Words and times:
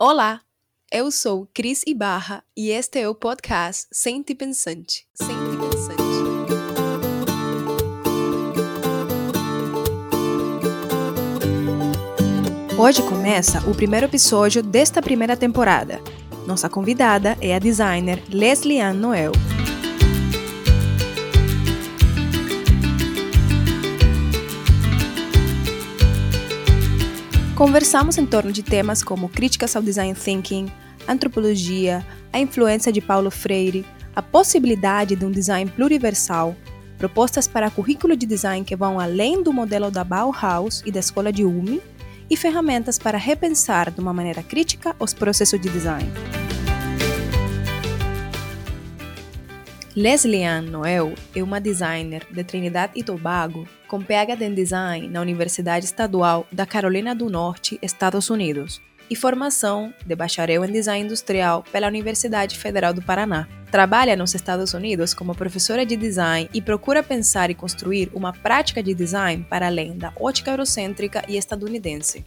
Olá, 0.00 0.40
eu 0.92 1.10
sou 1.10 1.48
Cris 1.52 1.82
Ibarra 1.84 2.44
e 2.56 2.70
este 2.70 3.00
é 3.00 3.08
o 3.08 3.16
podcast 3.16 3.88
Sente 3.90 4.32
Pensante. 4.32 5.04
Sente 5.12 5.56
Pensante. 5.56 6.02
Hoje 12.78 13.02
começa 13.08 13.68
o 13.68 13.74
primeiro 13.74 14.06
episódio 14.06 14.62
desta 14.62 15.02
primeira 15.02 15.36
temporada. 15.36 16.00
Nossa 16.46 16.70
convidada 16.70 17.36
é 17.40 17.56
a 17.56 17.58
designer 17.58 18.22
Leslie 18.30 18.80
Ann 18.80 18.94
Noel. 18.94 19.32
Conversamos 27.58 28.16
em 28.16 28.24
torno 28.24 28.52
de 28.52 28.62
temas 28.62 29.02
como 29.02 29.28
críticas 29.28 29.74
ao 29.74 29.82
design 29.82 30.14
thinking, 30.14 30.70
antropologia, 31.08 32.06
a 32.32 32.38
influência 32.38 32.92
de 32.92 33.00
Paulo 33.00 33.32
Freire, 33.32 33.84
a 34.14 34.22
possibilidade 34.22 35.16
de 35.16 35.24
um 35.24 35.30
design 35.32 35.68
pluriversal, 35.68 36.54
propostas 36.98 37.48
para 37.48 37.68
currículo 37.68 38.16
de 38.16 38.26
design 38.26 38.64
que 38.64 38.76
vão 38.76 39.00
além 39.00 39.42
do 39.42 39.52
modelo 39.52 39.90
da 39.90 40.04
Bauhaus 40.04 40.84
e 40.86 40.92
da 40.92 41.00
escola 41.00 41.32
de 41.32 41.44
Ulm, 41.44 41.80
e 42.30 42.36
ferramentas 42.36 42.96
para 42.96 43.18
repensar 43.18 43.90
de 43.90 43.98
uma 43.98 44.12
maneira 44.12 44.44
crítica 44.44 44.94
os 45.00 45.12
processos 45.12 45.60
de 45.60 45.68
design. 45.68 46.08
Leslie 49.98 50.44
Ann 50.44 50.70
Noel 50.70 51.12
é 51.34 51.42
uma 51.42 51.60
designer 51.60 52.24
de 52.30 52.44
Trinidad 52.44 52.92
e 52.94 53.02
Tobago 53.02 53.66
com 53.88 54.00
PhD 54.00 54.44
em 54.44 54.54
Design 54.54 55.08
na 55.08 55.20
Universidade 55.20 55.86
Estadual 55.86 56.46
da 56.52 56.64
Carolina 56.64 57.16
do 57.16 57.28
Norte, 57.28 57.80
Estados 57.82 58.30
Unidos, 58.30 58.80
e 59.10 59.16
formação 59.16 59.92
de 60.06 60.14
bacharel 60.14 60.64
em 60.64 60.70
Design 60.70 61.04
Industrial 61.04 61.64
pela 61.72 61.88
Universidade 61.88 62.56
Federal 62.56 62.94
do 62.94 63.02
Paraná. 63.02 63.48
Trabalha 63.72 64.14
nos 64.14 64.36
Estados 64.36 64.72
Unidos 64.72 65.14
como 65.14 65.34
professora 65.34 65.84
de 65.84 65.96
design 65.96 66.48
e 66.54 66.62
procura 66.62 67.02
pensar 67.02 67.50
e 67.50 67.54
construir 67.56 68.08
uma 68.14 68.32
prática 68.32 68.80
de 68.80 68.94
design 68.94 69.44
para 69.50 69.66
além 69.66 69.98
da 69.98 70.12
ótica 70.14 70.52
eurocêntrica 70.52 71.24
e 71.26 71.36
estadunidense. 71.36 72.24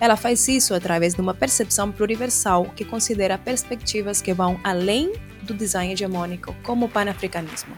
Ela 0.00 0.16
faz 0.16 0.48
isso 0.48 0.72
através 0.72 1.14
de 1.14 1.20
uma 1.20 1.34
percepção 1.34 1.92
pluriversal 1.92 2.64
que 2.74 2.86
considera 2.86 3.36
perspectivas 3.36 4.22
que 4.22 4.32
vão 4.32 4.58
além 4.64 5.12
do 5.52 5.58
design 5.58 5.92
hegemônico, 5.92 6.54
como 6.62 6.86
o 6.86 6.88
panafricanismo. 6.88 7.76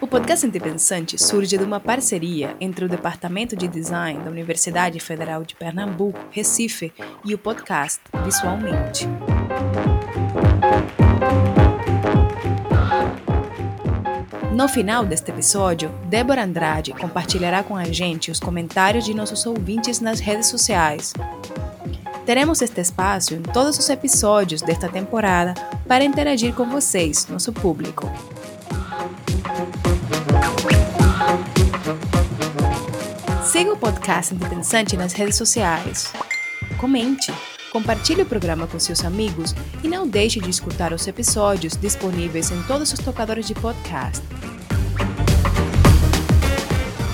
O 0.00 0.06
podcast 0.06 0.44
Independente 0.44 1.16
surge 1.22 1.56
de 1.56 1.62
uma 1.62 1.78
parceria 1.78 2.56
entre 2.60 2.84
o 2.84 2.88
Departamento 2.88 3.54
de 3.54 3.68
Design 3.68 4.24
da 4.24 4.30
Universidade 4.30 4.98
Federal 4.98 5.44
de 5.44 5.54
Pernambuco, 5.54 6.18
Recife, 6.30 6.92
e 7.24 7.32
o 7.32 7.38
podcast 7.38 8.00
Visualmente. 8.24 9.06
No 14.52 14.68
final 14.68 15.06
deste 15.06 15.30
episódio, 15.30 15.90
Débora 16.06 16.44
Andrade 16.44 16.92
compartilhará 16.92 17.62
com 17.62 17.76
a 17.76 17.84
gente 17.84 18.30
os 18.30 18.40
comentários 18.40 19.04
de 19.04 19.14
nossos 19.14 19.46
ouvintes 19.46 20.00
nas 20.00 20.18
redes 20.18 20.48
sociais, 20.48 21.14
Teremos 22.24 22.62
este 22.62 22.80
espaço 22.80 23.34
em 23.34 23.42
todos 23.42 23.78
os 23.78 23.88
episódios 23.88 24.62
desta 24.62 24.88
temporada 24.88 25.54
para 25.88 26.04
interagir 26.04 26.54
com 26.54 26.68
vocês, 26.68 27.26
nosso 27.28 27.52
público. 27.52 28.10
Siga 33.44 33.72
o 33.72 33.76
podcast 33.76 34.34
Independente 34.34 34.96
nas 34.96 35.12
redes 35.12 35.36
sociais. 35.36 36.12
Comente, 36.78 37.32
compartilhe 37.72 38.22
o 38.22 38.26
programa 38.26 38.66
com 38.66 38.78
seus 38.78 39.04
amigos 39.04 39.54
e 39.82 39.88
não 39.88 40.06
deixe 40.06 40.40
de 40.40 40.50
escutar 40.50 40.92
os 40.92 41.06
episódios 41.06 41.76
disponíveis 41.76 42.50
em 42.50 42.62
todos 42.62 42.92
os 42.92 43.00
tocadores 43.00 43.46
de 43.46 43.54
podcast. 43.54 44.22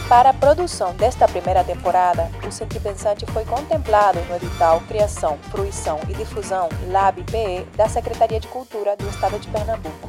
Para 0.09 0.31
a 0.31 0.33
produção 0.33 0.95
desta 0.95 1.27
primeira 1.27 1.65
temporada, 1.65 2.31
o 2.47 2.53
Centro 2.53 2.81
Pensante 2.81 3.27
foi 3.27 3.45
contemplado 3.45 4.21
no 4.29 4.37
edital 4.37 4.81
Criação, 4.87 5.37
Fruição 5.51 5.99
e 6.09 6.15
Difusão 6.15 6.69
LAB-PE 6.93 7.67
da 7.77 7.89
Secretaria 7.89 8.39
de 8.39 8.47
Cultura 8.47 8.97
do 8.97 9.05
Estado 9.09 9.37
de 9.37 9.49
Pernambuco. 9.49 10.09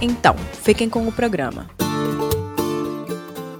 Então, 0.00 0.34
fiquem 0.62 0.88
com 0.88 1.06
o 1.06 1.12
programa. 1.12 1.68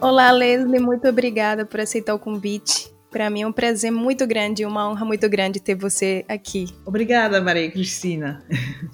Olá, 0.00 0.30
Leslie, 0.30 0.80
muito 0.80 1.06
obrigada 1.06 1.66
por 1.66 1.78
aceitar 1.80 2.14
o 2.14 2.18
convite. 2.18 2.93
Para 3.14 3.30
mim 3.30 3.42
é 3.42 3.46
um 3.46 3.52
prazer 3.52 3.92
muito 3.92 4.26
grande 4.26 4.64
e 4.64 4.66
uma 4.66 4.90
honra 4.90 5.04
muito 5.04 5.28
grande 5.28 5.60
ter 5.60 5.76
você 5.76 6.24
aqui. 6.28 6.66
Obrigada, 6.84 7.40
Maria 7.40 7.70
Cristina. 7.70 8.44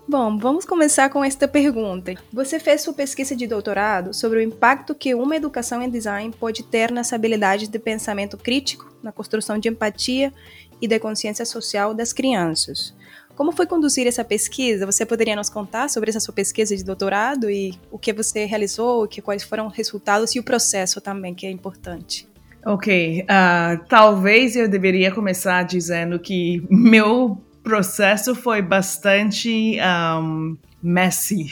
Bom, 0.07 0.37
vamos 0.37 0.67
começar 0.67 1.09
com 1.09 1.25
esta 1.25 1.49
pergunta. 1.49 2.13
Você 2.31 2.61
fez 2.61 2.83
sua 2.83 2.93
pesquisa 2.93 3.35
de 3.35 3.47
doutorado 3.47 4.13
sobre 4.13 4.41
o 4.41 4.43
impacto 4.43 4.95
que 4.95 5.15
uma 5.15 5.37
educação 5.37 5.81
em 5.83 5.89
design 5.89 6.35
pode 6.39 6.63
ter 6.65 6.93
nas 6.93 7.15
habilidades 7.15 7.67
de 7.67 7.79
pensamento 7.79 8.37
crítico, 8.37 8.95
na 9.03 9.11
construção 9.11 9.57
de 9.57 9.71
empatia 9.71 10.35
e 10.83 10.87
de 10.87 10.99
consciência 10.99 11.47
social 11.47 11.95
das 11.95 12.13
crianças. 12.13 12.95
Como 13.35 13.53
foi 13.53 13.67
conduzir 13.67 14.07
essa 14.07 14.23
pesquisa? 14.23 14.85
Você 14.85 15.07
poderia 15.07 15.35
nos 15.35 15.49
contar 15.49 15.89
sobre 15.89 16.11
essa 16.11 16.21
sua 16.21 16.35
pesquisa 16.35 16.77
de 16.77 16.85
doutorado 16.85 17.49
e 17.49 17.73
o 17.91 17.99
que 17.99 18.13
você 18.13 18.45
realizou, 18.45 19.09
que 19.09 19.23
quais 19.23 19.43
foram 19.43 19.69
os 19.69 19.75
resultados 19.75 20.35
e 20.35 20.39
o 20.39 20.45
processo 20.45 21.01
também, 21.01 21.35
que 21.35 21.47
é 21.47 21.51
importante? 21.51 22.29
Ok, 22.65 23.23
uh, 23.23 23.85
talvez 23.89 24.55
eu 24.55 24.69
deveria 24.69 25.11
começar 25.11 25.63
dizendo 25.63 26.19
que 26.19 26.63
meu 26.69 27.43
processo 27.63 28.35
foi 28.35 28.61
bastante 28.61 29.79
um, 29.81 30.59
messy, 30.83 31.47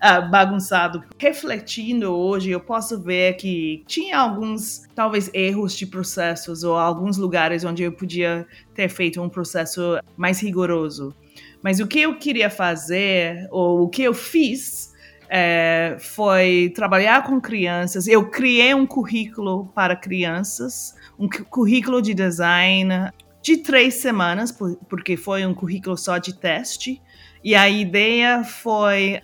uh, 0.00 0.30
bagunçado. 0.30 1.02
Refletindo 1.18 2.14
hoje, 2.14 2.50
eu 2.50 2.60
posso 2.60 3.02
ver 3.02 3.34
que 3.34 3.82
tinha 3.88 4.18
alguns, 4.18 4.84
talvez, 4.94 5.28
erros 5.34 5.76
de 5.76 5.84
processos 5.84 6.62
ou 6.62 6.76
alguns 6.76 7.16
lugares 7.16 7.64
onde 7.64 7.82
eu 7.82 7.90
podia 7.90 8.46
ter 8.72 8.88
feito 8.88 9.20
um 9.20 9.28
processo 9.28 9.98
mais 10.16 10.40
rigoroso. 10.40 11.12
Mas 11.60 11.80
o 11.80 11.88
que 11.88 12.00
eu 12.00 12.18
queria 12.18 12.50
fazer, 12.50 13.48
ou 13.50 13.82
o 13.82 13.88
que 13.88 14.02
eu 14.02 14.14
fiz, 14.14 14.93
é, 15.28 15.96
foi 15.98 16.72
trabalhar 16.74 17.22
com 17.24 17.40
crianças. 17.40 18.06
Eu 18.06 18.30
criei 18.30 18.74
um 18.74 18.86
currículo 18.86 19.66
para 19.74 19.96
crianças, 19.96 20.94
um 21.18 21.28
currículo 21.28 22.00
de 22.02 22.14
design 22.14 23.10
de 23.42 23.58
três 23.58 23.94
semanas, 23.94 24.50
porque 24.88 25.16
foi 25.16 25.44
um 25.44 25.54
currículo 25.54 25.96
só 25.96 26.18
de 26.18 26.32
teste. 26.32 27.00
E 27.42 27.54
a 27.54 27.68
ideia 27.68 28.42
foi 28.42 29.20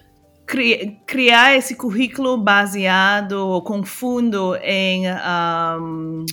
cri 0.46 0.98
criar 1.06 1.56
esse 1.56 1.74
currículo 1.76 2.36
baseado 2.36 3.62
com 3.64 3.84
fundo 3.84 4.56
em 4.56 5.04
um, 5.08 6.26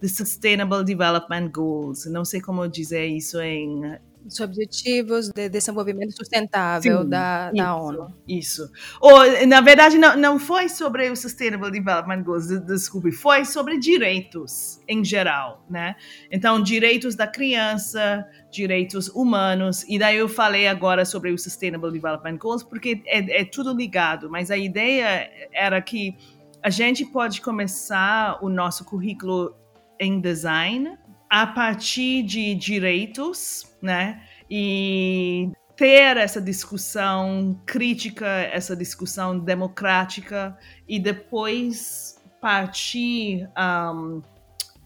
the 0.00 0.08
Sustainable 0.08 0.84
Development 0.84 1.50
Goals. 1.50 2.06
Não 2.06 2.24
sei 2.24 2.40
como 2.40 2.68
dizer 2.68 3.06
isso 3.06 3.40
em 3.40 3.98
os 4.26 4.40
Objetivos 4.40 5.28
de 5.30 5.48
Desenvolvimento 5.48 6.16
Sustentável 6.16 7.02
Sim, 7.02 7.08
da, 7.08 7.50
isso, 7.52 7.62
da 7.62 7.76
ONU. 7.76 8.14
Isso. 8.26 8.70
Ou, 9.00 9.46
na 9.46 9.60
verdade, 9.60 9.98
não, 9.98 10.16
não 10.16 10.38
foi 10.38 10.68
sobre 10.68 11.08
o 11.10 11.16
Sustainable 11.16 11.70
Development 11.70 12.22
Goals, 12.22 12.48
desculpe, 12.66 13.12
foi 13.12 13.44
sobre 13.44 13.78
direitos 13.78 14.80
em 14.88 15.04
geral, 15.04 15.64
né? 15.70 15.94
Então, 16.30 16.62
direitos 16.62 17.14
da 17.14 17.26
criança, 17.26 18.26
direitos 18.50 19.08
humanos, 19.08 19.84
e 19.88 19.98
daí 19.98 20.16
eu 20.16 20.28
falei 20.28 20.66
agora 20.66 21.04
sobre 21.04 21.30
o 21.32 21.38
Sustainable 21.38 21.92
Development 21.92 22.36
Goals, 22.38 22.62
porque 22.62 23.02
é, 23.06 23.42
é 23.42 23.44
tudo 23.44 23.74
ligado, 23.74 24.30
mas 24.30 24.50
a 24.50 24.56
ideia 24.56 25.30
era 25.52 25.80
que 25.80 26.16
a 26.62 26.70
gente 26.70 27.04
pode 27.04 27.40
começar 27.40 28.38
o 28.42 28.48
nosso 28.48 28.84
currículo 28.84 29.54
em 30.00 30.20
design 30.20 30.98
a 31.28 31.46
partir 31.46 32.22
de 32.22 32.54
direitos, 32.54 33.75
né? 33.86 34.22
E 34.50 35.50
ter 35.76 36.16
essa 36.16 36.40
discussão 36.40 37.58
crítica, 37.64 38.26
essa 38.26 38.74
discussão 38.74 39.38
democrática 39.38 40.56
e 40.88 40.98
depois 40.98 42.18
partir 42.40 43.48
um, 43.56 44.20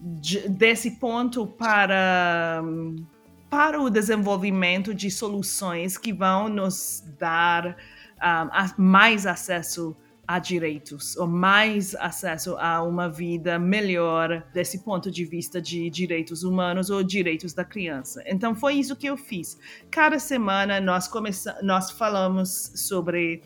de, 0.00 0.48
desse 0.48 0.92
ponto 0.92 1.46
para 1.46 2.62
para 3.48 3.80
o 3.80 3.90
desenvolvimento 3.90 4.94
de 4.94 5.10
soluções 5.10 5.98
que 5.98 6.12
vão 6.12 6.48
nos 6.48 7.02
dar 7.18 7.76
um, 8.22 8.82
mais 8.82 9.26
acesso 9.26 9.96
a 10.30 10.38
direitos, 10.38 11.16
ou 11.16 11.26
mais 11.26 11.92
acesso 11.96 12.56
a 12.56 12.84
uma 12.84 13.08
vida 13.08 13.58
melhor 13.58 14.46
desse 14.54 14.84
ponto 14.84 15.10
de 15.10 15.24
vista 15.24 15.60
de 15.60 15.90
direitos 15.90 16.44
humanos 16.44 16.88
ou 16.88 17.02
direitos 17.02 17.52
da 17.52 17.64
criança. 17.64 18.22
Então 18.24 18.54
foi 18.54 18.74
isso 18.74 18.94
que 18.94 19.08
eu 19.08 19.16
fiz. 19.16 19.58
Cada 19.90 20.20
semana 20.20 20.80
nós 20.80 21.08
começamos, 21.08 21.60
nós 21.64 21.90
falamos 21.90 22.70
sobre 22.76 23.42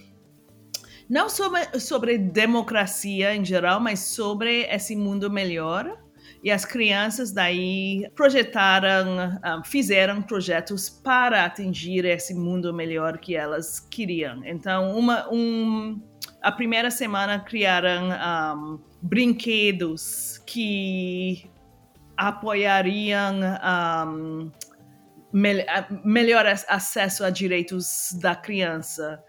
não 1.09 1.31
sobre, 1.31 1.81
sobre 1.81 2.19
democracia 2.19 3.35
em 3.35 3.43
geral, 3.43 3.81
mas 3.81 4.01
sobre 4.01 4.65
esse 4.65 4.95
mundo 4.95 5.31
melhor. 5.31 5.99
E 6.43 6.51
as 6.51 6.67
crianças 6.67 7.33
daí 7.33 8.07
projetaram, 8.15 9.41
um, 9.43 9.65
fizeram 9.65 10.21
projetos 10.21 10.91
para 10.91 11.47
atingir 11.47 12.05
esse 12.05 12.35
mundo 12.35 12.75
melhor 12.75 13.17
que 13.17 13.35
elas 13.35 13.81
queriam. 13.81 14.45
Então, 14.45 14.95
uma, 14.99 15.27
um, 15.33 15.99
a 16.45 16.53
primeira 16.53 16.91
semana 16.91 17.41
criaram 17.41 18.11
um, 18.11 18.79
brinquedos 19.01 20.37
que 20.47 21.51
apoiariam 22.15 23.41
um, 24.05 24.53
melhor 26.05 26.45
acesso 26.47 27.25
a 27.25 27.31
direitos 27.31 28.11
da 28.21 28.37
criança. 28.37 29.25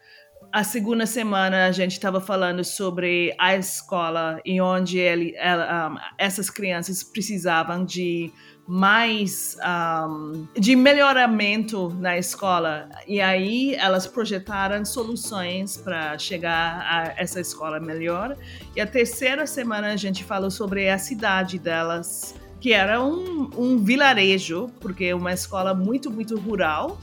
A 0.51 0.61
segunda 0.65 1.05
semana 1.05 1.67
a 1.67 1.71
gente 1.71 1.93
estava 1.93 2.19
falando 2.19 2.65
sobre 2.65 3.33
a 3.39 3.55
escola 3.55 4.41
e 4.43 4.59
onde 4.59 4.99
ele, 4.99 5.33
ela, 5.37 5.91
um, 5.91 5.97
essas 6.17 6.49
crianças 6.49 7.01
precisavam 7.01 7.85
de 7.85 8.29
mais 8.67 9.55
um, 9.63 10.47
de 10.59 10.75
melhoramento 10.75 11.89
na 11.99 12.17
escola. 12.17 12.89
E 13.07 13.21
aí 13.21 13.75
elas 13.75 14.07
projetaram 14.07 14.83
soluções 14.83 15.77
para 15.77 16.17
chegar 16.17 16.81
a 16.81 17.13
essa 17.15 17.39
escola 17.39 17.79
melhor. 17.79 18.35
E 18.75 18.81
a 18.81 18.87
terceira 18.87 19.45
semana 19.45 19.93
a 19.93 19.95
gente 19.95 20.23
falou 20.23 20.49
sobre 20.49 20.89
a 20.89 20.97
cidade 20.97 21.59
delas 21.59 22.35
que 22.59 22.73
era 22.73 23.03
um, 23.03 23.51
um 23.55 23.77
vilarejo 23.77 24.71
porque 24.79 25.05
é 25.05 25.15
uma 25.15 25.33
escola 25.33 25.73
muito 25.73 26.09
muito 26.09 26.37
rural. 26.39 26.97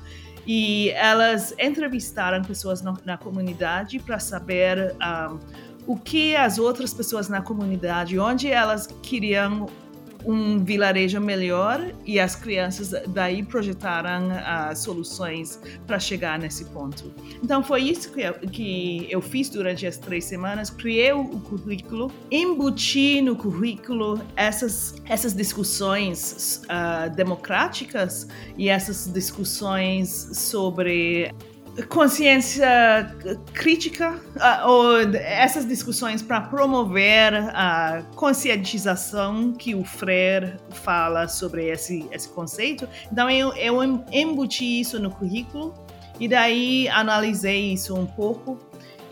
E 0.45 0.91
elas 0.91 1.55
entrevistaram 1.57 2.43
pessoas 2.43 2.83
na, 2.83 2.95
na 3.05 3.17
comunidade 3.17 4.01
para 4.01 4.19
saber 4.19 4.97
um, 5.01 5.39
o 5.87 5.97
que 5.97 6.35
as 6.35 6.59
outras 6.59 6.93
pessoas 6.93 7.29
na 7.29 7.41
comunidade, 7.41 8.19
onde 8.19 8.51
elas 8.51 8.89
queriam 9.03 9.69
um 10.25 10.63
vilarejo 10.63 11.21
melhor 11.21 11.93
e 12.05 12.19
as 12.19 12.35
crianças 12.35 12.91
daí 13.09 13.43
projetaram 13.43 14.29
uh, 14.29 14.77
soluções 14.77 15.61
para 15.87 15.99
chegar 15.99 16.39
nesse 16.39 16.65
ponto. 16.67 17.13
Então 17.43 17.63
foi 17.63 17.83
isso 17.83 18.13
que 18.13 18.21
eu, 18.21 18.35
que 18.35 19.07
eu 19.11 19.21
fiz 19.21 19.49
durante 19.49 19.87
as 19.87 19.97
três 19.97 20.25
semanas, 20.25 20.71
criei 20.71 21.13
o 21.13 21.25
currículo, 21.41 22.11
embuti 22.31 23.21
no 23.21 23.37
currículo 23.37 24.21
essas, 24.37 24.95
essas 25.09 25.35
discussões 25.35 26.63
uh, 26.65 27.15
democráticas 27.15 28.29
e 28.57 28.69
essas 28.69 29.07
discussões 29.07 30.31
sobre 30.33 31.33
consciência 31.89 33.15
crítica 33.55 34.21
uh, 34.37 34.69
ou 34.69 35.01
essas 35.15 35.67
discussões 35.67 36.21
para 36.21 36.41
promover 36.41 37.35
a 37.35 38.03
conscientização 38.15 39.53
que 39.53 39.75
o 39.75 39.85
Freire 39.85 40.55
fala 40.71 41.29
sobre 41.29 41.69
esse, 41.69 42.07
esse 42.13 42.29
conceito. 42.29 42.87
Então 43.11 43.31
eu, 43.31 43.53
eu 43.55 43.83
embuti 44.13 44.81
isso 44.81 44.99
no 44.99 45.11
currículo 45.11 45.75
e 46.21 46.29
daí 46.29 46.89
analisei 46.89 47.73
isso 47.73 47.95
um 47.95 48.07
pouco 48.07 48.59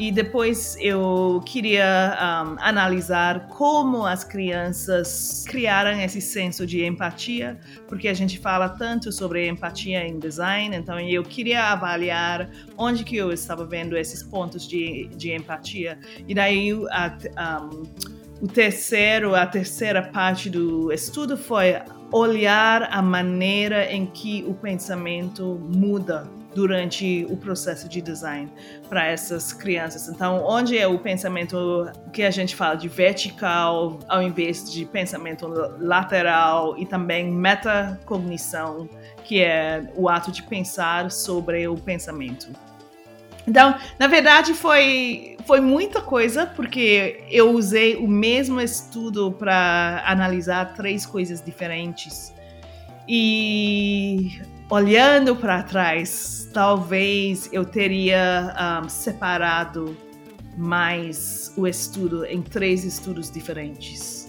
e 0.01 0.11
depois 0.11 0.79
eu 0.81 1.43
queria 1.45 2.17
um, 2.19 2.57
analisar 2.59 3.49
como 3.49 4.07
as 4.07 4.25
crianças 4.25 5.45
criaram 5.47 6.01
esse 6.01 6.23
senso 6.23 6.67
de 6.67 6.83
empatia, 6.87 7.61
porque 7.87 8.09
a 8.09 8.15
gente 8.15 8.39
fala 8.39 8.67
tanto 8.67 9.13
sobre 9.13 9.47
empatia 9.47 10.03
em 10.09 10.19
design, 10.19 10.75
então 10.75 10.99
eu 10.99 11.23
queria 11.23 11.65
avaliar 11.65 12.49
onde 12.79 13.05
que 13.05 13.15
eu 13.15 13.31
estava 13.31 13.67
vendo 13.67 13.95
esses 13.95 14.23
pontos 14.23 14.67
de, 14.67 15.07
de 15.15 15.35
empatia. 15.35 15.99
E 16.27 16.35
daí 16.35 16.73
a, 16.91 17.61
um, 17.63 17.83
o 18.41 18.49
terceiro, 18.49 19.35
a 19.35 19.45
terceira 19.45 20.03
parte 20.03 20.49
do 20.49 20.91
estudo 20.91 21.37
foi 21.37 21.75
olhar 22.11 22.85
a 22.91 23.03
maneira 23.03 23.93
em 23.93 24.07
que 24.07 24.43
o 24.49 24.55
pensamento 24.55 25.61
muda 25.63 26.40
durante 26.55 27.27
o 27.31 27.37
processo 27.37 27.89
de 27.89 28.01
design 28.01 28.51
para 28.89 29.07
essas 29.07 29.53
crianças. 29.53 30.09
Então, 30.09 30.45
onde 30.45 30.77
é 30.77 30.87
o 30.87 30.99
pensamento 30.99 31.91
que 32.13 32.23
a 32.23 32.31
gente 32.31 32.57
fala 32.57 32.75
de 32.75 32.89
vertical, 32.89 33.99
ao 34.09 34.23
invés 34.23 34.71
de 34.71 34.85
pensamento 34.85 35.47
lateral 35.79 36.77
e 36.77 36.85
também 36.85 37.31
metacognição, 37.31 38.89
que 39.25 39.41
é 39.43 39.91
o 39.95 40.09
ato 40.09 40.33
de 40.33 40.43
pensar 40.43 41.11
sobre 41.11 41.67
o 41.69 41.77
pensamento. 41.77 42.49
Então, 43.47 43.75
na 43.99 44.07
verdade, 44.07 44.55
foi, 44.55 45.37
foi 45.47 45.61
muita 45.61 46.01
coisa, 46.01 46.47
porque 46.47 47.25
eu 47.31 47.51
usei 47.51 47.97
o 47.97 48.07
mesmo 48.07 48.61
estudo 48.61 49.33
para 49.33 50.03
analisar 50.07 50.75
três 50.75 51.07
coisas 51.07 51.41
diferentes. 51.41 52.33
E 53.09 54.41
olhando 54.71 55.35
para 55.35 55.63
trás, 55.65 56.49
talvez 56.55 57.49
eu 57.53 57.65
teria 57.65 58.83
um, 58.85 58.89
separado 58.89 59.97
mais 60.57 61.53
o 61.57 61.67
estudo 61.67 62.25
em 62.25 62.41
três 62.41 62.85
estudos 62.85 63.31
diferentes. 63.31 64.20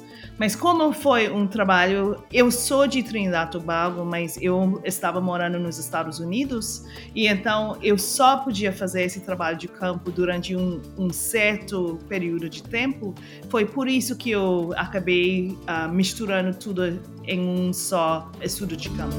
Mas 0.41 0.55
como 0.55 0.91
foi 0.91 1.29
um 1.29 1.45
trabalho, 1.45 2.17
eu 2.33 2.49
sou 2.49 2.88
de 2.88 3.03
Trinidad 3.03 3.51
Tobago, 3.51 4.03
mas 4.03 4.41
eu 4.41 4.81
estava 4.83 5.21
morando 5.21 5.59
nos 5.59 5.77
Estados 5.77 6.17
Unidos 6.17 6.83
e 7.13 7.27
então 7.27 7.77
eu 7.79 7.95
só 7.95 8.38
podia 8.38 8.73
fazer 8.73 9.03
esse 9.03 9.19
trabalho 9.19 9.55
de 9.55 9.67
campo 9.67 10.09
durante 10.09 10.55
um, 10.55 10.81
um 10.97 11.13
certo 11.13 11.99
período 12.09 12.49
de 12.49 12.63
tempo. 12.63 13.13
Foi 13.49 13.67
por 13.67 13.88
isso 13.88 14.17
que 14.17 14.31
eu 14.31 14.73
acabei 14.77 15.49
uh, 15.49 15.88
misturando 15.93 16.57
tudo 16.57 16.99
em 17.23 17.39
um 17.39 17.71
só 17.71 18.31
estudo 18.41 18.75
de 18.75 18.89
campo. 18.89 19.15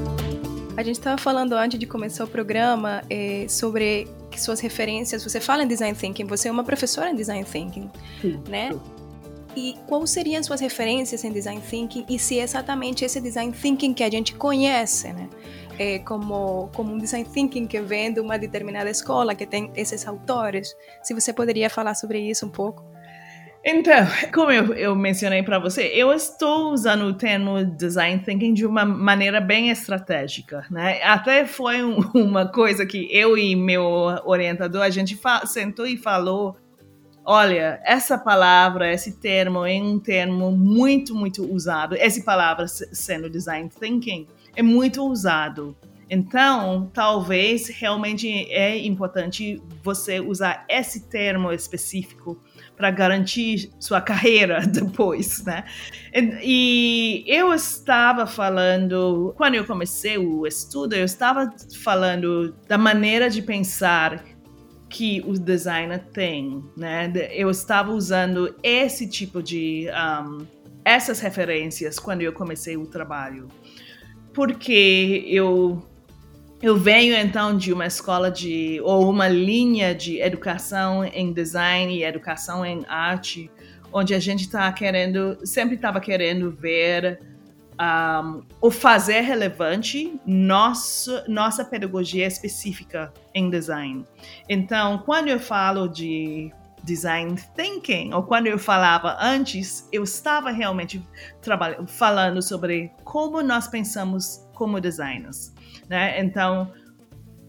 A 0.77 0.83
gente 0.83 0.97
estava 0.97 1.19
falando 1.19 1.53
antes 1.53 1.79
de 1.79 1.87
começar 1.87 2.25
o 2.25 2.27
programa 2.27 3.01
é, 3.09 3.47
sobre 3.49 4.09
suas 4.37 4.59
referências. 4.59 5.23
Você 5.23 5.41
fala 5.41 5.63
em 5.63 5.69
design 5.69 5.97
thinking, 5.97 6.27
você 6.27 6.49
é 6.49 6.51
uma 6.51 6.65
professora 6.65 7.11
em 7.11 7.15
design 7.15 7.45
thinking, 7.45 7.89
sim, 8.21 8.41
né? 8.49 8.73
Sim. 8.73 9.02
E 9.55 9.77
quais 9.87 10.11
seriam 10.11 10.43
suas 10.43 10.61
referências 10.61 11.25
em 11.25 11.33
design 11.33 11.61
thinking 11.61 12.07
e 12.09 12.19
se 12.19 12.39
é 12.39 12.43
exatamente 12.43 13.05
esse 13.05 13.21
design 13.21 13.53
thinking 13.53 13.93
que 13.93 14.03
a 14.03 14.11
gente 14.11 14.35
conhece, 14.35 15.13
né? 15.13 15.29
É 15.79 15.99
como, 16.01 16.69
como 16.75 16.95
um 16.95 16.99
design 16.99 17.29
thinking 17.29 17.67
que 17.67 17.81
vem 17.81 18.13
de 18.13 18.21
uma 18.21 18.39
determinada 18.39 18.89
escola, 18.91 19.35
que 19.35 19.47
tem 19.47 19.71
esses 19.75 20.07
autores. 20.07 20.75
Se 21.03 21.13
você 21.13 21.33
poderia 21.33 21.69
falar 21.69 21.95
sobre 21.95 22.19
isso 22.19 22.47
um 22.47 22.51
pouco. 22.51 22.85
Então, 23.65 24.07
como 24.35 24.51
eu, 24.51 24.75
eu 24.75 24.97
mencionei 24.97 25.43
para 25.43 25.59
você, 25.59 25.83
eu 25.95 26.13
estou 26.13 26.73
usando 26.73 27.03
o 27.05 27.15
termo 27.15 27.65
design 27.65 28.21
thinking 28.21 28.55
de 28.55 28.67
uma 28.67 28.85
maneira 28.85 29.41
bem 29.41 29.71
estratégica, 29.71 30.67
né? 30.69 31.01
Até 31.05 31.47
foi 31.47 31.83
um, 31.83 32.01
uma 32.13 32.51
coisa 32.51 32.85
que 32.85 33.09
eu 33.11 33.39
e 33.39 33.55
meu 33.55 33.85
orientador 34.25 34.83
a 34.83 34.91
gente 34.91 35.19
sentou 35.47 35.87
e 35.87 35.97
falou, 35.97 36.57
olha, 37.25 37.81
essa 37.85 38.19
palavra, 38.19 38.93
esse 38.93 39.13
termo 39.13 39.65
é 39.65 39.75
um 39.75 39.99
termo 39.99 40.51
muito, 40.51 41.15
muito 41.15 41.45
usado. 41.53 41.97
Essa 41.97 42.23
palavra 42.23 42.67
sendo 42.69 43.31
design 43.31 43.69
thinking 43.69 44.27
é 44.57 44.63
muito 44.63 45.05
usado. 45.05 45.77
Então, 46.15 46.91
talvez 46.93 47.69
realmente 47.69 48.29
é 48.53 48.77
importante 48.77 49.63
você 49.83 50.21
usar 50.21 50.67
esse 50.69 51.09
termo 51.09 51.51
específico 51.51 52.39
para 52.77 52.91
garantir 52.91 53.71
sua 53.81 53.99
carreira 53.99 54.61
depois, 54.69 55.43
né? 55.45 55.65
E 56.43 57.25
eu 57.27 57.55
estava 57.55 58.27
falando, 58.27 59.33
quando 59.39 59.55
eu 59.55 59.65
comecei 59.65 60.19
o 60.19 60.47
estudo, 60.47 60.95
eu 60.95 61.05
estava 61.05 61.51
falando 61.83 62.55
da 62.69 62.77
maneira 62.77 63.31
de 63.31 63.41
pensar 63.41 64.23
que 64.93 65.23
o 65.27 65.33
designer 65.33 66.05
tem, 66.13 66.63
né? 66.77 67.11
Eu 67.31 67.51
estava 67.51 67.91
usando 67.91 68.55
esse 68.63 69.09
tipo 69.09 69.43
de 69.43 69.89
um, 69.89 70.47
essas 70.85 71.19
referências 71.19 71.99
quando 71.99 72.21
eu 72.21 72.33
comecei 72.33 72.77
o 72.77 72.87
trabalho, 72.87 73.49
porque 74.35 75.25
eu 75.27 75.83
eu 76.61 76.77
venho 76.77 77.17
então 77.17 77.57
de 77.57 77.73
uma 77.73 77.87
escola 77.87 78.31
de 78.31 78.81
ou 78.85 79.11
uma 79.11 79.29
linha 79.29 79.95
de 79.95 80.21
educação 80.21 81.05
em 81.05 81.33
design 81.33 81.97
e 81.97 82.05
educação 82.05 82.65
em 82.65 82.85
arte, 82.87 83.51
onde 83.91 84.15
a 84.15 84.21
gente 84.21 84.43
está 84.43 84.71
querendo, 84.73 85.39
sempre 85.43 85.75
estava 85.75 86.01
querendo 86.01 86.51
ver 86.53 87.19
um, 87.83 88.43
o 88.61 88.71
fazer 88.71 89.21
relevante 89.21 90.21
nossa 90.25 91.25
nossa 91.27 91.65
pedagogia 91.65 92.27
específica 92.27 93.13
em 93.35 93.51
design. 93.51 94.07
Então, 94.49 94.99
quando 94.99 95.29
eu 95.29 95.41
falo 95.41 95.89
de 95.89 96.53
design 96.85 97.37
thinking, 97.57 98.13
ou 98.13 98.23
quando 98.23 98.47
eu 98.47 98.59
falava 98.59 99.17
antes, 99.21 99.89
eu 99.93 100.03
estava 100.03 100.51
realmente 100.51 101.03
falando 101.87 102.43
sobre 102.43 102.91
como 103.05 103.43
nós 103.43 103.69
pensamos 103.69 104.49
como 104.55 104.81
designers 104.81 105.53
né? 105.93 106.19
Então, 106.21 106.73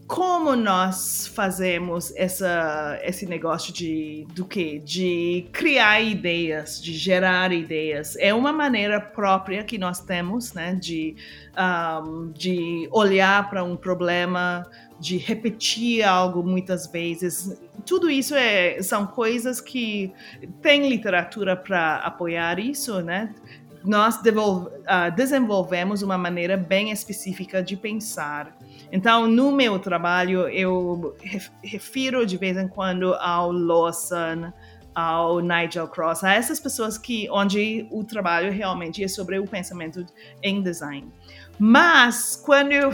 como 0.06 0.54
nós 0.54 1.26
fazemos 1.34 2.14
essa, 2.14 2.98
esse 3.02 3.24
negócio 3.26 3.72
de 3.72 4.26
do 4.34 4.44
que 4.44 4.78
de 4.78 5.46
criar 5.50 6.00
ideias 6.00 6.82
de 6.82 6.92
gerar 6.92 7.52
ideias. 7.52 8.14
É 8.16 8.34
uma 8.34 8.52
maneira 8.52 9.00
própria 9.00 9.64
que 9.64 9.78
nós 9.78 10.00
temos 10.00 10.52
né 10.52 10.74
de 10.74 11.16
um, 11.56 12.30
de 12.32 12.88
olhar 12.92 13.48
para 13.48 13.64
um 13.64 13.76
problema 13.76 14.68
de 15.00 15.16
repetir 15.16 16.02
algo 16.02 16.42
muitas 16.42 16.86
vezes. 16.86 17.60
Tudo 17.84 18.10
isso 18.10 18.34
é, 18.34 18.80
são 18.82 19.06
coisas 19.06 19.60
que 19.60 20.12
tem 20.62 20.88
literatura 20.88 21.56
para 21.56 21.96
apoiar 21.96 22.58
isso 22.58 23.00
né 23.00 23.34
nós 23.84 24.16
uh, 24.16 25.14
desenvolvemos 25.14 26.02
uma 26.02 26.16
maneira 26.16 26.56
bem 26.56 26.90
específica 26.90 27.62
de 27.62 27.76
pensar 27.76 28.56
então, 28.94 29.26
no 29.26 29.50
meu 29.50 29.80
trabalho, 29.80 30.48
eu 30.48 31.16
refiro 31.60 32.24
de 32.24 32.36
vez 32.36 32.56
em 32.56 32.68
quando 32.68 33.12
ao 33.14 33.50
Lawson, 33.50 34.52
ao 34.94 35.40
Nigel 35.40 35.88
Cross, 35.88 36.22
a 36.22 36.32
essas 36.32 36.60
pessoas 36.60 36.96
que 36.96 37.28
onde 37.28 37.88
o 37.90 38.04
trabalho 38.04 38.52
realmente 38.52 39.02
é 39.02 39.08
sobre 39.08 39.36
o 39.40 39.48
pensamento 39.48 40.06
em 40.40 40.62
design. 40.62 41.12
Mas 41.58 42.36
quando 42.36 42.70
eu 42.70 42.92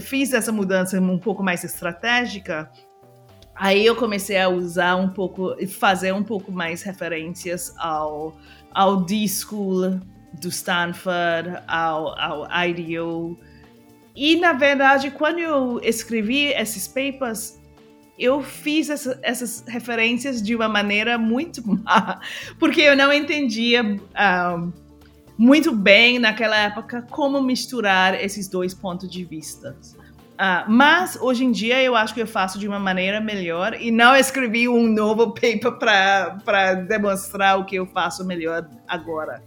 fiz 0.00 0.32
essa 0.32 0.50
mudança 0.50 0.98
um 0.98 1.18
pouco 1.18 1.42
mais 1.42 1.64
estratégica, 1.64 2.70
aí 3.54 3.84
eu 3.84 3.94
comecei 3.94 4.40
a 4.40 4.48
usar 4.48 4.96
um 4.96 5.10
pouco, 5.10 5.54
fazer 5.66 6.12
um 6.12 6.22
pouco 6.22 6.50
mais 6.50 6.82
referências 6.82 7.74
ao 7.76 8.34
ao 8.74 9.04
D-School 9.04 10.00
do 10.40 10.48
Stanford, 10.48 11.62
ao, 11.66 12.18
ao 12.18 12.46
IDEO, 12.66 13.38
e, 14.14 14.36
na 14.36 14.52
verdade, 14.52 15.10
quando 15.10 15.38
eu 15.38 15.80
escrevi 15.82 16.48
esses 16.48 16.86
papers, 16.86 17.58
eu 18.18 18.42
fiz 18.42 18.90
essa, 18.90 19.18
essas 19.22 19.64
referências 19.66 20.42
de 20.42 20.54
uma 20.54 20.68
maneira 20.68 21.16
muito 21.16 21.62
má, 21.66 22.20
porque 22.58 22.82
eu 22.82 22.96
não 22.96 23.12
entendia 23.12 23.82
uh, 23.82 24.72
muito 25.36 25.72
bem 25.72 26.18
naquela 26.18 26.56
época 26.56 27.06
como 27.10 27.40
misturar 27.40 28.14
esses 28.22 28.48
dois 28.48 28.74
pontos 28.74 29.10
de 29.10 29.24
vista. 29.24 29.76
Uh, 30.32 30.68
mas 30.68 31.16
hoje 31.20 31.44
em 31.44 31.52
dia 31.52 31.82
eu 31.82 31.94
acho 31.94 32.12
que 32.12 32.20
eu 32.20 32.26
faço 32.26 32.58
de 32.58 32.66
uma 32.66 32.78
maneira 32.78 33.20
melhor 33.20 33.80
e 33.80 33.90
não 33.90 34.14
escrevi 34.14 34.68
um 34.68 34.88
novo 34.88 35.32
paper 35.32 35.78
para 35.78 36.74
demonstrar 36.74 37.58
o 37.58 37.64
que 37.64 37.76
eu 37.76 37.86
faço 37.86 38.24
melhor 38.26 38.68
agora. 38.86 39.42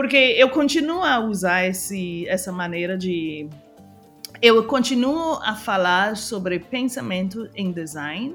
Porque 0.00 0.16
eu 0.16 0.48
continuo 0.48 1.02
a 1.02 1.20
usar 1.20 1.66
esse, 1.66 2.26
essa 2.26 2.50
maneira 2.50 2.96
de 2.96 3.50
eu 4.40 4.64
continuo 4.64 5.34
a 5.42 5.54
falar 5.54 6.16
sobre 6.16 6.58
pensamento 6.58 7.50
em 7.54 7.70
design 7.70 8.34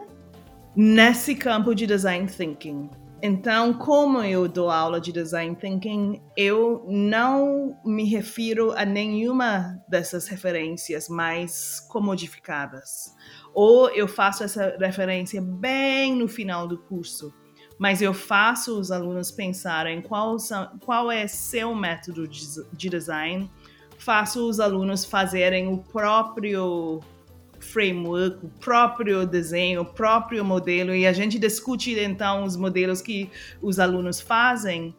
nesse 0.75 1.33
campo 1.33 1.73
de 1.73 1.87
design 1.87 2.27
thinking. 2.27 2.87
Então, 3.19 3.73
como 3.73 4.21
eu 4.21 4.47
dou 4.47 4.69
aula 4.69 5.01
de 5.01 5.11
design 5.11 5.55
thinking, 5.55 6.21
eu 6.37 6.85
não 6.87 7.75
me 7.83 8.03
refiro 8.03 8.71
a 8.73 8.85
nenhuma 8.85 9.83
dessas 9.89 10.27
referências 10.27 11.09
mais 11.09 11.79
comodificadas. 11.89 13.11
Ou 13.55 13.89
eu 13.89 14.07
faço 14.07 14.43
essa 14.43 14.77
referência 14.79 15.41
bem 15.41 16.15
no 16.15 16.27
final 16.27 16.67
do 16.67 16.77
curso, 16.77 17.33
mas 17.77 18.01
eu 18.01 18.13
faço 18.13 18.79
os 18.79 18.91
alunos 18.91 19.31
pensarem 19.31 20.01
qual, 20.01 20.39
são, 20.39 20.69
qual 20.79 21.11
é 21.11 21.27
seu 21.27 21.75
método 21.75 22.27
de, 22.27 22.45
de 22.71 22.89
design 22.89 23.49
faço 23.97 24.47
os 24.47 24.59
alunos 24.59 25.05
fazerem 25.05 25.67
o 25.67 25.77
próprio 25.77 27.01
framework, 27.59 28.45
o 28.45 28.49
próprio 28.59 29.25
desenho, 29.25 29.81
o 29.81 29.85
próprio 29.85 30.43
modelo 30.45 30.93
e 30.93 31.07
a 31.07 31.13
gente 31.13 31.39
discute 31.39 31.97
então 31.99 32.43
os 32.43 32.55
modelos 32.55 33.01
que 33.01 33.29
os 33.61 33.79
alunos 33.79 34.21
fazem. 34.21 34.95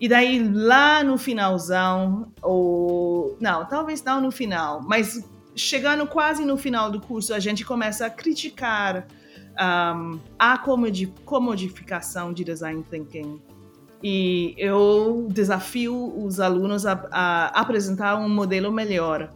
E 0.00 0.08
daí 0.08 0.46
lá 0.48 1.02
no 1.02 1.16
finalzão, 1.16 2.32
ou 2.42 3.36
não, 3.40 3.64
talvez 3.64 4.02
não 4.02 4.20
no 4.20 4.30
final, 4.30 4.80
mas 4.82 5.28
chegando 5.56 6.06
quase 6.06 6.44
no 6.44 6.56
final 6.56 6.90
do 6.90 7.00
curso, 7.00 7.32
a 7.32 7.40
gente 7.40 7.64
começa 7.64 8.06
a 8.06 8.10
criticar 8.10 9.06
um, 9.60 10.18
a 10.38 10.58
comodificação 11.24 12.32
de 12.32 12.44
design 12.44 12.84
thinking 12.90 13.40
e 14.06 14.54
eu 14.58 15.28
desafio 15.30 16.12
os 16.22 16.38
alunos 16.38 16.84
a, 16.84 17.08
a 17.10 17.46
apresentar 17.58 18.16
um 18.16 18.28
modelo 18.28 18.70
melhor. 18.70 19.32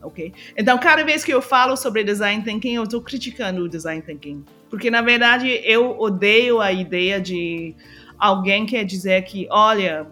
Ok? 0.00 0.32
Então, 0.56 0.78
cada 0.78 1.04
vez 1.04 1.24
que 1.24 1.34
eu 1.34 1.42
falo 1.42 1.76
sobre 1.76 2.04
design 2.04 2.42
thinking, 2.44 2.74
eu 2.74 2.84
estou 2.84 3.02
criticando 3.02 3.64
o 3.64 3.68
design 3.68 4.00
thinking. 4.00 4.44
Porque, 4.70 4.92
na 4.92 5.02
verdade, 5.02 5.60
eu 5.64 5.98
odeio 5.98 6.60
a 6.60 6.72
ideia 6.72 7.20
de 7.20 7.74
alguém 8.16 8.64
quer 8.64 8.84
dizer 8.84 9.22
que, 9.24 9.48
olha, 9.50 10.06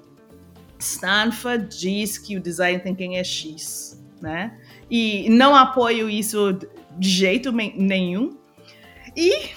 Stanford 0.81 1.69
diz 1.69 2.19
que 2.19 2.37
o 2.37 2.41
design 2.41 2.81
thinking 2.81 3.15
é 3.15 3.23
X, 3.23 4.05
né? 4.21 4.59
E 4.91 5.29
não 5.31 5.55
apoio 5.55 6.11
isso 6.11 6.59
de 6.99 7.09
jeito 7.09 7.53
nenhum. 7.53 8.37
E 9.21 9.51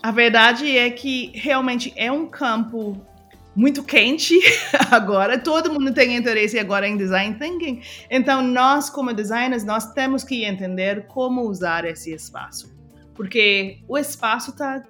a 0.00 0.12
verdade 0.12 0.78
é 0.78 0.88
que 0.88 1.32
realmente 1.34 1.92
é 1.96 2.12
um 2.12 2.28
campo 2.28 3.04
muito 3.52 3.82
quente 3.82 4.38
agora, 4.92 5.36
todo 5.36 5.72
mundo 5.72 5.92
tem 5.92 6.16
interesse 6.16 6.56
agora 6.56 6.86
em 6.86 6.96
design 6.96 7.36
thinking. 7.36 7.82
Então, 8.08 8.40
nós 8.40 8.88
como 8.88 9.12
designers, 9.12 9.64
nós 9.64 9.92
temos 9.92 10.22
que 10.22 10.44
entender 10.44 11.08
como 11.08 11.42
usar 11.42 11.84
esse 11.84 12.12
espaço. 12.12 12.72
Porque 13.12 13.80
o 13.88 13.98
espaço 13.98 14.52
tá 14.56 14.84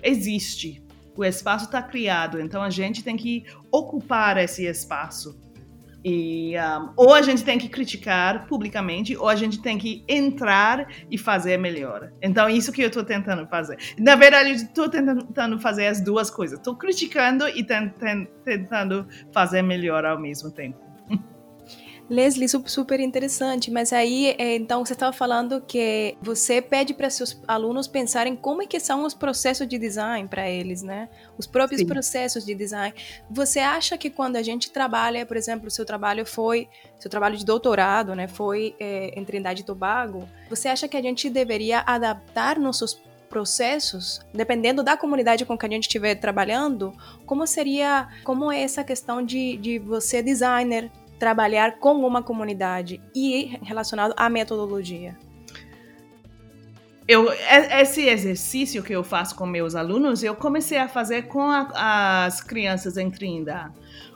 existe, 0.00 0.80
o 1.16 1.24
espaço 1.24 1.64
está 1.64 1.82
criado, 1.82 2.40
então 2.40 2.62
a 2.62 2.70
gente 2.70 3.02
tem 3.02 3.16
que 3.16 3.44
ocupar 3.72 4.38
esse 4.38 4.64
espaço. 4.64 5.36
E 6.08 6.54
um, 6.56 6.92
ou 6.96 7.12
a 7.12 7.20
gente 7.20 7.42
tem 7.42 7.58
que 7.58 7.68
criticar 7.68 8.46
publicamente, 8.46 9.16
ou 9.16 9.28
a 9.28 9.34
gente 9.34 9.60
tem 9.60 9.76
que 9.76 10.04
entrar 10.06 10.86
e 11.10 11.18
fazer 11.18 11.56
melhor. 11.56 12.12
Então, 12.22 12.48
isso 12.48 12.70
que 12.70 12.80
eu 12.80 12.86
estou 12.86 13.02
tentando 13.02 13.44
fazer. 13.48 13.76
Na 13.98 14.14
verdade, 14.14 14.50
estou 14.50 14.88
tentando 14.88 15.58
fazer 15.58 15.88
as 15.88 16.00
duas 16.00 16.30
coisas. 16.30 16.60
Estou 16.60 16.76
criticando 16.76 17.48
e 17.48 17.64
tentando 17.64 19.08
fazer 19.32 19.62
melhor 19.62 20.04
ao 20.04 20.16
mesmo 20.16 20.52
tempo. 20.52 20.85
Leslie, 22.08 22.48
super 22.48 23.00
interessante, 23.00 23.70
mas 23.70 23.92
aí, 23.92 24.36
é, 24.38 24.54
então, 24.54 24.84
você 24.84 24.92
estava 24.92 25.12
falando 25.12 25.60
que 25.60 26.16
você 26.22 26.62
pede 26.62 26.94
para 26.94 27.10
seus 27.10 27.40
alunos 27.48 27.88
pensarem 27.88 28.36
como 28.36 28.62
é 28.62 28.66
que 28.66 28.78
são 28.78 29.04
os 29.04 29.12
processos 29.12 29.66
de 29.66 29.76
design 29.76 30.28
para 30.28 30.48
eles, 30.48 30.82
né? 30.82 31.08
Os 31.36 31.46
próprios 31.46 31.80
Sim. 31.80 31.86
processos 31.86 32.44
de 32.44 32.54
design. 32.54 32.94
Você 33.28 33.58
acha 33.58 33.98
que 33.98 34.08
quando 34.08 34.36
a 34.36 34.42
gente 34.42 34.70
trabalha, 34.70 35.26
por 35.26 35.36
exemplo, 35.36 35.68
seu 35.68 35.84
trabalho 35.84 36.24
foi, 36.24 36.68
seu 36.98 37.10
trabalho 37.10 37.36
de 37.36 37.44
doutorado, 37.44 38.14
né, 38.14 38.28
foi 38.28 38.76
é, 38.78 39.18
em 39.18 39.24
Trindade 39.24 39.62
e 39.62 39.64
Tobago, 39.64 40.28
você 40.48 40.68
acha 40.68 40.86
que 40.86 40.96
a 40.96 41.02
gente 41.02 41.28
deveria 41.28 41.80
adaptar 41.80 42.58
nossos 42.58 43.00
processos, 43.28 44.20
dependendo 44.32 44.82
da 44.82 44.96
comunidade 44.96 45.44
com 45.44 45.58
que 45.58 45.66
a 45.66 45.68
gente 45.68 45.84
estiver 45.84 46.14
trabalhando, 46.14 46.94
como 47.26 47.44
seria, 47.46 48.08
como 48.22 48.52
é 48.52 48.62
essa 48.62 48.84
questão 48.84 49.22
de, 49.22 49.56
de 49.56 49.78
você 49.80 50.22
designer 50.22 50.90
trabalhar 51.18 51.78
com 51.78 52.06
uma 52.06 52.22
comunidade 52.22 53.00
e 53.14 53.58
relacionado 53.62 54.14
à 54.16 54.28
metodologia? 54.28 55.16
Eu, 57.08 57.32
esse 57.80 58.02
exercício 58.08 58.82
que 58.82 58.92
eu 58.92 59.04
faço 59.04 59.36
com 59.36 59.46
meus 59.46 59.76
alunos, 59.76 60.24
eu 60.24 60.34
comecei 60.34 60.76
a 60.76 60.88
fazer 60.88 61.28
com 61.28 61.42
a, 61.42 62.24
as 62.24 62.40
crianças 62.40 62.96
em 62.96 63.08
Trindade, 63.10 63.72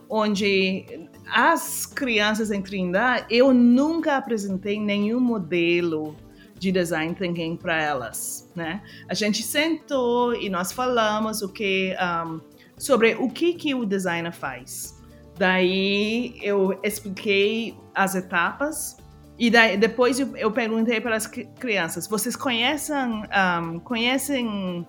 onde 0.09 1.09
as 1.33 1.87
crianças 1.87 2.50
em 2.50 2.61
Trindade, 2.61 3.26
eu 3.30 3.54
nunca 3.54 4.16
apresentei 4.16 4.80
nenhum 4.80 5.21
modelo 5.21 6.16
de 6.59 6.73
design 6.73 7.14
thinking 7.14 7.57
para 7.57 7.80
elas, 7.80 8.50
né? 8.54 8.83
A 9.09 9.14
gente 9.14 9.42
sentou 9.42 10.35
e 10.35 10.50
nós 10.50 10.73
falamos 10.73 11.42
o 11.42 11.49
que 11.49 11.97
um, 11.97 12.40
sobre 12.76 13.14
o 13.14 13.30
que 13.30 13.54
que 13.54 13.75
o 13.75 13.87
designer 13.87 14.33
faz. 14.33 15.00
Daí 15.40 16.38
eu 16.42 16.78
expliquei 16.82 17.75
as 17.94 18.14
etapas 18.14 18.99
e 19.38 19.50
daí, 19.50 19.78
depois 19.78 20.20
eu, 20.20 20.52
perguntei 20.52 21.00
para 21.00 21.16
as 21.16 21.26
crianças: 21.26 22.06
vocês 22.06 22.37
conhecem, 22.37 22.94
um, 22.94 23.80
conhecem 23.80 24.87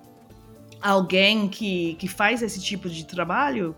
alguém 0.81 1.48
que, 1.48 1.96
que 1.96 2.05
faz 2.05 2.43
esse 2.43 2.62
tipo 2.62 2.89
de 2.89 3.08
trabalho? 3.08 3.74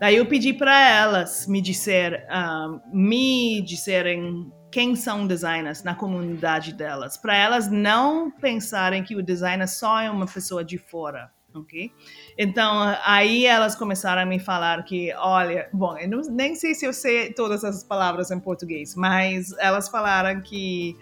Daí 0.00 0.16
eu 0.16 0.26
pedi 0.26 0.52
para 0.52 0.90
elas 0.90 1.46
me 1.46 1.62
um, 1.62 2.80
me 2.92 3.62
disserem 3.62 4.52
quem 4.72 4.96
são 4.96 5.24
designers 5.24 5.84
na 5.84 5.94
comunidade 5.94 6.72
delas, 6.72 7.16
para 7.16 7.36
elas 7.36 7.70
não 7.70 8.28
pensarem 8.28 9.04
que 9.04 9.14
o 9.14 9.22
designer 9.22 9.68
só 9.68 10.00
é 10.00 10.10
uma 10.10 10.26
pessoa 10.26 10.64
de 10.64 10.78
fora 10.78 11.30
ok? 11.54 11.92
Então, 12.40 12.94
aí 13.04 13.46
elas 13.46 13.74
começaram 13.74 14.22
a 14.22 14.24
me 14.24 14.38
falar 14.38 14.84
que, 14.84 15.12
olha, 15.14 15.68
bom, 15.72 15.98
eu 15.98 16.08
não, 16.08 16.20
nem 16.30 16.54
sei 16.54 16.72
se 16.72 16.86
eu 16.86 16.92
sei 16.92 17.32
todas 17.32 17.64
essas 17.64 17.82
palavras 17.82 18.30
em 18.30 18.38
português, 18.38 18.94
mas 18.94 19.52
elas 19.58 19.88
falaram 19.88 20.40
que 20.40 20.96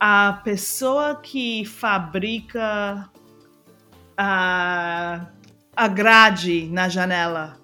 a 0.00 0.40
pessoa 0.42 1.14
que 1.14 1.64
fabrica 1.64 3.08
a, 4.16 5.28
a 5.76 5.88
grade 5.88 6.68
na 6.72 6.88
janela 6.88 7.57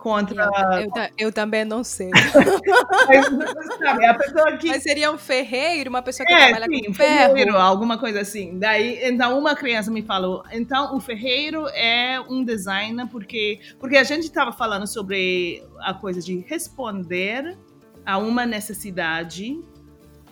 contra. 0.00 0.48
Eu, 0.82 1.26
eu, 1.26 1.32
também 1.32 1.64
não 1.64 1.84
sei. 1.84 2.10
sabe, 3.78 4.06
a 4.06 4.14
pessoa 4.14 4.56
que... 4.56 4.68
Mas 4.68 4.82
seria 4.82 5.12
um 5.12 5.18
ferreiro, 5.18 5.90
uma 5.90 6.02
pessoa 6.02 6.26
que 6.26 6.32
é, 6.32 6.48
trabalha 6.48 6.66
sim, 6.66 6.84
com 6.84 6.94
ferro. 6.94 7.34
ferreiro, 7.34 7.56
alguma 7.56 7.98
coisa 7.98 8.20
assim. 8.20 8.58
Daí, 8.58 8.98
então, 9.02 9.38
uma 9.38 9.54
criança 9.54 9.90
me 9.90 10.02
falou: 10.02 10.42
então, 10.50 10.96
o 10.96 11.00
ferreiro 11.00 11.68
é 11.68 12.18
um 12.28 12.42
designer, 12.42 13.06
porque, 13.08 13.60
porque 13.78 13.96
a 13.96 14.04
gente 14.04 14.24
estava 14.24 14.52
falando 14.52 14.86
sobre 14.86 15.62
a 15.80 15.92
coisa 15.92 16.20
de 16.20 16.38
responder 16.48 17.58
a 18.04 18.16
uma 18.16 18.46
necessidade 18.46 19.60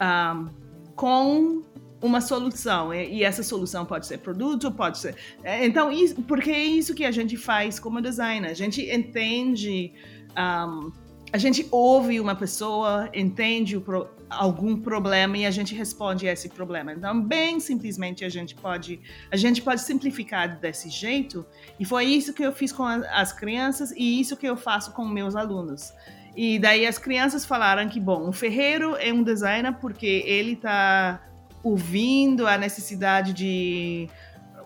um, 0.01 0.49
com 0.97 1.63
uma 2.01 2.21
solução 2.21 2.95
e 2.95 3.25
essa 3.25 3.43
solução 3.43 3.85
pode 3.85 4.07
ser 4.07 4.19
produto, 4.19 4.71
pode 4.71 4.99
ser. 4.99 5.17
É, 5.43 5.67
então, 5.67 5.91
isso, 5.91 6.23
porque 6.23 6.51
é 6.51 6.65
isso 6.65 6.95
que 6.95 7.05
a 7.05 7.11
gente 7.11 7.37
faz 7.37 7.79
como 7.79 8.01
designer. 8.01 8.51
A 8.51 8.55
gente 8.55 8.83
entende, 8.83 9.93
um, 10.31 10.93
a 11.33 11.39
gente 11.39 11.67
ouve 11.71 12.21
uma 12.21 12.37
pessoa, 12.37 13.11
entende 13.13 13.79
pro, 13.81 14.09
algum 14.31 14.77
problema 14.77 15.39
e 15.39 15.47
a 15.47 15.51
gente 15.51 15.75
responde 15.75 16.29
a 16.29 16.33
esse 16.33 16.49
problema. 16.49 16.93
Então, 16.93 17.21
bem 17.21 17.59
simplesmente 17.59 18.25
a 18.25 18.29
gente 18.29 18.55
pode, 18.55 19.01
a 19.31 19.37
gente 19.37 19.61
pode 19.61 19.81
simplificar 19.81 20.61
desse 20.61 20.89
jeito. 20.89 21.45
E 21.81 21.85
foi 21.85 22.05
isso 22.05 22.33
que 22.33 22.45
eu 22.45 22.53
fiz 22.53 22.71
com 22.71 22.85
as 22.85 23.33
crianças 23.33 23.91
e 23.91 24.21
isso 24.21 24.37
que 24.37 24.47
eu 24.47 24.57
faço 24.57 24.93
com 24.93 25.05
meus 25.05 25.35
alunos. 25.35 25.93
E 26.37 26.61
daí 26.61 26.87
as 26.87 26.99
crianças 26.99 27.45
falaram 27.45 27.89
que, 27.89 27.99
bom, 27.99 28.29
o 28.29 28.33
ferreiro 28.33 28.95
é 28.97 29.13
um 29.13 29.25
designer 29.25 29.73
porque 29.81 30.23
ele 30.25 30.53
está 30.53 31.28
ouvindo 31.69 32.47
a 32.47 32.57
necessidade 32.57 33.33
de 33.33 34.09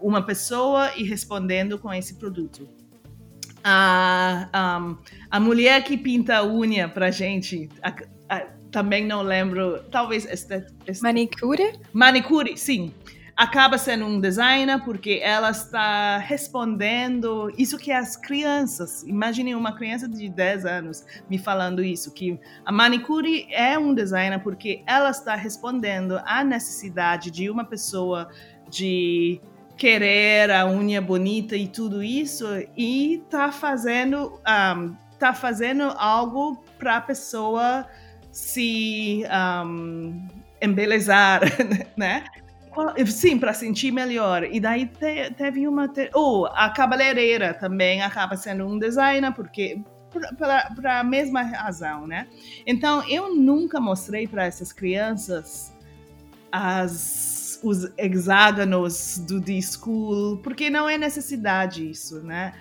uma 0.00 0.22
pessoa 0.22 0.92
e 0.96 1.02
respondendo 1.02 1.78
com 1.78 1.92
esse 1.92 2.14
produto. 2.14 2.68
A, 3.64 4.80
um, 4.80 4.96
a 5.30 5.38
mulher 5.38 5.84
que 5.84 5.96
pinta 5.96 6.38
a 6.38 6.44
unha 6.44 6.88
pra 6.88 7.10
gente, 7.10 7.68
a, 7.82 7.94
a, 8.28 8.40
também 8.70 9.06
não 9.06 9.22
lembro, 9.22 9.82
talvez... 9.90 10.24
Este, 10.26 10.64
este, 10.86 11.02
manicure? 11.02 11.78
Manicure, 11.92 12.56
sim 12.56 12.92
acaba 13.36 13.78
sendo 13.78 14.04
um 14.04 14.20
designer 14.20 14.82
porque 14.84 15.20
ela 15.22 15.50
está 15.50 16.18
respondendo 16.18 17.52
isso 17.56 17.78
que 17.78 17.90
as 17.90 18.16
crianças, 18.16 19.02
imaginem 19.04 19.54
uma 19.54 19.74
criança 19.74 20.08
de 20.08 20.28
10 20.28 20.66
anos 20.66 21.04
me 21.28 21.38
falando 21.38 21.82
isso, 21.82 22.12
que 22.12 22.38
a 22.64 22.72
manicure 22.72 23.46
é 23.50 23.78
um 23.78 23.94
designer 23.94 24.40
porque 24.40 24.82
ela 24.86 25.10
está 25.10 25.34
respondendo 25.34 26.20
à 26.24 26.44
necessidade 26.44 27.30
de 27.30 27.48
uma 27.48 27.64
pessoa 27.64 28.28
de 28.68 29.40
querer 29.76 30.50
a 30.50 30.66
unha 30.66 31.00
bonita 31.00 31.56
e 31.56 31.66
tudo 31.66 32.02
isso 32.02 32.46
e 32.76 33.22
tá 33.28 33.50
fazendo 33.50 34.40
um, 34.46 34.94
tá 35.18 35.32
fazendo 35.32 35.84
algo 35.96 36.62
para 36.78 36.98
a 36.98 37.00
pessoa 37.00 37.86
se 38.30 39.24
um, 39.64 40.26
embelezar, 40.60 41.42
né? 41.96 42.24
Sim, 43.06 43.38
para 43.38 43.52
sentir 43.52 43.92
melhor. 43.92 44.44
E 44.44 44.58
daí 44.58 44.86
te, 44.86 45.30
teve 45.36 45.66
uma. 45.68 45.88
Te... 45.88 46.10
Oh, 46.14 46.46
a 46.52 46.70
cabeleireira 46.70 47.52
também 47.54 48.02
acaba 48.02 48.36
sendo 48.36 48.66
um 48.66 48.78
designer, 48.78 49.32
porque. 49.32 49.80
Para 50.36 51.00
a 51.00 51.04
mesma 51.04 51.40
razão, 51.40 52.06
né? 52.06 52.28
Então, 52.66 53.02
eu 53.08 53.34
nunca 53.34 53.80
mostrei 53.80 54.26
para 54.26 54.44
essas 54.44 54.70
crianças 54.70 55.74
as, 56.52 57.58
os 57.62 57.90
hexágonos 57.96 59.16
do 59.26 59.40
D-School, 59.40 60.36
porque 60.42 60.68
não 60.68 60.86
é 60.86 60.98
necessidade 60.98 61.88
isso, 61.88 62.20
né? 62.22 62.52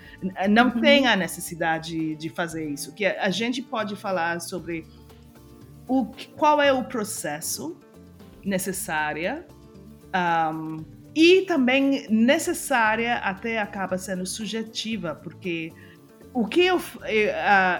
Não 0.49 0.67
uhum. 0.67 0.79
tem 0.79 1.07
a 1.07 1.15
necessidade 1.17 2.15
de 2.15 2.29
fazer 2.29 2.69
isso. 2.69 2.93
Que 2.93 3.05
a 3.05 3.29
gente 3.29 3.61
pode 3.61 3.97
falar 3.97 4.39
sobre 4.39 4.87
o, 5.89 6.05
qual 6.37 6.61
é 6.61 6.71
o 6.71 6.85
processo 6.85 7.77
necessário 8.45 9.43
um, 10.15 10.83
e 11.15 11.41
também 11.41 12.07
necessária 12.09 13.15
até 13.17 13.59
acaba 13.59 13.97
sendo 13.97 14.25
subjetiva, 14.25 15.15
porque 15.15 15.71
o 16.33 16.47
que 16.47 16.65
eu, 16.65 16.77
uh, 16.77 16.81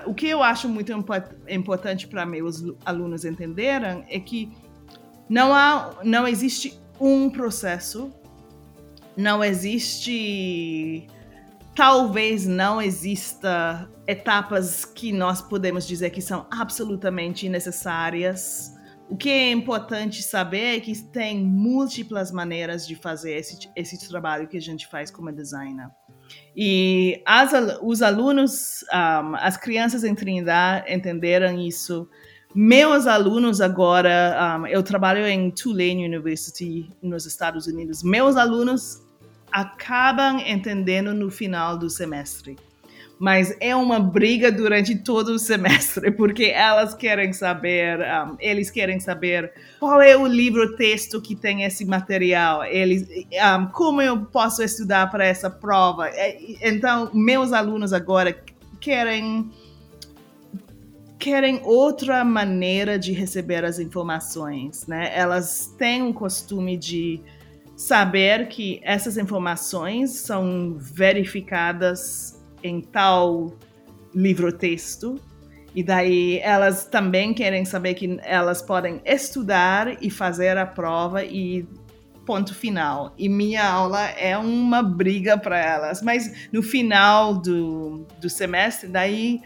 o 0.06 0.14
que 0.14 0.28
eu 0.28 0.44
acho 0.44 0.68
muito 0.68 0.92
importante 1.48 2.08
para 2.08 2.26
meus 2.26 2.62
alunos 2.86 3.24
entenderem 3.24 4.04
é 4.10 4.20
que 4.20 4.52
não, 5.30 5.54
há, 5.54 5.92
não 6.04 6.28
existe 6.28 6.78
um 7.00 7.30
processo, 7.30 8.12
não 9.16 9.44
existe. 9.44 11.08
Talvez 11.74 12.46
não 12.46 12.82
exista 12.82 13.90
etapas 14.06 14.84
que 14.84 15.14
nós 15.14 15.42
podemos 15.42 15.88
dizer 15.88 16.10
que 16.10 16.22
são 16.22 16.46
absolutamente 16.52 17.48
necessárias 17.48 18.74
o 19.12 19.18
que 19.18 19.30
é 19.30 19.52
importante 19.52 20.24
saber 20.24 20.78
é 20.78 20.80
que 20.80 20.98
tem 21.10 21.38
múltiplas 21.44 22.32
maneiras 22.32 22.88
de 22.88 22.96
fazer 22.96 23.34
esse, 23.34 23.70
esse 23.76 24.08
trabalho 24.08 24.48
que 24.48 24.56
a 24.56 24.62
gente 24.62 24.88
faz 24.88 25.12
como 25.12 25.30
designer. 25.34 25.90
E 26.56 27.22
as, 27.26 27.52
os 27.82 28.02
alunos, 28.02 28.86
um, 28.90 29.36
as 29.36 29.58
crianças 29.58 30.06
em 30.06 30.16
Trindade 30.16 30.90
entenderam 30.90 31.60
isso. 31.60 32.08
Meus 32.56 33.06
alunos 33.06 33.60
agora, 33.60 34.58
um, 34.62 34.68
eu 34.68 34.82
trabalho 34.82 35.28
em 35.28 35.52
Tulane 35.52 36.06
University 36.06 36.90
nos 37.04 37.26
Estados 37.26 37.68
Unidos. 37.68 38.02
Meus 38.04 38.38
alunos 38.38 39.04
acabam 39.52 40.40
entendendo 40.40 41.14
no 41.14 41.30
final 41.30 41.78
do 41.78 41.90
semestre 41.90 42.56
mas 43.22 43.56
é 43.60 43.76
uma 43.76 44.00
briga 44.00 44.52
durante 44.52 44.96
todo 44.96 45.34
o 45.34 45.38
semestre, 45.38 46.10
porque 46.18 46.46
elas 46.46 46.96
querem 46.96 47.32
saber, 47.32 48.00
um, 48.00 48.36
eles 48.40 48.72
querem 48.72 49.00
saber 49.00 49.54
qual 49.80 50.02
é 50.02 50.18
o 50.18 50.26
livro 50.26 50.76
texto 50.76 51.22
que 51.22 51.36
tem 51.36 51.62
esse 51.62 51.86
material, 51.86 52.64
eles, 52.64 53.08
um, 53.08 53.68
como 53.68 54.02
eu 54.02 54.26
posso 54.26 54.64
estudar 54.64 55.12
para 55.12 55.24
essa 55.24 55.52
prova. 55.52 56.08
É, 56.08 56.36
então, 56.64 57.12
meus 57.14 57.54
alunos 57.54 57.94
agora 57.94 58.36
querem 58.80 59.52
querem 61.20 61.62
outra 61.64 62.26
maneira 62.26 62.98
de 62.98 63.12
receber 63.12 63.64
as 63.64 63.78
informações, 63.78 64.88
né? 64.88 65.12
Elas 65.16 65.68
têm 65.78 66.02
um 66.02 66.12
costume 66.12 66.76
de 66.76 67.22
saber 67.76 68.48
que 68.48 68.82
essas 68.84 69.16
informações 69.16 70.10
são 70.10 70.76
verificadas 70.80 72.41
em 72.64 72.82
tal 72.82 73.54
livro-texto. 74.14 75.20
E 75.74 75.82
daí 75.84 76.40
elas 76.40 76.86
também 76.86 77.34
querem 77.34 77.64
saber 77.64 77.94
que 77.94 78.20
elas 78.24 78.62
podem 78.62 79.02
estudar 79.06 80.04
e 80.04 80.10
fazer 80.10 80.58
a 80.58 80.66
prova 80.66 81.24
e 81.24 81.66
ponto 82.26 82.54
final. 82.54 83.14
E 83.18 83.30
minha 83.30 83.66
aula 83.66 84.02
é 84.10 84.38
uma 84.38 84.84
briga 84.84 85.38
para 85.38 85.58
elas. 85.58 86.02
Mas 86.02 86.50
no 86.52 86.62
final 86.62 87.36
do, 87.36 88.06
do 88.20 88.30
semestre, 88.30 88.90
daí 88.90 89.42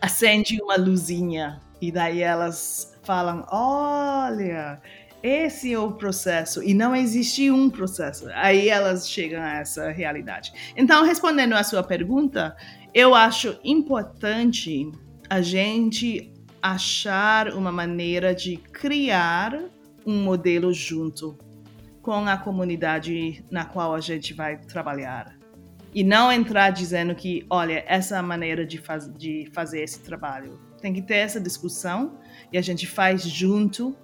acende 0.00 0.60
uma 0.62 0.76
luzinha. 0.76 1.60
E 1.80 1.90
daí 1.90 2.20
elas 2.20 2.94
falam: 3.02 3.46
olha, 3.50 4.80
esse 5.22 5.72
é 5.72 5.78
o 5.78 5.92
processo 5.92 6.62
e 6.62 6.72
não 6.74 6.94
existe 6.94 7.50
um 7.50 7.68
processo. 7.68 8.28
Aí 8.34 8.68
elas 8.68 9.08
chegam 9.08 9.42
a 9.42 9.58
essa 9.58 9.90
realidade. 9.90 10.52
Então, 10.76 11.04
respondendo 11.04 11.54
à 11.54 11.64
sua 11.64 11.82
pergunta, 11.82 12.56
eu 12.94 13.14
acho 13.14 13.58
importante 13.64 14.90
a 15.28 15.40
gente 15.40 16.32
achar 16.62 17.48
uma 17.52 17.70
maneira 17.70 18.34
de 18.34 18.56
criar 18.56 19.60
um 20.06 20.22
modelo 20.22 20.72
junto 20.72 21.36
com 22.00 22.26
a 22.26 22.36
comunidade 22.36 23.44
na 23.50 23.64
qual 23.64 23.94
a 23.94 24.00
gente 24.00 24.32
vai 24.32 24.56
trabalhar. 24.56 25.36
E 25.94 26.04
não 26.04 26.30
entrar 26.32 26.70
dizendo 26.70 27.14
que, 27.14 27.44
olha, 27.50 27.84
essa 27.86 28.16
é 28.16 28.18
a 28.18 28.22
maneira 28.22 28.64
de, 28.64 28.78
faz, 28.78 29.12
de 29.16 29.48
fazer 29.52 29.80
esse 29.80 30.00
trabalho. 30.00 30.58
Tem 30.80 30.92
que 30.92 31.02
ter 31.02 31.16
essa 31.16 31.40
discussão 31.40 32.18
e 32.52 32.58
a 32.58 32.62
gente 32.62 32.86
faz 32.86 33.22
junto 33.22 33.96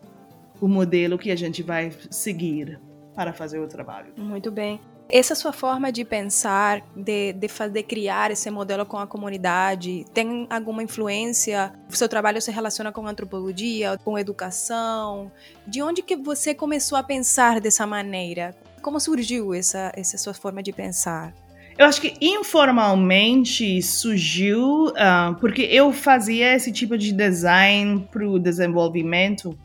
o 0.60 0.68
modelo 0.68 1.18
que 1.18 1.30
a 1.30 1.36
gente 1.36 1.62
vai 1.62 1.92
seguir 2.10 2.80
para 3.14 3.32
fazer 3.32 3.58
o 3.58 3.68
trabalho. 3.68 4.12
Muito 4.16 4.50
bem. 4.50 4.80
Essa 5.08 5.34
sua 5.34 5.52
forma 5.52 5.92
de 5.92 6.02
pensar, 6.02 6.82
de, 6.96 7.34
de 7.34 7.46
fazer, 7.46 7.82
criar 7.82 8.30
esse 8.30 8.50
modelo 8.50 8.86
com 8.86 8.96
a 8.96 9.06
comunidade, 9.06 10.04
tem 10.14 10.46
alguma 10.48 10.82
influência? 10.82 11.72
O 11.90 11.94
seu 11.94 12.08
trabalho 12.08 12.40
se 12.40 12.50
relaciona 12.50 12.90
com 12.90 13.06
antropologia, 13.06 13.98
com 14.02 14.18
educação? 14.18 15.30
De 15.66 15.82
onde 15.82 16.02
que 16.02 16.16
você 16.16 16.54
começou 16.54 16.96
a 16.96 17.02
pensar 17.02 17.60
dessa 17.60 17.86
maneira? 17.86 18.56
Como 18.80 18.98
surgiu 18.98 19.52
essa, 19.52 19.92
essa 19.94 20.16
sua 20.16 20.32
forma 20.32 20.62
de 20.62 20.72
pensar? 20.72 21.34
Eu 21.76 21.86
acho 21.86 22.00
que 22.00 22.14
informalmente 22.20 23.82
surgiu 23.82 24.86
uh, 24.86 25.34
porque 25.38 25.62
eu 25.62 25.92
fazia 25.92 26.54
esse 26.54 26.72
tipo 26.72 26.96
de 26.96 27.12
design 27.12 28.08
para 28.10 28.26
o 28.26 28.38
desenvolvimento 28.38 29.58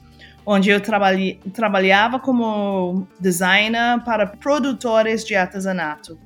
onde 0.45 0.69
eu 0.69 0.81
trabalhei, 0.81 1.39
trabalhava 1.53 2.19
como 2.19 3.07
designer 3.19 4.03
para 4.03 4.25
produtores 4.25 5.23
de 5.25 5.35
artesanato. 5.35 6.17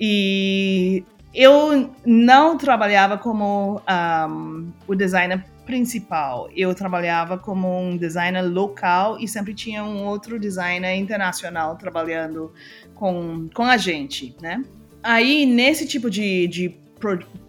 E 0.00 1.04
eu 1.32 1.90
não 2.04 2.56
trabalhava 2.56 3.18
como 3.18 3.80
um, 4.28 4.72
o 4.86 4.94
designer 4.94 5.44
principal. 5.64 6.48
Eu 6.54 6.74
trabalhava 6.74 7.38
como 7.38 7.80
um 7.80 7.96
designer 7.96 8.42
local 8.42 9.18
e 9.18 9.26
sempre 9.26 9.54
tinha 9.54 9.82
um 9.82 10.04
outro 10.04 10.38
designer 10.38 10.94
internacional 10.96 11.76
trabalhando 11.76 12.52
com, 12.94 13.48
com 13.54 13.64
a 13.64 13.76
gente, 13.76 14.36
né? 14.40 14.62
Aí, 15.02 15.44
nesse 15.44 15.86
tipo 15.86 16.08
de, 16.08 16.46
de, 16.48 16.76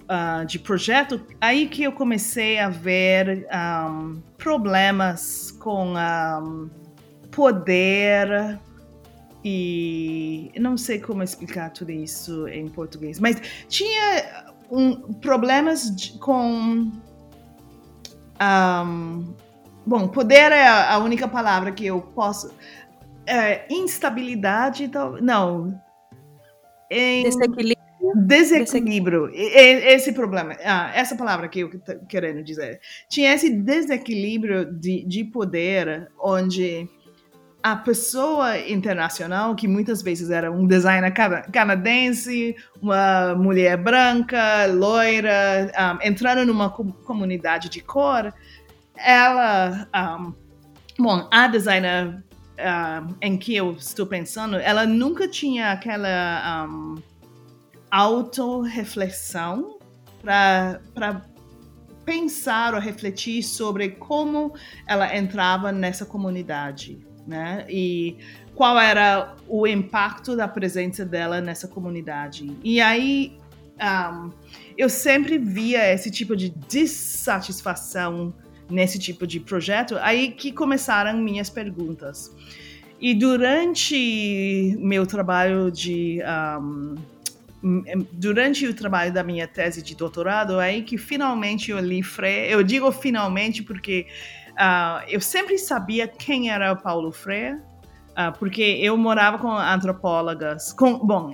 uh, 0.09 0.45
de 0.45 0.59
projeto, 0.59 1.21
aí 1.39 1.67
que 1.67 1.83
eu 1.83 1.91
comecei 1.91 2.59
a 2.59 2.69
ver 2.69 3.47
um, 3.89 4.21
problemas 4.37 5.51
com 5.51 5.93
um, 5.95 6.69
poder 7.31 8.59
e 9.43 10.51
não 10.59 10.77
sei 10.77 10.99
como 10.99 11.21
explicar 11.21 11.69
tudo 11.71 11.91
isso 11.91 12.47
em 12.47 12.67
português, 12.67 13.19
mas 13.19 13.39
tinha 13.67 14.45
um, 14.71 15.13
problemas 15.13 15.95
de, 15.95 16.17
com 16.17 16.91
um, 18.41 19.33
bom, 19.85 20.07
poder 20.07 20.51
é 20.51 20.67
a 20.67 20.97
única 20.97 21.27
palavra 21.27 21.71
que 21.71 21.85
eu 21.85 22.01
posso. 22.01 22.53
É, 23.27 23.65
instabilidade, 23.73 24.89
não. 25.21 25.79
Em, 26.91 27.25
desequilíbrio. 28.13 29.29
Esse 29.33 30.13
problema, 30.13 30.55
ah, 30.63 30.91
essa 30.93 31.15
palavra 31.15 31.47
que 31.47 31.59
eu 31.59 31.69
estou 31.69 32.05
querendo 32.07 32.43
dizer. 32.43 32.79
Tinha 33.09 33.33
esse 33.33 33.49
desequilíbrio 33.49 34.65
de, 34.65 35.05
de 35.05 35.23
poder 35.23 36.09
onde 36.19 36.89
a 37.65 37.75
pessoa 37.75 38.59
internacional, 38.59 39.55
que 39.55 39.67
muitas 39.67 40.03
vezes 40.03 40.29
era 40.29 40.51
um 40.51 40.67
designer 40.67 41.11
canadense, 41.51 42.55
uma 42.79 43.33
mulher 43.33 43.75
branca, 43.75 44.67
loira, 44.67 45.71
um, 45.75 46.07
entrando 46.07 46.45
numa 46.45 46.69
comunidade 46.69 47.67
de 47.69 47.81
cor, 47.81 48.31
ela, 48.95 49.87
um, 49.95 50.33
bom, 50.99 51.27
a 51.31 51.47
designer 51.47 52.23
um, 52.59 53.15
em 53.19 53.35
que 53.35 53.55
eu 53.55 53.71
estou 53.71 54.05
pensando, 54.05 54.57
ela 54.57 54.85
nunca 54.85 55.27
tinha 55.27 55.71
aquela 55.71 56.67
auto-reflexão 57.95 59.79
para 60.21 61.21
pensar 62.03 62.73
ou 62.73 62.79
refletir 62.79 63.43
sobre 63.43 63.89
como 63.89 64.53
ela 64.87 65.15
entrava 65.15 65.71
nessa 65.71 66.05
comunidade 66.05 67.05
né? 67.27 67.65
E 67.69 68.17
qual 68.53 68.79
era 68.79 69.35
o 69.47 69.65
impacto 69.67 70.35
da 70.35 70.47
presença 70.47 71.05
dela 71.05 71.41
nessa 71.41 71.67
comunidade. 71.67 72.55
E 72.63 72.79
aí 72.79 73.37
um, 73.81 74.31
eu 74.77 74.89
sempre 74.89 75.37
via 75.37 75.91
esse 75.91 76.09
tipo 76.09 76.35
de 76.35 76.49
dissatisfação 76.67 78.33
nesse 78.69 78.97
tipo 78.97 79.27
de 79.27 79.39
projeto, 79.39 79.97
aí 79.99 80.31
que 80.31 80.51
começaram 80.51 81.17
minhas 81.19 81.49
perguntas. 81.49 82.33
E 82.99 83.13
durante 83.13 84.75
meu 84.79 85.05
trabalho 85.05 85.69
de. 85.69 86.19
Um, 86.61 86.95
durante 88.11 88.67
o 88.67 88.73
trabalho 88.73 89.11
da 89.11 89.23
minha 89.23 89.47
tese 89.47 89.81
de 89.81 89.95
doutorado, 89.95 90.59
aí 90.59 90.83
que 90.83 90.97
finalmente 90.97 91.71
eu 91.71 91.79
li 91.79 92.03
Freire. 92.03 92.51
Eu 92.51 92.63
digo 92.63 92.91
finalmente 92.91 93.63
porque 93.63 94.07
Uh, 94.55 95.03
eu 95.09 95.19
sempre 95.19 95.57
sabia 95.57 96.07
quem 96.07 96.49
era 96.49 96.71
o 96.71 96.77
Paulo 96.77 97.11
Freire, 97.11 97.57
uh, 97.57 98.31
porque 98.39 98.61
eu 98.61 98.95
morava 98.95 99.37
com 99.37 99.51
antropólogas, 99.51 100.71
com, 100.71 100.97
bom, 100.99 101.31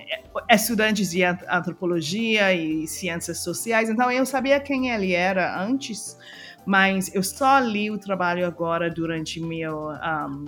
estudantes 0.50 1.10
de 1.10 1.22
antropologia 1.22 2.52
e 2.52 2.86
ciências 2.88 3.38
sociais, 3.38 3.88
então 3.88 4.10
eu 4.10 4.26
sabia 4.26 4.58
quem 4.58 4.90
ele 4.90 5.12
era 5.12 5.62
antes, 5.62 6.18
mas 6.66 7.14
eu 7.14 7.22
só 7.22 7.60
li 7.60 7.92
o 7.92 7.98
trabalho 7.98 8.44
agora 8.44 8.90
durante 8.90 9.40
meu 9.40 9.90
um, 9.90 10.44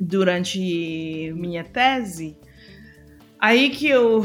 durante 0.00 1.32
minha 1.34 1.64
tese. 1.64 2.36
Aí 3.40 3.70
que 3.70 3.88
eu 3.88 4.24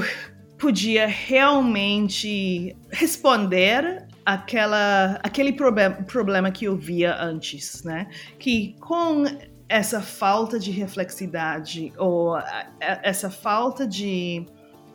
podia 0.58 1.08
realmente 1.08 2.76
responder 2.90 4.08
aquela, 4.26 5.20
aquele 5.24 5.54
problema, 5.54 5.96
problema 6.04 6.52
que 6.52 6.66
eu 6.66 6.76
via 6.76 7.16
antes, 7.22 7.84
né? 7.84 8.08
Que 8.40 8.76
com 8.80 9.24
essa 9.70 10.02
falta 10.02 10.60
de 10.60 10.72
reflexidade 10.72 11.94
ou 11.98 12.38
essa 12.80 13.30
falta 13.30 13.86
de 13.86 14.46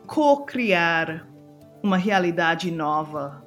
co-criar 0.07 1.27
uma 1.81 1.97
realidade 1.97 2.71
nova, 2.71 3.43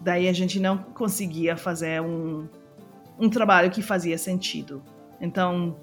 daí 0.00 0.28
a 0.28 0.32
gente 0.32 0.58
não 0.58 0.78
conseguia 0.78 1.56
fazer 1.56 2.00
um, 2.00 2.48
um 3.18 3.28
trabalho 3.28 3.70
que 3.70 3.82
fazia 3.82 4.18
sentido. 4.18 4.82
Então, 5.20 5.76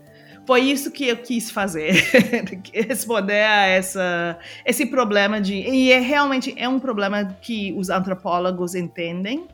foi 0.52 0.64
isso 0.64 0.92
que 0.92 1.08
eu 1.08 1.16
quis 1.16 1.50
fazer, 1.50 1.94
responder 2.76 3.42
a 3.42 3.68
essa, 3.68 4.38
esse 4.66 4.86
problema 4.86 5.40
de 5.40 5.54
e 5.54 5.94
é 5.94 6.00
realmente 6.02 6.54
é 6.58 6.68
um 6.68 6.78
problema 6.78 7.24
que 7.42 7.74
os 7.78 7.90
antropólogos 7.90 8.76
entendem. 8.76 9.48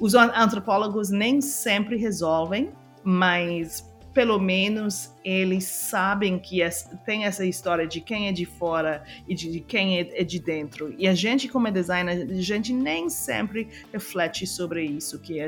Os 0.00 0.12
antropólogos 0.16 1.08
nem 1.08 1.40
sempre 1.40 1.96
resolvem, 1.96 2.72
mas 3.04 3.88
pelo 4.12 4.40
menos 4.40 5.14
eles 5.24 5.66
sabem 5.66 6.36
que 6.36 6.58
tem 7.06 7.26
essa 7.26 7.44
história 7.44 7.86
de 7.86 8.00
quem 8.00 8.26
é 8.26 8.32
de 8.32 8.44
fora 8.44 9.04
e 9.28 9.36
de 9.36 9.60
quem 9.60 10.00
é, 10.00 10.20
é, 10.20 10.24
de 10.24 10.40
dentro. 10.40 10.92
E 10.98 11.06
a 11.06 11.14
gente, 11.14 11.46
como 11.46 11.70
designer, 11.70 12.26
a 12.28 12.42
gente 12.42 12.72
nem 12.72 13.08
sempre 13.08 13.68
reflete 13.92 14.48
sobre 14.48 14.84
isso, 14.84 15.20
que 15.20 15.38
é, 15.38 15.46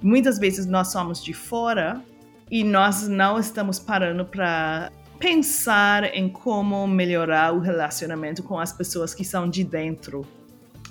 muitas 0.00 0.38
vezes 0.38 0.64
nós 0.64 0.90
somos 0.90 1.22
de 1.22 1.34
fora 1.34 2.02
e 2.50 2.64
nós 2.64 3.06
não 3.06 3.38
estamos 3.38 3.78
parando 3.78 4.24
para 4.24 4.90
pensar 5.18 6.14
em 6.14 6.28
como 6.28 6.86
melhorar 6.86 7.52
o 7.52 7.58
relacionamento 7.58 8.42
com 8.42 8.58
as 8.58 8.72
pessoas 8.72 9.12
que 9.14 9.24
são 9.24 9.48
de 9.48 9.64
dentro. 9.64 10.26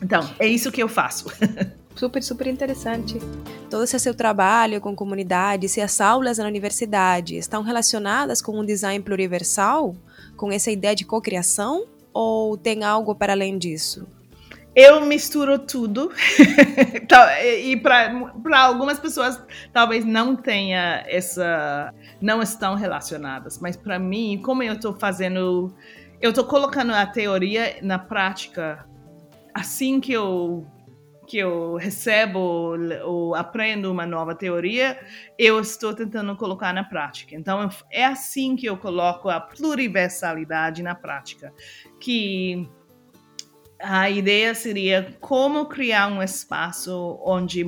Então, 0.02 0.30
é 0.38 0.46
isso 0.46 0.72
que 0.72 0.82
eu 0.82 0.89
faço. 0.89 1.32
super, 1.96 2.22
super 2.22 2.48
interessante. 2.48 3.17
Todo 3.70 3.84
esse 3.84 4.00
seu 4.00 4.13
trabalho 4.13 4.80
com 4.80 4.96
comunidades 4.96 5.78
e 5.78 5.82
as 5.82 6.00
aulas 6.00 6.38
na 6.38 6.46
universidade 6.46 7.38
estão 7.38 7.63
relacionadas 7.63 8.41
com 8.41 8.60
um 8.60 8.65
design 8.65 9.04
pluriversal? 9.04 9.96
Com 10.36 10.52
essa 10.52 10.70
ideia 10.70 10.96
de 10.96 11.06
cocriação? 11.06 11.86
Ou 12.13 12.58
tem 12.58 12.84
algo 12.84 13.15
para 13.15 13.34
além 13.34 13.58
disso? 13.58 14.08
Eu 14.78 15.02
misturo 15.02 15.58
tudo. 15.58 16.12
e 17.63 17.76
para 17.76 18.62
algumas 18.62 19.00
pessoas 19.00 19.44
talvez 19.74 20.06
não 20.06 20.36
tenha 20.36 21.04
essa. 21.08 21.92
não 22.22 22.44
estão 22.44 22.76
relacionadas. 22.76 23.58
Mas 23.60 23.76
para 23.76 23.98
mim, 23.98 24.40
como 24.44 24.62
eu 24.62 24.74
estou 24.74 24.94
fazendo. 24.94 25.76
Eu 26.22 26.30
estou 26.30 26.46
colocando 26.46 26.94
a 26.94 27.06
teoria 27.06 27.78
na 27.82 28.00
prática 28.00 28.88
assim 29.54 30.00
que 30.00 30.13
eu 30.13 30.66
que 31.28 31.38
eu 31.38 31.76
recebo 31.76 32.76
ou 33.04 33.36
aprendo 33.36 33.92
uma 33.92 34.06
nova 34.06 34.34
teoria, 34.34 34.98
eu 35.38 35.60
estou 35.60 35.94
tentando 35.94 36.36
colocar 36.38 36.74
na 36.74 36.86
prática. 36.86 37.36
Então 37.36 37.70
é 37.92 38.06
assim 38.06 38.56
que 38.56 38.66
eu 38.66 38.78
coloco 38.78 39.30
a 39.30 39.42
pluriversalidade 39.42 40.82
na 40.82 40.96
prática, 40.96 41.54
que 42.00 42.70
a 43.80 44.10
ideia 44.10 44.54
seria 44.56 45.16
como 45.20 45.66
criar 45.66 46.08
um 46.08 46.22
espaço 46.22 47.20
onde 47.24 47.66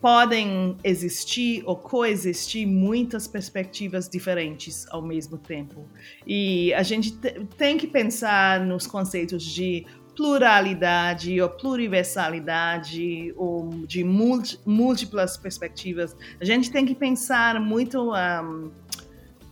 podem 0.00 0.76
existir 0.82 1.62
ou 1.64 1.76
coexistir 1.76 2.66
muitas 2.66 3.28
perspectivas 3.28 4.08
diferentes 4.08 4.84
ao 4.90 5.00
mesmo 5.00 5.38
tempo. 5.38 5.88
E 6.26 6.74
a 6.74 6.82
gente 6.82 7.12
tem 7.56 7.78
que 7.78 7.86
pensar 7.86 8.58
nos 8.60 8.84
conceitos 8.84 9.44
de 9.44 9.86
pluralidade 10.16 11.40
ou 11.40 11.48
pluriversalidade 11.48 13.32
ou 13.36 13.70
de 13.86 14.04
múltiplas 14.04 15.36
perspectivas. 15.36 16.16
A 16.40 16.44
gente 16.44 16.70
tem 16.70 16.84
que 16.84 16.96
pensar 16.96 17.60
muito 17.60 18.12
um, 18.12 18.72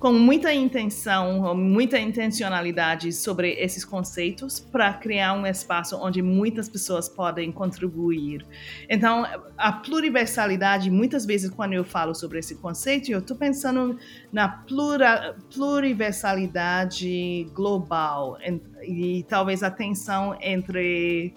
com 0.00 0.12
muita 0.14 0.52
intenção, 0.54 1.54
muita 1.54 1.98
intencionalidade 1.98 3.12
sobre 3.12 3.52
esses 3.52 3.84
conceitos 3.84 4.58
para 4.58 4.94
criar 4.94 5.34
um 5.34 5.46
espaço 5.46 5.94
onde 5.94 6.22
muitas 6.22 6.70
pessoas 6.70 7.06
podem 7.06 7.52
contribuir. 7.52 8.46
Então, 8.88 9.26
a 9.58 9.70
pluriversalidade, 9.70 10.90
muitas 10.90 11.26
vezes 11.26 11.50
quando 11.50 11.74
eu 11.74 11.84
falo 11.84 12.14
sobre 12.14 12.38
esse 12.38 12.54
conceito, 12.54 13.12
eu 13.12 13.18
estou 13.18 13.36
pensando 13.36 13.98
na 14.32 14.48
plura, 14.48 15.36
pluriversalidade 15.54 17.46
global 17.52 18.38
e, 18.82 19.18
e 19.18 19.22
talvez 19.24 19.62
a 19.62 19.70
tensão 19.70 20.34
entre 20.40 21.34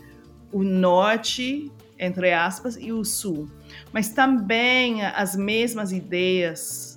o 0.53 0.63
norte 0.63 1.69
entre 1.99 2.33
aspas, 2.33 2.75
e 2.75 2.91
o 2.91 3.05
sul. 3.05 3.49
Mas 3.93 4.09
também 4.09 5.05
as 5.05 5.35
mesmas 5.37 5.93
ideias 5.93 6.92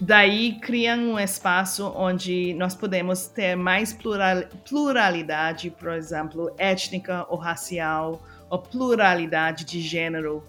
daí 0.00 0.58
criam 0.60 0.98
um 0.98 1.18
espaço 1.18 1.92
onde 1.94 2.54
nós 2.54 2.74
podemos 2.74 3.26
ter 3.26 3.54
mais 3.54 3.92
plural, 3.92 4.44
pluralidade, 4.66 5.70
por 5.70 5.92
exemplo, 5.92 6.50
étnica 6.56 7.26
ou 7.28 7.36
racial, 7.36 8.22
ou 8.48 8.58
pluralidade 8.58 9.64
de 9.64 9.80
gênero. 9.80 10.42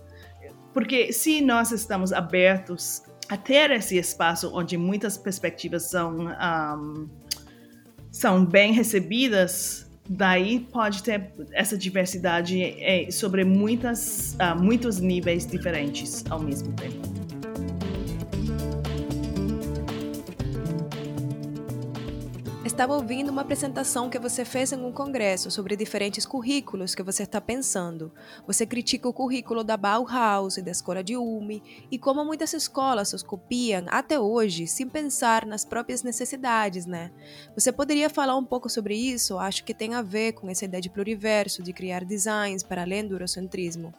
Porque 0.73 1.11
se 1.11 1.41
nós 1.41 1.71
estamos 1.71 2.13
abertos 2.13 3.03
a 3.29 3.37
ter 3.37 3.71
esse 3.71 3.97
espaço 3.97 4.51
onde 4.53 4.77
muitas 4.77 5.17
perspectivas 5.17 5.83
são, 5.83 6.17
um, 6.17 7.09
são 8.09 8.45
bem 8.45 8.73
recebidas, 8.73 9.89
daí 10.09 10.59
pode 10.59 11.03
ter 11.03 11.31
essa 11.51 11.77
diversidade 11.77 12.61
é, 12.61 13.09
sobre 13.11 13.43
muitas, 13.43 14.35
uh, 14.35 14.57
muitos 14.57 14.99
níveis 14.99 15.45
diferentes 15.45 16.23
ao 16.29 16.39
mesmo 16.39 16.73
tempo. 16.73 17.30
Estava 22.71 22.95
ouvindo 22.95 23.29
uma 23.29 23.41
apresentação 23.41 24.09
que 24.09 24.17
você 24.17 24.45
fez 24.45 24.71
em 24.71 24.81
um 24.81 24.93
congresso 24.93 25.51
sobre 25.51 25.75
diferentes 25.75 26.25
currículos 26.25 26.95
que 26.95 27.03
você 27.03 27.23
está 27.23 27.41
pensando. 27.41 28.13
Você 28.47 28.65
critica 28.65 29.09
o 29.09 29.13
currículo 29.13 29.61
da 29.61 29.75
Bauhaus 29.75 30.55
e 30.55 30.61
da 30.61 30.71
escola 30.71 31.03
de 31.03 31.17
Ulm 31.17 31.59
e 31.91 31.99
como 31.99 32.23
muitas 32.23 32.53
escolas 32.53 33.11
os 33.11 33.23
copiam 33.23 33.83
até 33.89 34.17
hoje 34.17 34.67
sem 34.67 34.87
pensar 34.87 35.45
nas 35.45 35.65
próprias 35.65 36.01
necessidades, 36.01 36.85
né? 36.85 37.11
Você 37.55 37.73
poderia 37.73 38.09
falar 38.09 38.37
um 38.37 38.45
pouco 38.45 38.69
sobre 38.69 38.95
isso? 38.95 39.37
Acho 39.37 39.65
que 39.65 39.73
tem 39.73 39.93
a 39.93 40.01
ver 40.01 40.31
com 40.31 40.49
essa 40.49 40.63
ideia 40.63 40.81
de 40.81 40.89
pluriverso, 40.89 41.61
de 41.61 41.73
criar 41.73 42.05
designs 42.05 42.63
para 42.63 42.83
além 42.83 43.05
do 43.05 43.15
eurocentrismo. 43.15 43.93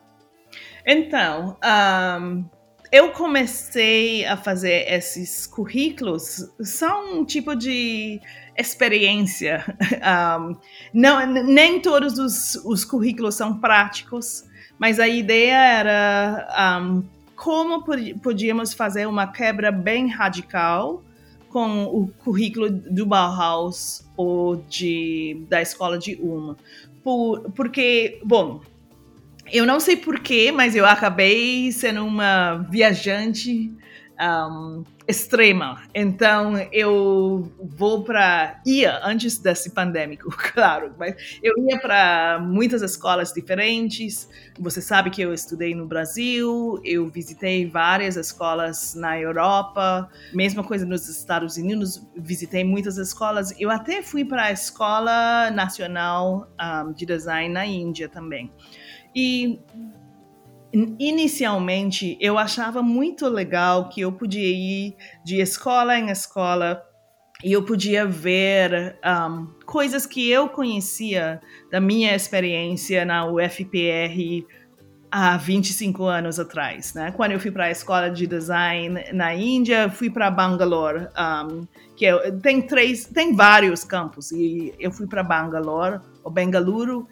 Então, 0.87 1.59
um 1.63 2.45
eu 2.93 3.11
comecei 3.13 4.27
a 4.27 4.37
fazer 4.37 4.87
esses 4.87 5.47
currículos, 5.47 6.47
são 6.61 7.21
um 7.21 7.25
tipo 7.25 7.57
de 7.57 8.21
experiência. 8.57 9.65
Um, 10.03 10.57
não, 10.93 11.25
nem 11.25 11.81
todos 11.81 12.19
os, 12.19 12.57
os, 12.65 12.85
currículos 12.85 13.37
são 13.37 13.59
práticos, 13.59 14.45
mas 14.77 14.99
a 14.99 15.07
ideia 15.07 15.55
era 15.55 16.81
um, 16.83 17.05
como 17.37 17.85
podíamos 18.21 18.75
fazer 18.75 19.07
uma 19.07 19.29
quebra 19.29 19.71
bem 19.71 20.09
radical 20.09 21.05
com 21.49 21.85
o 21.85 22.09
currículo 22.25 22.69
do 22.69 23.07
Bauhaus 23.07 24.05
ou 24.17 24.57
de, 24.57 25.45
da 25.49 25.63
escola 25.63 25.99
de 25.99 26.17
Ulm. 26.17 26.57
Por, 27.05 27.43
porque, 27.53 28.21
bom, 28.25 28.61
eu 29.53 29.67
não 29.67 29.79
sei 29.79 29.97
porquê, 29.97 30.51
mas 30.51 30.75
eu 30.75 30.87
acabei 30.87 31.71
sendo 31.71 32.05
uma 32.05 32.67
viajante 32.71 33.73
um, 34.23 34.85
extrema. 35.07 35.83
Então 35.95 36.57
eu 36.71 37.53
vou 37.61 38.05
para 38.05 38.61
ia 38.65 39.01
antes 39.05 39.39
desse 39.39 39.71
pandêmico, 39.71 40.31
claro, 40.53 40.95
mas 40.99 41.39
eu 41.43 41.53
ia 41.69 41.79
para 41.79 42.39
muitas 42.41 42.83
escolas 42.83 43.33
diferentes. 43.33 44.29
Você 44.59 44.81
sabe 44.81 45.11
que 45.11 45.21
eu 45.21 45.35
estudei 45.35 45.75
no 45.75 45.87
Brasil, 45.87 46.81
eu 46.85 47.09
visitei 47.09 47.67
várias 47.67 48.17
escolas 48.17 48.95
na 48.95 49.19
Europa, 49.19 50.09
mesma 50.33 50.63
coisa 50.63 50.87
nos 50.87 51.09
Estados 51.09 51.57
Unidos, 51.57 52.07
visitei 52.17 52.63
muitas 52.63 52.97
escolas. 52.97 53.55
Eu 53.59 53.71
até 53.71 54.03
fui 54.03 54.25
para 54.25 54.45
a 54.45 54.53
escola 54.53 55.51
nacional 55.51 56.49
um, 56.61 56.93
de 56.93 57.05
design 57.05 57.53
na 57.53 57.67
Índia 57.67 58.09
também. 58.09 58.53
E 59.15 59.61
inicialmente 60.73 62.17
eu 62.21 62.39
achava 62.39 62.83
muito 62.83 63.29
legal 63.29 63.89
que 63.89 64.01
eu 64.01 64.13
podia 64.13 64.49
ir 64.49 64.97
de 65.25 65.41
escola 65.41 65.99
em 65.99 66.11
escola 66.11 66.83
e 67.45 67.53
eu 67.53 67.63
podia 67.65 68.07
ver 68.07 68.97
um, 69.05 69.49
coisas 69.67 70.07
que 70.07 70.31
eu 70.31 70.49
conhecia 70.49 71.41
da 71.71 71.81
minha 71.81 72.15
experiência 72.15 73.05
na 73.05 73.27
UFPR 73.27 74.47
há 75.11 75.37
25 75.37 76.05
anos 76.05 76.39
atrás, 76.39 76.95
né? 76.95 77.13
Quando 77.13 77.33
eu 77.33 77.41
fui 77.41 77.51
para 77.51 77.65
a 77.65 77.71
escola 77.71 78.09
de 78.11 78.27
design 78.27 79.13
na 79.13 79.35
Índia, 79.35 79.91
fui 79.91 80.09
para 80.09 80.31
Bangalore, 80.31 81.09
um, 81.19 81.67
que 81.97 82.07
é, 82.07 82.31
tem 82.31 82.63
três, 82.63 83.05
tem 83.05 83.35
vários 83.35 83.85
campos 83.85 84.33
e 84.33 84.73
eu 84.79 84.91
fui 84.91 85.07
para 85.07 85.23
Bangalore, 85.23 86.01
ou 86.25 86.31
Bengaluru, 86.31 87.07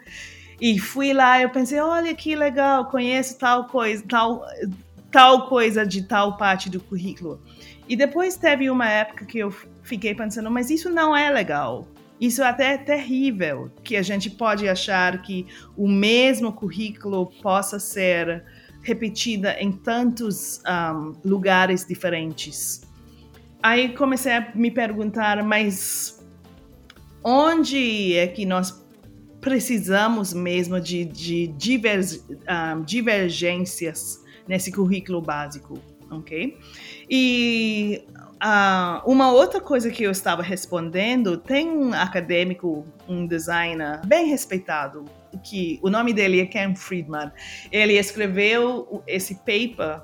e 0.61 0.79
fui 0.79 1.13
lá, 1.13 1.41
eu 1.41 1.49
pensei, 1.49 1.81
olha 1.81 2.15
que 2.15 2.37
legal, 2.37 2.87
conheço 2.87 3.39
tal 3.39 3.65
coisa, 3.65 4.05
tal, 4.07 4.45
tal 5.11 5.49
coisa 5.49 5.87
de 5.87 6.03
tal 6.03 6.37
parte 6.37 6.69
do 6.69 6.81
currículo. 6.81 7.41
E 7.89 7.97
depois 7.97 8.37
teve 8.37 8.69
uma 8.71 8.89
época 8.89 9.25
que 9.25 9.39
eu 9.39 9.51
fiquei 9.83 10.15
pensando, 10.15 10.51
mas 10.51 10.71
isso 10.71 10.91
não 10.91 11.17
é 11.17 11.31
legal. 11.31 11.89
Isso 12.21 12.45
até 12.45 12.75
é 12.75 12.79
terrível, 12.79 13.71
que 13.83 13.97
a 13.97 14.03
gente 14.03 14.29
pode 14.29 14.69
achar 14.69 15.23
que 15.23 15.47
o 15.75 15.89
mesmo 15.89 16.53
currículo 16.53 17.33
possa 17.43 17.81
ser 17.81 18.45
repetida 18.83 19.57
em 19.59 19.73
tantos 19.73 20.63
um, 20.69 21.15
lugares 21.25 21.87
diferentes. 21.87 22.83
Aí 23.63 23.95
comecei 23.95 24.33
a 24.33 24.53
me 24.55 24.71
perguntar, 24.71 25.43
mas 25.43 26.23
onde 27.25 28.15
é 28.15 28.27
que 28.27 28.45
nós 28.45 28.87
precisamos 29.41 30.33
mesmo 30.33 30.81
de, 30.81 31.05
de 31.05 31.47
diver, 31.49 32.01
um, 32.01 32.83
divergências 32.83 34.23
nesse 34.47 34.71
currículo 34.71 35.21
básico, 35.21 35.79
ok? 36.11 36.59
E 37.09 38.05
uh, 38.43 39.11
uma 39.11 39.33
outra 39.33 39.61
coisa 39.61 39.91
que 39.91 40.03
eu 40.03 40.11
estava 40.11 40.43
respondendo, 40.43 41.37
tem 41.37 41.71
um 41.71 41.93
acadêmico, 41.95 42.85
um 43.09 43.27
designer 43.27 44.01
bem 44.07 44.27
respeitado, 44.27 45.05
que 45.45 45.79
o 45.83 45.89
nome 45.89 46.13
dele 46.13 46.41
é 46.41 46.47
Ken 46.47 46.75
Friedman. 46.75 47.31
Ele 47.71 47.95
escreveu 47.95 49.03
esse 49.07 49.37
paper 49.37 50.03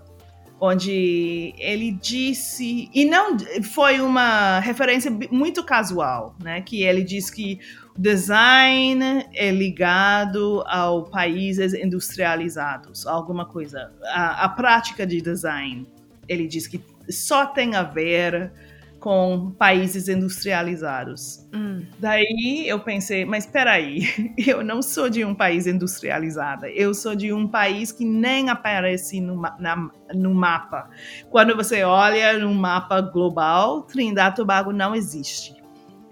onde 0.59 1.55
ele 1.59 1.93
disse 1.93 2.89
e 2.95 3.05
não 3.05 3.37
foi 3.75 4.01
uma 4.01 4.59
referência 4.61 5.11
muito 5.31 5.63
casual, 5.65 6.35
né? 6.43 6.63
Que 6.63 6.83
ele 6.83 7.03
diz 7.03 7.29
que 7.31 7.61
design 7.97 9.27
é 9.35 9.51
ligado 9.51 10.63
ao 10.67 11.05
países 11.05 11.73
industrializados, 11.75 13.07
alguma 13.07 13.47
coisa. 13.47 13.91
A, 14.05 14.45
a, 14.45 14.49
prática 14.49 15.07
de 15.07 15.21
design, 15.21 15.87
ele 16.29 16.47
diz 16.47 16.67
que 16.67 16.83
só 17.09 17.47
tem 17.47 17.75
a 17.75 17.83
ver 17.83 18.53
com 18.99 19.53
países 19.57 20.09
industrializados. 20.09 21.47
Hum. 21.55 21.87
Daí 21.99 22.65
eu 22.67 22.81
pensei, 22.81 23.25
mas 23.25 23.45
espera 23.45 23.73
aí, 23.73 24.35
eu 24.45 24.65
não 24.65 24.83
sou 24.83 25.09
de 25.09 25.25
um 25.25 25.35
país 25.35 25.67
industrializado, 25.67 26.67
eu 26.67 26.93
sou 26.93 27.15
de 27.15 27.33
um 27.33 27.47
país 27.47 27.93
que 27.93 28.05
nem 28.05 28.51
aparece 28.51 29.21
no, 29.21 29.41
na, 29.41 29.91
no 30.13 30.35
mapa. 30.35 30.91
Quando 31.31 31.55
você 31.55 31.85
olha 31.85 32.39
no 32.39 32.53
mapa 32.53 33.01
global, 33.01 33.83
Trindade 33.83 34.35
e 34.35 34.37
Tobago 34.37 34.73
não 34.73 34.95
existe 34.95 35.55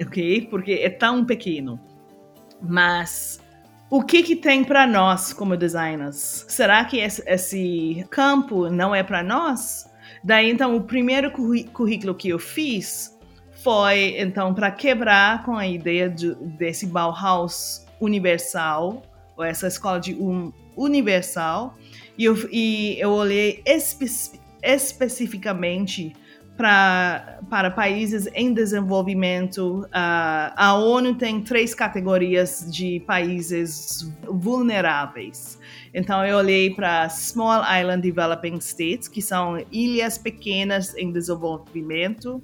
ok? 0.01 0.47
Porque 0.51 0.73
é 0.73 0.91
tão 0.91 1.25
pequeno. 1.25 1.79
Mas 2.61 3.41
o 3.91 4.03
que 4.03 4.23
que 4.23 4.37
tem 4.37 4.65
para 4.65 4.87
nós 4.87 5.33
como 5.33 5.57
designers? 5.57 6.45
Será 6.49 6.85
que 6.85 6.99
esse, 6.99 7.23
esse 7.27 8.07
campo 8.11 8.71
não 8.71 8.95
é 8.95 9.03
para 9.03 9.23
nós? 9.23 9.89
Daí 10.23 10.51
então 10.51 10.75
o 10.77 10.83
primeiro 10.83 11.31
currículo 11.31 12.15
que 12.15 12.29
eu 12.29 12.39
fiz 12.39 13.17
foi 13.63 14.19
então 14.19 14.53
para 14.55 14.71
quebrar 14.71 15.43
com 15.45 15.57
a 15.57 15.67
ideia 15.67 16.09
de, 16.09 16.35
desse 16.35 16.87
Bauhaus 16.87 17.87
universal, 18.01 19.03
ou 19.37 19.45
essa 19.45 19.67
escola 19.69 20.01
de 20.01 20.15
um 20.15 20.53
universal, 20.77 21.75
e 22.19 22.25
eu, 22.25 22.37
e 22.51 22.97
eu 22.99 23.11
olhei 23.13 23.63
espe 23.65 24.07
especificamente 24.63 26.15
pra, 26.57 27.41
para 27.51 27.71
países 27.71 28.29
em 28.35 28.53
desenvolvimento. 28.53 29.81
Uh, 29.87 30.53
a 30.57 30.75
ONU 30.75 31.15
tem 31.15 31.41
três 31.41 31.75
categorias 31.75 32.67
de 32.71 33.01
países 33.01 34.13
vulneráveis. 34.29 35.59
Então, 35.93 36.25
eu 36.25 36.37
olhei 36.37 36.75
para 36.75 37.09
Small 37.09 37.63
Island 37.63 38.03
Developing 38.03 38.57
States, 38.57 39.07
que 39.07 39.23
são 39.23 39.65
ilhas 39.71 40.19
pequenas 40.19 40.95
em 40.97 41.13
desenvolvimento. 41.13 42.43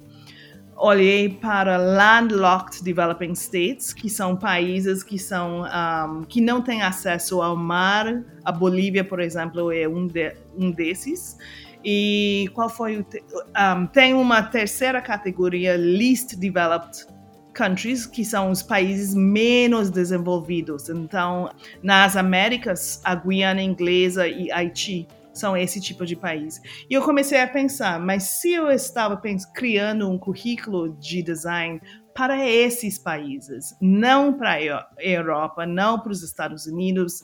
Olhei 0.77 1.29
para 1.29 1.77
Landlocked 1.77 2.83
Developing 2.83 3.33
States, 3.33 3.93
que 3.93 4.09
são 4.09 4.35
países 4.35 5.03
que, 5.03 5.19
são, 5.19 5.63
um, 5.63 6.23
que 6.23 6.41
não 6.41 6.61
têm 6.61 6.81
acesso 6.81 7.41
ao 7.41 7.55
mar. 7.55 8.23
A 8.43 8.51
Bolívia, 8.51 9.03
por 9.03 9.19
exemplo, 9.19 9.71
é 9.71 9.87
um, 9.87 10.07
de, 10.07 10.33
um 10.57 10.71
desses. 10.71 11.37
E 11.83 12.49
qual 12.53 12.69
foi 12.69 12.97
o. 12.97 13.05
Um, 13.05 13.87
tem 13.87 14.13
uma 14.13 14.43
terceira 14.43 15.01
categoria, 15.01 15.75
Least 15.75 16.35
Developed 16.35 17.05
Countries, 17.53 18.05
que 18.05 18.23
são 18.23 18.51
os 18.51 18.61
países 18.61 19.13
menos 19.13 19.89
desenvolvidos. 19.89 20.89
Então, 20.89 21.49
nas 21.81 22.15
Américas, 22.15 23.01
a 23.03 23.15
Guiana 23.15 23.61
Inglesa 23.61 24.27
e 24.27 24.51
Haiti. 24.51 25.07
são 25.33 25.55
esse 25.55 25.79
tipo 25.79 26.05
de 26.05 26.15
país. 26.15 26.61
E 26.89 26.93
eu 26.93 27.01
comecei 27.01 27.39
a 27.39 27.47
pensar, 27.47 27.99
mas 27.99 28.23
se 28.23 28.51
eu 28.51 28.69
estava 28.69 29.19
criando 29.53 30.09
um 30.09 30.17
currículo 30.17 30.95
de 30.99 31.23
design 31.23 31.81
para 32.13 32.45
esses 32.45 32.97
países, 32.97 33.75
não 33.81 34.33
para 34.33 34.53
a 34.53 34.61
Europa, 34.99 35.65
não 35.65 35.99
para 35.99 36.11
os 36.11 36.21
Estados 36.21 36.65
Unidos, 36.65 37.23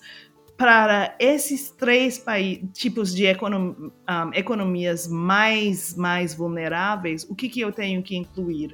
para 0.57 1.15
esses 1.19 1.69
três 1.69 2.23
tipos 2.73 3.13
de 3.13 3.25
econom 3.25 3.75
um, 3.79 4.33
economias 4.33 5.07
mais, 5.07 5.95
mais 5.95 6.33
vulneráveis, 6.33 7.25
o 7.29 7.35
que, 7.35 7.47
que 7.47 7.61
eu 7.61 7.71
tenho 7.71 8.01
que 8.01 8.15
incluir? 8.15 8.73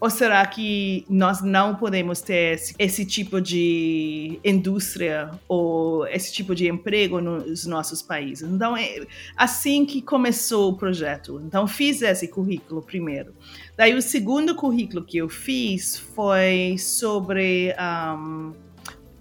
Ou 0.00 0.10
será 0.10 0.44
que 0.46 1.04
nós 1.08 1.40
não 1.40 1.76
podemos 1.76 2.20
ter 2.20 2.54
esse, 2.54 2.74
esse, 2.78 3.06
tipo 3.06 3.40
de 3.40 4.38
indústria 4.44 5.30
ou 5.48 6.06
esse 6.08 6.30
tipo 6.30 6.54
de 6.54 6.68
emprego 6.68 7.20
nos 7.20 7.64
nossos 7.64 8.02
países? 8.02 8.46
Então, 8.48 8.76
é 8.76 9.06
assim 9.34 9.86
que 9.86 10.02
começou 10.02 10.72
o 10.72 10.76
projeto. 10.76 11.40
Então, 11.46 11.66
fiz 11.66 12.02
esse 12.02 12.28
currículo 12.28 12.82
primeiro. 12.82 13.34
Daí, 13.78 13.94
o 13.94 14.02
segundo 14.02 14.54
currículo 14.54 15.02
que 15.02 15.16
eu 15.16 15.28
fiz 15.28 15.96
foi 15.96 16.76
sobre 16.78 17.74
um, 17.80 18.52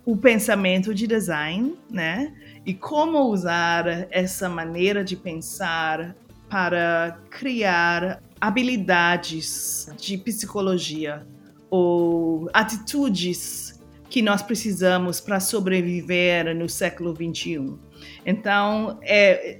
o 0.05 0.17
pensamento 0.17 0.93
de 0.93 1.07
design, 1.07 1.75
né? 1.89 2.33
E 2.65 2.73
como 2.73 3.19
usar 3.29 4.07
essa 4.11 4.49
maneira 4.49 5.03
de 5.03 5.15
pensar 5.15 6.15
para 6.49 7.17
criar 7.29 8.21
habilidades 8.39 9.89
de 9.97 10.17
psicologia 10.17 11.25
ou 11.69 12.49
atitudes 12.53 13.81
que 14.09 14.21
nós 14.21 14.43
precisamos 14.43 15.19
para 15.19 15.39
sobreviver 15.39 16.55
no 16.55 16.69
século 16.69 17.13
21. 17.13 17.79
Então, 18.25 18.99
é, 19.01 19.59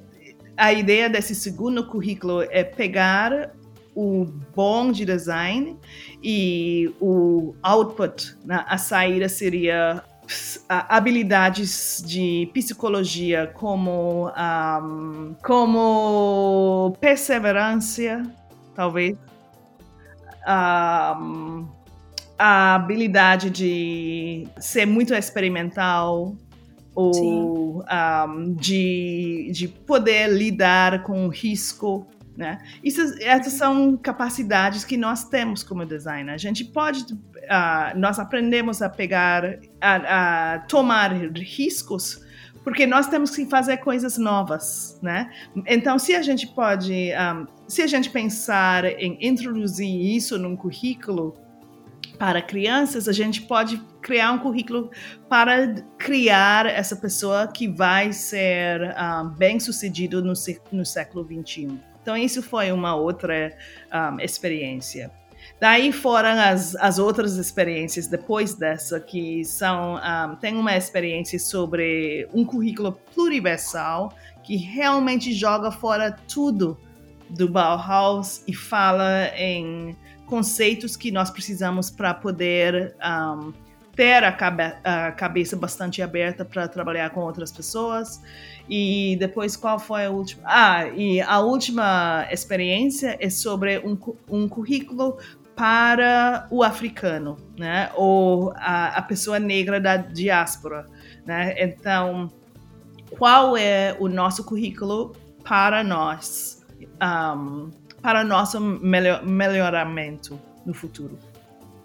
a 0.56 0.72
ideia 0.72 1.10
desse 1.10 1.34
segundo 1.34 1.88
currículo 1.88 2.44
é 2.44 2.64
pegar 2.64 3.56
o 3.96 4.26
bom 4.56 4.92
de 4.92 5.06
design 5.06 5.78
e 6.22 6.94
o 7.00 7.56
output, 7.64 8.36
né? 8.46 8.64
a 8.68 8.78
saída 8.78 9.28
seria 9.30 10.04
habilidades 10.68 12.04
de 12.06 12.50
psicologia 12.54 13.52
como 13.54 14.30
um, 14.30 15.36
como 15.44 16.96
perseverança, 17.00 18.24
talvez. 18.76 19.18
Um, 20.48 21.68
a 22.38 22.76
habilidade 22.76 23.50
de 23.50 24.48
ser 24.60 24.86
muito 24.86 25.14
experimental 25.14 26.36
ou 26.96 27.84
um, 27.84 28.54
de, 28.54 29.50
de 29.54 29.68
poder 29.68 30.30
lidar 30.30 31.04
com 31.04 31.26
o 31.26 31.30
risco 31.30 32.06
né? 32.36 32.60
Isso, 32.84 33.02
essas 33.22 33.54
são 33.54 33.96
capacidades 33.96 34.84
que 34.84 34.98
nós 34.98 35.24
temos 35.26 35.64
como 35.64 35.86
designer. 35.86 36.34
A 36.34 36.38
gente 36.38 36.66
pode, 36.66 37.14
uh, 37.14 37.98
nós 37.98 38.18
aprendemos 38.18 38.82
a 38.82 38.90
pegar, 38.90 39.60
a, 39.80 40.54
a, 40.56 40.60
tomar 40.60 41.14
riscos, 41.36 42.24
porque 42.64 42.88
nós 42.88 43.08
temos 43.08 43.36
que 43.36 43.46
fazer 43.46 43.78
coisas 43.78 44.18
novas, 44.18 44.98
né? 45.02 45.30
Então, 45.68 46.00
se 46.00 46.16
a 46.16 46.22
gente 46.22 46.48
pode, 46.48 47.12
um, 47.12 47.16
ah, 47.18 47.48
se 47.68 47.82
a 47.82 47.88
gente 47.88 48.10
pensar 48.10 48.86
em 48.86 49.18
introduzir 49.22 50.16
isso 50.16 50.40
num 50.40 50.56
currículo 50.56 51.36
para 52.18 52.42
crianças, 52.42 53.10
a 53.10 53.12
gente 53.12 53.42
pode 53.42 53.78
criar 54.02 54.32
um 54.32 54.40
currículo 54.40 54.90
para 55.28 55.76
criar 55.98 56.66
essa 56.66 56.96
pessoa 56.96 57.48
que 57.48 57.68
vai 57.68 58.14
ser 58.14 58.82
um, 58.82 58.94
ah, 58.96 59.34
bem 59.38 59.60
sucedido 59.60 60.24
no, 60.24 60.34
no 60.72 60.86
século 60.86 61.26
21. 61.26 61.93
Então, 62.04 62.18
isso 62.18 62.44
foi 62.44 62.70
uma 62.72 62.96
outra 62.96 63.58
um, 63.92 64.20
experiência. 64.20 65.10
Daí 65.60 65.94
foram 65.94 66.38
as, 66.38 66.76
as 66.76 67.00
outras 67.00 67.38
experiências 67.38 68.08
depois 68.08 68.54
dessa, 68.54 69.00
que 69.00 69.44
são. 69.46 69.96
Um, 69.96 70.36
tem 70.36 70.56
uma 70.56 70.76
experiência 70.76 71.40
sobre 71.40 72.28
um 72.34 72.44
currículo 72.44 72.92
pluriversal 73.16 74.14
que 74.44 74.58
realmente 74.58 75.34
joga 75.34 75.72
fora 75.72 76.12
tudo 76.28 76.78
do 77.30 77.50
Bauhaus 77.50 78.44
e 78.46 78.54
fala 78.54 79.30
em 79.38 79.96
conceitos 80.26 80.98
que 80.98 81.10
nós 81.12 81.30
precisamos 81.30 81.90
para 81.90 82.14
poder 82.14 82.96
um, 83.02 83.54
ter 83.96 84.24
a, 84.24 84.32
cabe 84.32 84.64
a, 84.84 85.12
cabeça 85.12 85.56
bastante 85.56 86.02
aberta 86.02 86.44
para 86.44 86.68
trabalhar 86.68 87.10
com 87.12 87.22
outras 87.22 87.52
pessoas. 87.52 88.22
E 88.70 89.16
depois, 89.20 89.56
qual 89.56 89.80
foi 89.80 90.06
a 90.06 90.10
última? 90.10 90.44
Ah, 90.46 90.88
e 90.88 91.22
a 91.22 91.40
última 91.40 92.28
experiência 92.32 93.18
é 93.20 93.30
sobre 93.30 93.80
um, 93.80 93.98
um 94.30 94.48
currículo 94.48 95.18
para 95.56 96.48
o 96.50 96.64
africano, 96.64 97.38
né? 97.58 97.92
Ou 97.96 98.54
a, 98.56 98.98
a 98.98 99.02
pessoa 99.02 99.38
negra 99.40 99.80
da 99.80 99.98
diáspora, 99.98 100.86
né? 101.26 101.54
Então, 101.62 102.32
qual 103.18 103.56
é 103.56 103.96
o 104.00 104.08
nosso 104.08 104.44
currículo 104.44 105.16
para 105.44 105.84
nós, 105.84 106.66
um, 107.02 107.70
para 108.02 108.24
nosso 108.24 108.60
melhor, 108.60 109.24
melhoramento 109.24 110.40
no 110.66 110.74
futuro? 110.74 111.20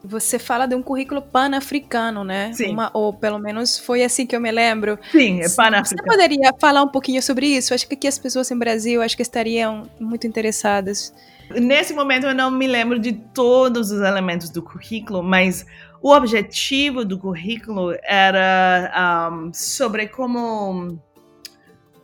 Você 0.05 0.39
fala 0.39 0.67
de 0.67 0.75
um 0.75 0.83
currículo 0.83 1.21
pan-africano, 1.21 2.23
né? 2.23 2.53
Sim. 2.53 2.71
Uma, 2.73 2.91
ou 2.95 3.13
pelo 3.13 3.39
menos 3.39 3.79
foi 3.79 4.05
assim 4.05 4.27
que 4.27 4.37
eu 4.37 4.41
me 4.41 4.51
lembro. 4.51 4.99
Sim, 5.11 5.41
é 5.41 5.49
pan-africano. 5.49 5.85
Você 5.85 5.97
poderia 5.97 6.53
falar 6.61 6.83
um 6.83 6.89
pouquinho 6.89 7.21
sobre 7.23 7.47
isso? 7.47 7.75
Acho 7.75 7.87
que 7.87 7.95
aqui 7.95 8.07
as 8.07 8.19
pessoas 8.19 8.51
em 8.51 8.57
Brasil 8.57 9.03
acho 9.03 9.17
que 9.17 9.23
estariam 9.23 9.83
muito 9.99 10.27
interessadas. 10.27 11.13
Nesse 11.51 11.95
momento 11.95 12.27
eu 12.27 12.35
não 12.35 12.51
me 12.51 12.67
lembro 12.67 12.99
de 12.99 13.13
todos 13.13 13.91
os 13.91 14.01
elementos 14.01 14.51
do 14.51 14.63
currículo, 14.63 15.23
mas 15.23 15.67
o 16.01 16.13
objetivo 16.13 17.05
do 17.05 17.19
currículo 17.19 17.97
era 18.05 19.31
um, 19.33 19.53
sobre 19.53 20.09
como 20.09 21.01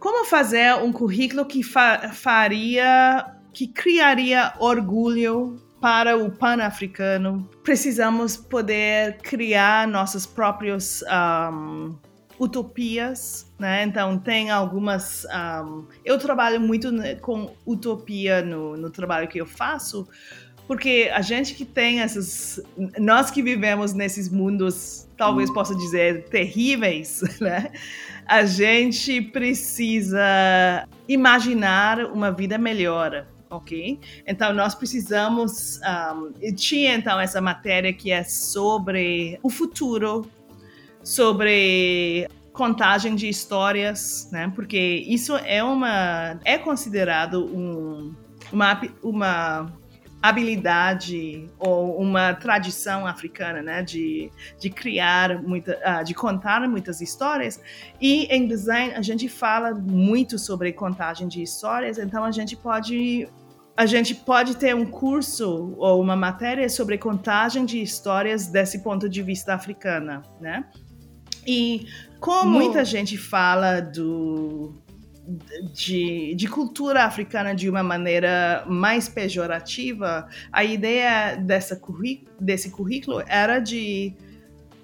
como 0.01 0.25
fazer 0.27 0.75
um 0.77 0.93
currículo 0.93 1.47
que 1.47 1.63
fa 1.63 2.11
faria 2.13 3.25
que 3.53 3.69
criaria 3.69 4.53
orgulho 4.59 5.64
para 5.85 6.17
o 6.17 6.31
pan-africano, 6.31 7.47
precisamos 7.63 8.39
poder 8.39 9.19
criar 9.19 9.87
nossas 9.87 10.25
próprias 10.25 11.05
um, 11.53 11.95
utopias, 12.41 13.53
né? 13.59 13.85
Então 13.85 14.17
tem 14.17 14.51
algumas. 14.51 15.27
Um, 15.27 15.85
eu 16.03 16.19
trabalho 16.19 16.59
muito 16.59 16.91
com 17.21 17.55
utopia 17.67 18.41
no, 18.41 18.79
no 18.79 18.89
trabalho 18.89 19.29
que 19.29 19.39
eu 19.39 19.45
faço, 19.45 20.09
porque 20.67 21.11
a 21.13 21.21
gente 21.21 21.53
que 21.53 21.67
tem 21.67 22.01
essas, 22.01 22.63
nós 22.99 23.31
que 23.31 23.43
vivemos 23.43 23.93
nesses 23.93 24.31
mundos, 24.31 25.07
talvez 25.19 25.53
possa 25.53 25.75
dizer 25.75 26.25
terríveis, 26.31 27.21
né? 27.39 27.71
A 28.25 28.47
gente 28.47 29.21
precisa 29.21 30.89
imaginar 31.07 32.07
uma 32.07 32.33
vida 32.33 32.57
melhor 32.57 33.27
ok? 33.57 33.99
Então 34.27 34.53
nós 34.53 34.75
precisamos 34.75 35.81
um, 35.81 36.53
tinha 36.53 36.95
então 36.95 37.21
essa 37.21 37.41
matéria 37.41 37.93
que 37.93 38.11
é 38.11 38.25
sobre 38.25 39.39
o 39.43 39.51
futuro, 39.51 40.27
sobre 41.03 42.29
contagem 42.53 43.15
de 43.17 43.29
histórias, 43.29 44.29
né? 44.31 44.51
Porque 44.55 45.05
isso 45.07 45.37
é 45.37 45.63
uma 45.63 46.39
é 46.45 46.57
considerado 46.57 47.45
um, 47.45 48.15
uma 48.53 48.81
uma 49.03 49.73
habilidade 50.25 51.51
ou 51.59 52.01
uma 52.01 52.33
tradição 52.33 53.07
africana, 53.07 53.61
né, 53.61 53.83
de, 53.83 54.33
de 54.59 54.71
criar 54.71 55.43
muita, 55.43 55.79
uh, 55.85 56.03
de 56.03 56.15
contar 56.15 56.67
muitas 56.67 57.03
histórias. 57.03 57.61
E 58.01 58.25
em 58.35 58.47
design 58.47 58.95
a 58.95 59.03
gente 59.03 59.29
fala 59.29 59.75
muito 59.75 60.39
sobre 60.39 60.73
contagem 60.73 61.29
de 61.29 61.43
histórias, 61.43 61.99
então 61.99 62.25
a 62.25 62.31
gente 62.31 62.57
pode 62.57 63.29
a 63.77 63.87
gente 63.87 64.15
pode 64.15 64.57
ter 64.57 64.75
um 64.75 64.87
curso 64.87 65.75
ou 65.79 66.01
uma 66.01 66.15
matéria 66.15 66.69
sobre 66.69 66.97
contagem 66.97 67.65
de 67.65 67.83
histórias 67.83 68.47
desse 68.47 68.83
ponto 68.83 69.09
de 69.09 69.23
vista 69.23 69.55
africana, 69.55 70.23
né? 70.41 70.65
E 71.47 71.87
como 72.21 72.51
muita 72.51 72.85
gente 72.85 73.19
fala 73.19 73.81
do, 73.81 74.75
de, 75.73 76.35
de, 76.35 76.49
cultura 76.49 77.05
africana 77.05 77.55
de 77.55 77.69
uma 77.69 77.83
maneira 77.83 78.65
mais 78.67 79.09
pejorativa, 79.09 80.27
a 80.53 80.65
ideia 80.65 81.37
dessa 81.37 81.79
desse 82.41 82.71
currículo 82.71 83.23
era 83.27 83.59
de 83.59 84.15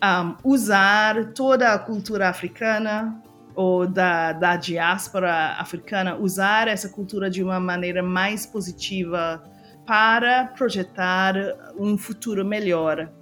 um, 0.03 0.37
usar 0.51 1.33
toda 1.33 1.73
a 1.73 1.79
cultura 1.79 2.29
africana 2.29 3.23
ou 3.61 3.87
da, 3.87 4.33
da 4.33 4.57
diáspora 4.57 5.57
africana 5.59 6.17
usar 6.17 6.67
essa 6.67 6.89
cultura 6.89 7.29
de 7.29 7.43
uma 7.43 7.61
maneira 7.61 8.03
mais 8.03 8.47
positiva 8.47 9.43
para 9.87 10.47
projetar 10.47 11.35
um 11.79 11.99
futuro 11.99 12.43
melhor 12.43 13.13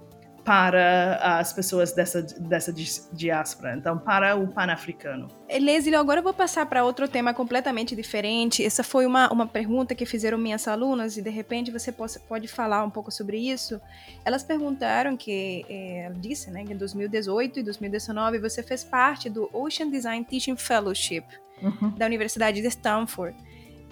para 0.43 1.15
as 1.39 1.53
pessoas 1.53 1.93
dessa, 1.93 2.21
dessa 2.21 2.73
diáspora, 3.13 3.75
então 3.75 3.97
para 3.97 4.35
o 4.35 4.47
pan-africano. 4.47 5.27
Leslie, 5.49 5.95
agora 5.95 6.19
eu 6.19 6.23
vou 6.23 6.33
passar 6.33 6.65
para 6.65 6.83
outro 6.83 7.07
tema 7.07 7.33
completamente 7.33 7.95
diferente. 7.95 8.63
Essa 8.63 8.83
foi 8.83 9.05
uma, 9.05 9.31
uma 9.31 9.47
pergunta 9.47 9.95
que 9.95 10.05
fizeram 10.05 10.37
minhas 10.37 10.67
alunas 10.67 11.17
e 11.17 11.21
de 11.21 11.29
repente 11.29 11.71
você 11.71 11.91
pode, 11.91 12.19
pode 12.19 12.47
falar 12.47 12.83
um 12.83 12.89
pouco 12.89 13.11
sobre 13.11 13.37
isso. 13.37 13.81
Elas 14.23 14.43
perguntaram 14.43 15.17
que, 15.17 15.65
é, 15.69 16.11
disse, 16.17 16.51
né, 16.51 16.63
que 16.63 16.73
em 16.73 16.77
2018 16.77 17.59
e 17.59 17.63
2019 17.63 18.39
você 18.39 18.61
fez 18.61 18.83
parte 18.83 19.29
do 19.29 19.49
Ocean 19.53 19.89
Design 19.89 20.23
Teaching 20.23 20.55
Fellowship 20.55 21.23
uhum. 21.61 21.91
da 21.97 22.05
Universidade 22.05 22.61
de 22.61 22.67
Stanford. 22.67 23.35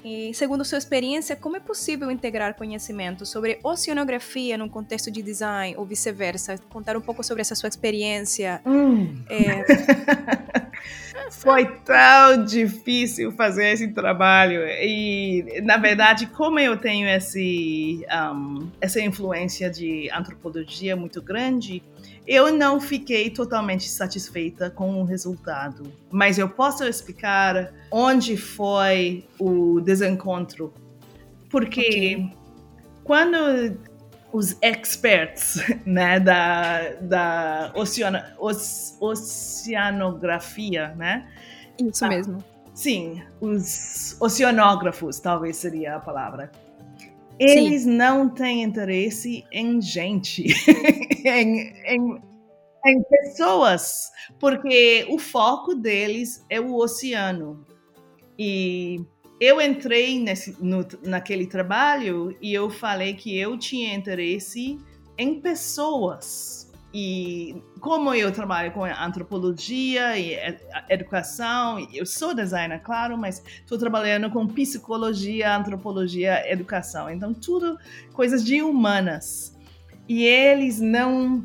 E, 0.03 0.33
segundo 0.33 0.63
sua 0.63 0.77
experiência, 0.77 1.35
como 1.35 1.57
é 1.57 1.59
possível 1.59 2.09
integrar 2.09 2.53
conhecimento 2.55 3.25
sobre 3.25 3.59
oceanografia 3.63 4.57
num 4.57 4.69
contexto 4.69 5.11
de 5.11 5.21
design 5.21 5.75
ou 5.77 5.85
vice-versa? 5.85 6.57
Contar 6.69 6.95
um 6.95 7.01
pouco 7.01 7.23
sobre 7.23 7.41
essa 7.41 7.55
sua 7.55 7.69
experiência. 7.69 8.61
Hum. 8.65 9.21
É... 9.29 10.67
Foi 11.29 11.65
tão 11.83 12.45
difícil 12.45 13.31
fazer 13.33 13.73
esse 13.73 13.89
trabalho 13.89 14.61
e, 14.65 15.61
na 15.63 15.77
verdade, 15.77 16.27
como 16.27 16.57
eu 16.59 16.77
tenho 16.77 17.07
esse, 17.07 18.05
um, 18.33 18.69
essa 18.79 19.01
influência 19.01 19.69
de 19.69 20.09
antropologia 20.11 20.95
muito 20.95 21.21
grande, 21.21 21.83
eu 22.27 22.51
não 22.53 22.79
fiquei 22.79 23.29
totalmente 23.29 23.87
satisfeita 23.89 24.69
com 24.69 25.01
o 25.01 25.05
resultado, 25.05 25.89
mas 26.11 26.37
eu 26.37 26.49
posso 26.49 26.83
explicar 26.83 27.71
onde 27.89 28.35
foi 28.35 29.25
o 29.39 29.79
desencontro. 29.79 30.73
Porque 31.49 31.79
okay. 31.79 32.29
quando 33.05 33.79
os 34.33 34.57
experts 34.61 35.63
né, 35.85 36.19
da, 36.19 36.95
da 36.99 37.71
oceana, 37.73 38.35
oceanografia, 38.99 40.93
né? 40.97 41.29
Isso 41.79 42.03
ah, 42.03 42.09
mesmo. 42.09 42.43
Sim, 42.73 43.23
os 43.39 44.17
oceanógrafos, 44.19 45.19
talvez 45.19 45.55
seria 45.55 45.95
a 45.95 45.99
palavra 45.99 46.51
eles 47.39 47.83
Sim. 47.83 47.91
não 47.91 48.29
têm 48.29 48.63
interesse 48.63 49.43
em 49.51 49.81
gente, 49.81 50.45
em, 51.25 51.73
em, 51.85 52.21
em, 52.85 53.03
pessoas, 53.03 54.09
porque 54.39 55.05
o 55.09 55.19
foco 55.19 55.75
deles 55.75 56.45
é 56.49 56.59
o 56.59 56.75
oceano. 56.75 57.65
E 58.39 58.99
eu 59.39 59.61
entrei 59.61 60.19
nesse, 60.19 60.55
no, 60.59 60.85
naquele 61.03 61.45
trabalho 61.47 62.35
e 62.41 62.53
eu 62.53 62.69
falei 62.69 63.13
que 63.13 63.37
eu 63.37 63.57
tinha 63.57 63.93
interesse 63.93 64.77
em 65.17 65.39
pessoas. 65.39 66.66
E 66.93 67.61
como 67.79 68.13
eu 68.13 68.31
trabalho 68.31 68.71
com 68.71 68.83
antropologia 68.85 70.17
e 70.17 70.37
educação, 70.89 71.85
eu 71.93 72.05
sou 72.05 72.33
designer, 72.33 72.81
claro, 72.81 73.17
mas 73.17 73.43
estou 73.45 73.77
trabalhando 73.77 74.29
com 74.31 74.47
psicologia, 74.47 75.55
antropologia, 75.55 76.49
educação. 76.51 77.09
Então, 77.09 77.33
tudo 77.33 77.77
coisas 78.13 78.43
de 78.43 78.61
humanas. 78.61 79.55
E 80.07 80.23
eles 80.23 80.79
não. 80.79 81.43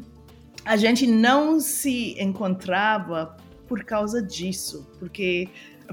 A 0.64 0.76
gente 0.76 1.07
não 1.09 1.59
se 1.59 2.14
encontrava 2.22 3.36
por 3.66 3.82
causa 3.82 4.22
disso, 4.22 4.88
porque 5.01 5.49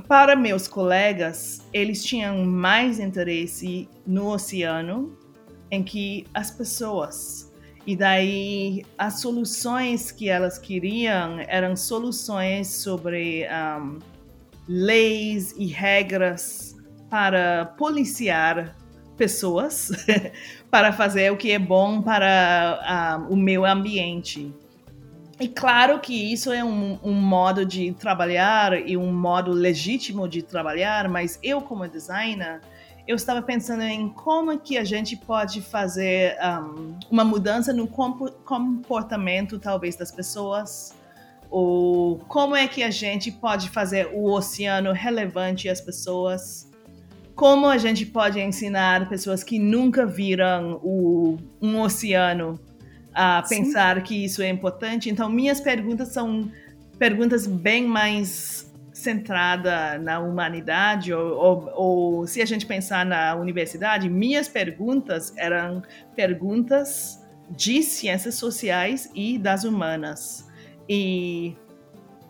para 0.07 0.35
meus 0.35 0.67
colegas, 0.67 1.61
eles 1.73 2.03
tinham 2.03 2.45
mais 2.45 2.99
interesse 2.99 3.89
no 4.05 4.31
oceano 4.31 5.17
em 5.71 5.83
que 5.83 6.25
as 6.33 6.51
pessoas. 6.51 7.48
E 7.89 7.95
daí 7.95 8.85
as 8.95 9.19
soluções 9.19 10.11
que 10.11 10.29
elas 10.29 10.59
queriam 10.59 11.39
eram 11.47 11.75
soluções 11.75 12.67
sobre 12.67 13.47
um, 13.47 13.97
leis 14.67 15.55
e 15.57 15.65
regras 15.65 16.77
para 17.09 17.65
policiar 17.79 18.75
pessoas, 19.17 19.89
para 20.69 20.93
fazer 20.93 21.31
o 21.31 21.35
que 21.35 21.51
é 21.51 21.57
bom 21.57 21.99
para 21.99 23.25
um, 23.27 23.33
o 23.33 23.35
meio 23.35 23.65
ambiente. 23.65 24.53
E 25.39 25.47
claro 25.47 25.99
que 25.99 26.31
isso 26.31 26.51
é 26.51 26.63
um, 26.63 26.99
um, 27.01 27.13
modo 27.13 27.65
de 27.65 27.91
trabalhar 27.93 28.87
e 28.87 28.95
um 28.95 29.11
modo 29.11 29.51
legítimo 29.51 30.27
de 30.27 30.43
trabalhar, 30.43 31.09
mas 31.09 31.39
eu, 31.41 31.59
como 31.59 31.87
designer, 31.87 32.61
eu 33.09 33.15
estava 33.15 33.41
pensando 33.41 33.81
em 33.81 34.07
como 34.07 34.55
que 34.59 34.77
a 34.77 34.83
gente 34.83 35.17
pode 35.17 35.63
fazer 35.63 36.37
um, 36.43 36.95
uma 37.09 37.23
mudança 37.23 37.73
no 37.73 37.87
comportamento, 37.87 39.57
talvez, 39.57 39.95
das 39.95 40.11
pessoas, 40.11 40.93
ou 41.49 42.19
como 42.27 42.55
é 42.55 42.67
que 42.67 42.83
a 42.83 42.91
gente 42.91 43.31
pode 43.31 43.67
fazer 43.71 44.11
o 44.13 44.31
oceano 44.31 44.91
relevante 44.91 45.67
às 45.67 45.81
pessoas, 45.81 46.69
como 47.33 47.65
a 47.65 47.79
gente 47.79 48.05
pode 48.05 48.39
ensinar 48.39 49.09
pessoas 49.09 49.43
que 49.43 49.57
nunca 49.57 50.05
viram 50.05 50.79
o, 50.83 51.35
um 51.59 51.81
oceano 51.81 52.59
a 53.11 53.41
pensar 53.41 53.97
Sim. 53.97 54.03
que 54.03 54.23
isso 54.23 54.43
é 54.43 54.49
importante. 54.49 55.09
Então, 55.09 55.27
minhas 55.27 55.59
perguntas 55.59 56.09
são 56.09 56.51
perguntas 56.99 57.47
bem 57.47 57.87
mais 57.87 58.68
centrada 58.99 59.97
na 59.97 60.19
humanidade, 60.19 61.13
ou, 61.13 61.35
ou, 61.35 61.71
ou, 61.73 62.27
se 62.27 62.41
a 62.41 62.45
gente 62.45 62.65
pensar 62.65 63.05
na 63.05 63.35
universidade, 63.35 64.09
minhas 64.09 64.47
perguntas 64.47 65.33
eram 65.37 65.81
perguntas 66.15 67.25
de 67.49 67.81
ciências 67.81 68.35
sociais 68.35 69.09
e 69.15 69.37
das 69.37 69.63
humanas. 69.63 70.47
E 70.87 71.55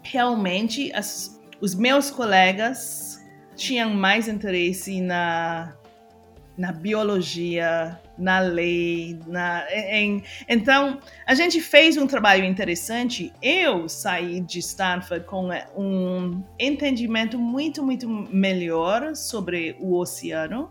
realmente 0.01 0.91
as, 0.93 1.41
os 1.59 1.75
meus 1.75 2.09
colegas 2.09 3.19
tinham 3.55 3.93
mais 3.93 4.27
interesse 4.27 5.01
na, 5.01 5.75
na 6.59 6.73
biologia, 6.73 7.97
na 8.17 8.39
lei, 8.39 9.17
na, 9.25 9.65
em, 9.71 10.21
então 10.45 10.99
a 11.25 11.33
gente 11.33 11.61
fez 11.61 11.95
um 11.95 12.05
trabalho 12.05 12.43
interessante. 12.43 13.31
Eu 13.41 13.87
saí 13.87 14.41
de 14.41 14.59
Stanford 14.59 15.25
com 15.25 15.53
é, 15.53 15.69
um 15.73 16.43
entendimento 16.59 17.39
muito, 17.39 17.81
muito 17.81 18.09
melhor 18.09 19.15
sobre 19.15 19.77
o 19.79 19.97
oceano, 19.97 20.69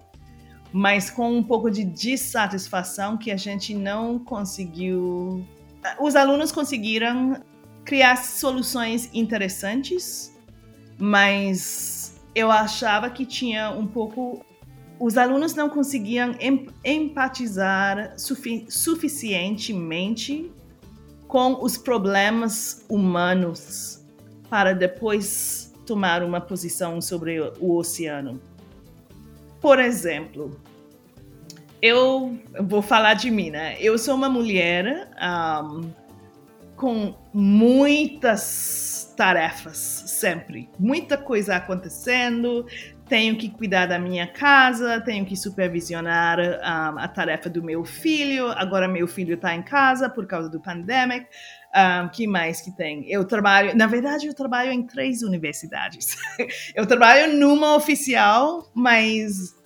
mas 0.71 1.09
com 1.09 1.35
um 1.35 1.43
pouco 1.43 1.71
de 1.71 1.85
dissatisfação 1.85 3.17
que 3.17 3.31
a 3.31 3.37
gente 3.39 3.75
não 3.75 4.19
conseguiu. 4.19 5.43
Os 5.99 6.15
alunos 6.15 6.53
conseguiram 6.53 7.41
criar 7.83 8.17
soluções 8.17 9.09
interessantes, 9.15 10.39
mas 10.99 12.21
eu 12.35 12.51
achava 12.51 13.09
que 13.09 13.25
tinha 13.25 13.71
um 13.71 13.87
pouco 13.87 14.45
os 15.01 15.17
alunos 15.17 15.55
não 15.55 15.69
conseguiam 15.69 16.35
empatizar 16.85 18.19
sufi 18.19 18.67
suficientemente 18.69 20.51
com 21.27 21.63
os 21.63 21.77
problemas 21.77 22.85
humanos 22.89 24.03
para 24.49 24.73
depois 24.73 25.73
tomar 25.87 26.23
uma 26.23 26.41
posição 26.41 27.01
sobre 27.01 27.41
o 27.61 27.77
oceano. 27.77 28.41
Por 29.61 29.79
exemplo, 29.79 30.59
eu 31.81 32.39
vou 32.61 32.83
falar 32.83 33.15
de 33.15 33.31
mim, 33.31 33.51
né? 33.51 33.77
Eu 33.81 33.99
sou 33.99 34.15
uma 34.15 34.29
mulher 34.29 35.11
um, 35.23 35.91
com 36.77 37.15
muitas 37.33 39.13
tarefas 39.17 39.77
sempre, 39.77 40.69
muita 40.79 41.17
coisa 41.17 41.57
acontecendo, 41.57 42.67
tenho 43.09 43.37
que 43.37 43.49
cuidar 43.49 43.87
da 43.87 43.99
minha 43.99 44.27
casa, 44.27 45.01
tenho 45.01 45.25
que 45.25 45.37
supervisionar 45.37 46.39
um, 46.39 46.99
a 46.99 47.09
tarefa 47.09 47.49
do 47.49 47.63
meu 47.63 47.85
filho. 47.85 48.49
Agora 48.49 48.87
meu 48.87 49.09
filho 49.09 49.35
está 49.35 49.55
em 49.55 49.63
casa 49.63 50.09
por 50.09 50.27
causa 50.27 50.49
do 50.49 50.61
pandemic. 50.61 51.27
Um, 51.75 52.09
que 52.09 52.27
mais 52.27 52.61
que 52.61 52.71
tem? 52.77 53.11
Eu 53.11 53.25
trabalho, 53.25 53.77
na 53.77 53.87
verdade, 53.87 54.27
eu 54.27 54.35
trabalho 54.35 54.71
em 54.71 54.87
três 54.87 55.23
universidades. 55.23 56.17
eu 56.75 56.87
trabalho 56.87 57.35
numa 57.35 57.75
oficial, 57.75 58.71
mas 58.75 59.57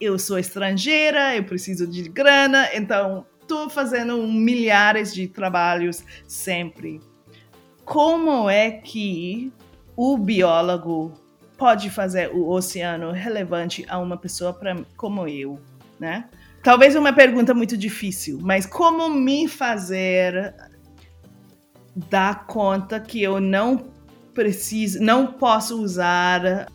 eu 0.00 0.18
sou 0.18 0.38
estrangeira, 0.38 1.36
eu 1.36 1.44
preciso 1.44 1.86
de 1.86 2.08
grana, 2.08 2.68
então 2.74 3.26
estou 3.42 3.68
fazendo 3.68 4.26
milhares 4.26 5.12
de 5.12 5.28
trabalhos 5.28 6.04
sempre. 6.26 7.00
Como 7.84 8.48
é 8.48 8.70
que 8.70 9.52
o 9.96 10.16
biólogo 10.16 11.12
pode 11.60 11.90
fazer 11.90 12.34
o 12.34 12.48
oceano 12.48 13.12
relevante 13.12 13.84
a 13.86 13.98
uma 13.98 14.16
pessoa 14.16 14.50
pra, 14.50 14.74
como 14.96 15.28
eu, 15.28 15.60
né? 15.98 16.24
Talvez 16.62 16.96
uma 16.96 17.12
pergunta 17.12 17.52
muito 17.52 17.76
difícil, 17.76 18.38
mas 18.40 18.64
como 18.64 19.10
me 19.10 19.46
fazer 19.46 20.54
dar 22.08 22.46
conta 22.46 22.98
que 22.98 23.22
eu 23.22 23.38
não 23.42 23.90
preciso, 24.32 25.02
não 25.02 25.34
posso 25.34 25.82
usar 25.82 26.66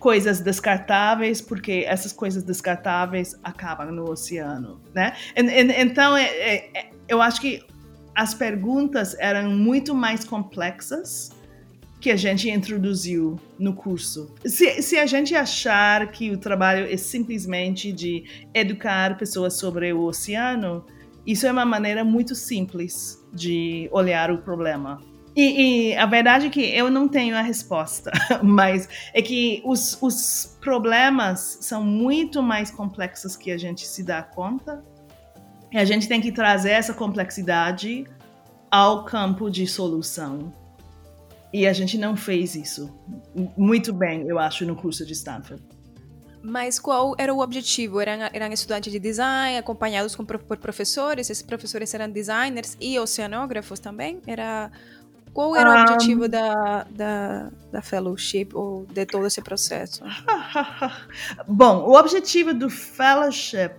coisas 0.00 0.40
descartáveis 0.40 1.40
porque 1.40 1.84
essas 1.86 2.12
coisas 2.12 2.42
descartáveis 2.42 3.38
acabam 3.44 3.92
no 3.92 4.10
oceano, 4.10 4.80
né? 4.92 5.14
Então, 5.36 6.16
é, 6.16 6.24
é, 6.24 6.78
é, 6.78 6.90
eu 7.06 7.22
acho 7.22 7.40
que 7.40 7.64
as 8.16 8.34
perguntas 8.34 9.14
eram 9.20 9.50
muito 9.50 9.94
mais 9.94 10.24
complexas 10.24 11.30
que 12.04 12.10
a 12.10 12.16
gente 12.16 12.50
introduziu 12.50 13.40
no 13.58 13.72
curso. 13.72 14.34
Se, 14.44 14.82
se, 14.82 14.98
a 14.98 15.06
gente 15.06 15.34
achar 15.34 16.06
que 16.10 16.30
o 16.30 16.36
trabalho 16.36 16.86
é 16.86 16.98
simplesmente 16.98 17.90
de 17.90 18.24
educar 18.52 19.16
pessoas 19.16 19.54
sobre 19.54 19.90
o 19.90 20.02
oceano, 20.02 20.84
isso 21.26 21.46
é 21.46 21.50
uma 21.50 21.64
maneira 21.64 22.04
muito 22.04 22.34
simples 22.34 23.26
de 23.32 23.88
olhar 23.90 24.30
o 24.30 24.36
problema. 24.36 25.00
E, 25.34 25.92
e, 25.92 25.96
a 25.96 26.04
verdade 26.04 26.48
é 26.48 26.50
que 26.50 26.60
eu 26.60 26.90
não 26.90 27.08
tenho 27.08 27.34
a 27.34 27.40
resposta, 27.40 28.10
mas 28.44 28.86
é 29.14 29.22
que 29.22 29.62
os, 29.64 29.96
os 30.02 30.58
problemas 30.60 31.56
são 31.62 31.82
muito 31.82 32.42
mais 32.42 32.70
complexos 32.70 33.34
que 33.34 33.50
a 33.50 33.56
gente 33.56 33.86
se 33.86 34.02
dá 34.02 34.22
conta. 34.22 34.84
E 35.72 35.78
a 35.78 35.86
gente 35.86 36.06
tem 36.06 36.20
que 36.20 36.30
trazer 36.30 36.72
essa 36.72 36.92
complexidade 36.92 38.04
ao 38.70 39.06
campo 39.06 39.48
de 39.48 39.66
solução. 39.66 40.52
E 41.54 41.68
a 41.68 41.72
gente 41.72 41.96
não 41.96 42.16
fez 42.16 42.56
isso 42.56 42.92
muito 43.56 43.92
bem, 43.92 44.26
eu 44.26 44.40
acho, 44.40 44.66
no 44.66 44.74
curso 44.74 45.06
de 45.06 45.12
Stanford. 45.12 45.62
Mas 46.42 46.80
qual 46.80 47.14
era 47.16 47.32
o 47.32 47.38
objetivo? 47.38 48.00
Eram, 48.00 48.28
eram 48.32 48.52
estudantes 48.52 48.92
de 48.92 48.98
design, 48.98 49.56
acompanhados 49.56 50.16
com, 50.16 50.24
por 50.24 50.58
professores? 50.58 51.30
Esses 51.30 51.44
professores 51.44 51.94
eram 51.94 52.10
designers 52.10 52.76
e 52.80 52.98
oceanógrafos 52.98 53.78
também? 53.78 54.20
Era 54.26 54.68
qual 55.32 55.54
era 55.54 55.70
o 55.70 55.80
objetivo 55.80 56.28
da, 56.28 56.88
da, 56.90 57.52
da 57.70 57.80
fellowship 57.80 58.48
ou 58.52 58.84
de 58.86 59.06
todo 59.06 59.24
esse 59.24 59.40
processo? 59.40 60.02
bom, 61.46 61.84
o 61.84 61.96
objetivo 61.96 62.52
do 62.52 62.68
fellowship, 62.68 63.70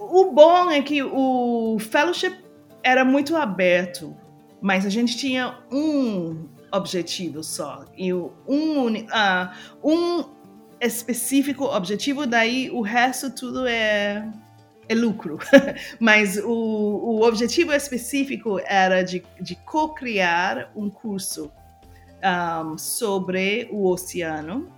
o 0.00 0.32
bom 0.32 0.72
é 0.72 0.82
que 0.82 1.04
o 1.04 1.78
fellowship 1.78 2.36
era 2.82 3.04
muito 3.04 3.36
aberto, 3.36 4.12
mas 4.60 4.84
a 4.84 4.88
gente 4.90 5.16
tinha 5.16 5.56
um 5.70 6.55
objetivo 6.72 7.42
só. 7.42 7.84
E 7.96 8.12
um, 8.12 8.26
uh, 8.46 9.48
um 9.82 10.24
específico 10.80 11.64
objetivo, 11.64 12.26
daí 12.26 12.70
o 12.70 12.80
resto 12.80 13.30
tudo 13.30 13.66
é 13.66 14.30
é 14.88 14.94
lucro, 14.94 15.38
mas 15.98 16.36
o, 16.36 16.48
o 16.48 17.26
objetivo 17.26 17.72
específico 17.72 18.60
era 18.64 19.02
de, 19.02 19.22
de 19.40 19.56
co-criar 19.56 20.70
um 20.76 20.88
curso 20.88 21.50
um, 22.22 22.78
sobre 22.78 23.68
o 23.72 23.88
oceano 23.90 24.70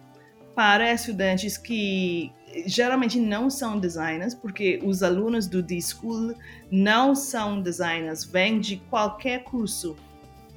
para 0.55 0.93
estudantes 0.93 1.57
que 1.57 2.33
geralmente 2.67 3.21
não 3.21 3.51
são 3.51 3.79
designers, 3.79 4.35
porque 4.35 4.81
os 4.83 5.03
alunos 5.03 5.47
do 5.47 5.63
D-School 5.63 6.35
não 6.71 7.15
são 7.15 7.61
designers, 7.61 8.25
vêm 8.25 8.59
de 8.59 8.79
qualquer 8.91 9.45
curso 9.45 9.95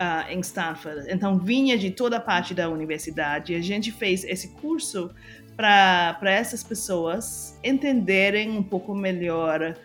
uh, 0.02 0.32
em 0.32 0.40
Stanford. 0.40 1.06
Então, 1.08 1.38
vinha 1.38 1.78
de 1.78 1.92
toda 1.92 2.20
parte 2.20 2.54
da 2.56 2.68
universidade. 2.68 3.54
A 3.54 3.62
gente 3.62 3.92
fez 3.92 4.24
esse 4.24 4.48
curso 4.50 5.12
para 5.56 6.18
essas 6.24 6.64
pessoas 6.64 7.60
entenderem 7.64 8.50
um 8.50 8.64
pouco 8.64 8.96
melhor 8.96 9.78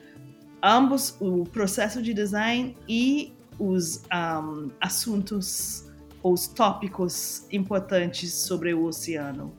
ambos 0.62 1.16
o 1.20 1.44
processo 1.44 2.00
de 2.00 2.14
design 2.14 2.74
e 2.88 3.34
os 3.58 4.02
um, 4.12 4.70
assuntos, 4.80 5.90
os 6.22 6.46
tópicos 6.46 7.46
importantes 7.52 8.32
sobre 8.32 8.72
o 8.72 8.84
oceano. 8.84 9.54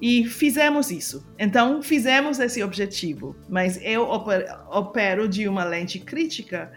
E 0.00 0.24
fizemos 0.24 0.90
isso. 0.90 1.24
Então, 1.38 1.82
fizemos 1.82 2.38
esse 2.38 2.62
objetivo. 2.62 3.34
Mas 3.48 3.80
eu 3.82 4.02
opero 4.70 5.26
de 5.28 5.48
uma 5.48 5.64
lente 5.64 5.98
crítica. 5.98 6.70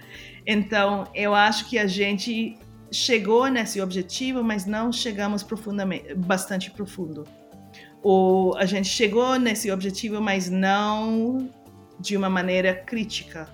Então, 0.46 1.06
eu 1.14 1.34
acho 1.34 1.70
que 1.70 1.78
a 1.78 1.88
gente 1.88 2.58
chegou 2.92 3.48
nesse 3.48 3.80
objetivo, 3.82 4.44
mas 4.44 4.66
não 4.66 4.92
chegamos 4.92 5.44
profundamente, 5.44 6.14
bastante 6.16 6.72
profundo 6.72 7.26
ou 8.02 8.56
a 8.58 8.66
gente 8.66 8.88
chegou 8.88 9.38
nesse 9.38 9.72
objetivo, 9.72 10.22
mas 10.22 10.50
não 10.50 11.50
de 12.00 12.16
uma 12.16 12.30
maneira 12.30 12.74
crítica. 12.74 13.50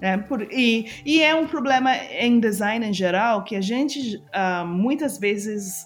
Né? 0.00 0.18
Por, 0.18 0.42
e, 0.52 0.88
e, 1.04 1.22
é 1.22 1.34
um 1.34 1.46
problema 1.46 1.96
em 1.96 2.38
design 2.38 2.86
em 2.86 2.92
geral 2.92 3.42
que 3.44 3.56
a 3.56 3.60
gente 3.60 4.16
uh, 4.16 4.66
muitas 4.66 5.18
vezes 5.18 5.84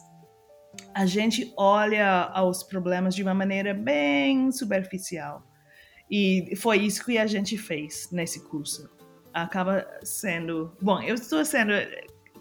a 0.94 1.06
gente 1.06 1.52
olha 1.56 2.30
aos 2.34 2.62
problemas 2.62 3.14
de 3.14 3.22
uma 3.22 3.32
maneira 3.32 3.72
bem 3.72 4.50
superficial. 4.50 5.42
E 6.10 6.54
foi 6.56 6.78
isso 6.78 7.04
que 7.04 7.16
a 7.16 7.26
gente 7.26 7.56
fez 7.56 8.08
nesse 8.12 8.46
curso. 8.48 8.90
Acaba 9.32 9.86
sendo. 10.02 10.76
Bom, 10.80 11.00
eu 11.02 11.14
estou 11.14 11.44
sendo 11.44 11.72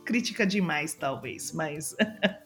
crítica 0.06 0.46
demais, 0.46 0.94
talvez, 0.94 1.52
mas. 1.52 1.96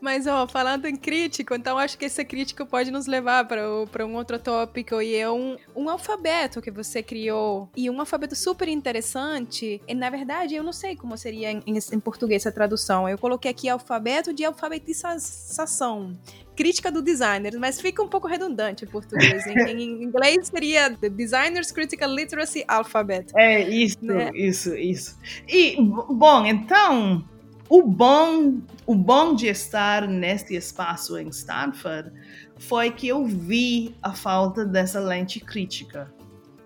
Mas, 0.00 0.26
ó, 0.26 0.46
falando 0.46 0.86
em 0.86 0.96
crítico, 0.96 1.54
então 1.54 1.78
acho 1.78 1.98
que 1.98 2.04
essa 2.04 2.24
crítica 2.24 2.64
pode 2.64 2.90
nos 2.90 3.06
levar 3.06 3.46
para 3.46 4.06
um 4.06 4.14
outro 4.14 4.38
tópico 4.38 5.00
e 5.00 5.14
é 5.14 5.30
um, 5.30 5.56
um 5.74 5.88
alfabeto 5.88 6.60
que 6.60 6.70
você 6.70 7.02
criou. 7.02 7.68
E 7.76 7.88
um 7.90 7.98
alfabeto 8.00 8.36
super 8.36 8.68
interessante. 8.68 9.80
E, 9.86 9.94
na 9.94 10.10
verdade, 10.10 10.54
eu 10.54 10.62
não 10.62 10.72
sei 10.72 10.96
como 10.96 11.16
seria 11.16 11.50
em, 11.50 11.62
em 11.66 12.00
português 12.00 12.46
a 12.46 12.52
tradução. 12.52 13.08
Eu 13.08 13.18
coloquei 13.18 13.50
aqui 13.50 13.68
alfabeto 13.68 14.32
de 14.32 14.44
alfabetização 14.44 16.16
crítica 16.56 16.90
do 16.90 17.02
designer, 17.02 17.52
mas 17.58 17.80
fica 17.80 18.02
um 18.02 18.08
pouco 18.08 18.26
redundante 18.26 18.84
em 18.84 18.88
português. 18.88 19.46
em, 19.46 19.70
em, 19.70 20.02
inglês 20.02 20.48
seria 20.48 20.90
The 20.90 21.10
Designers 21.10 21.70
Critical 21.70 22.10
Literacy 22.10 22.64
Alphabet. 22.66 23.30
É, 23.36 23.68
isso, 23.68 23.98
né? 24.02 24.30
isso, 24.34 24.74
isso. 24.74 25.18
E, 25.46 25.76
bom, 25.78 26.46
então, 26.46 27.22
o 27.68 27.82
bom, 27.82 28.60
o 28.86 28.94
bom 28.94 29.34
de 29.34 29.46
estar 29.46 30.06
neste 30.06 30.54
espaço 30.54 31.18
em 31.18 31.28
Stanford 31.28 32.12
foi 32.58 32.90
que 32.90 33.08
eu 33.08 33.24
vi 33.24 33.94
a 34.02 34.12
falta 34.12 34.64
dessa 34.64 35.00
lente 35.00 35.40
crítica. 35.40 36.12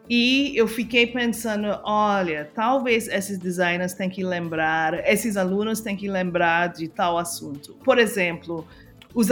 E 0.08 0.56
eu 0.56 0.66
fiquei 0.66 1.06
pensando, 1.06 1.68
olha, 1.84 2.50
talvez 2.52 3.06
esses 3.06 3.38
designers 3.38 3.94
têm 3.94 4.10
que 4.10 4.24
lembrar, 4.24 5.06
esses 5.08 5.36
alunos 5.36 5.80
têm 5.80 5.96
que 5.96 6.08
lembrar 6.08 6.68
de 6.72 6.88
tal 6.88 7.16
assunto. 7.16 7.74
Por 7.84 7.96
exemplo, 7.96 8.66
os, 9.14 9.28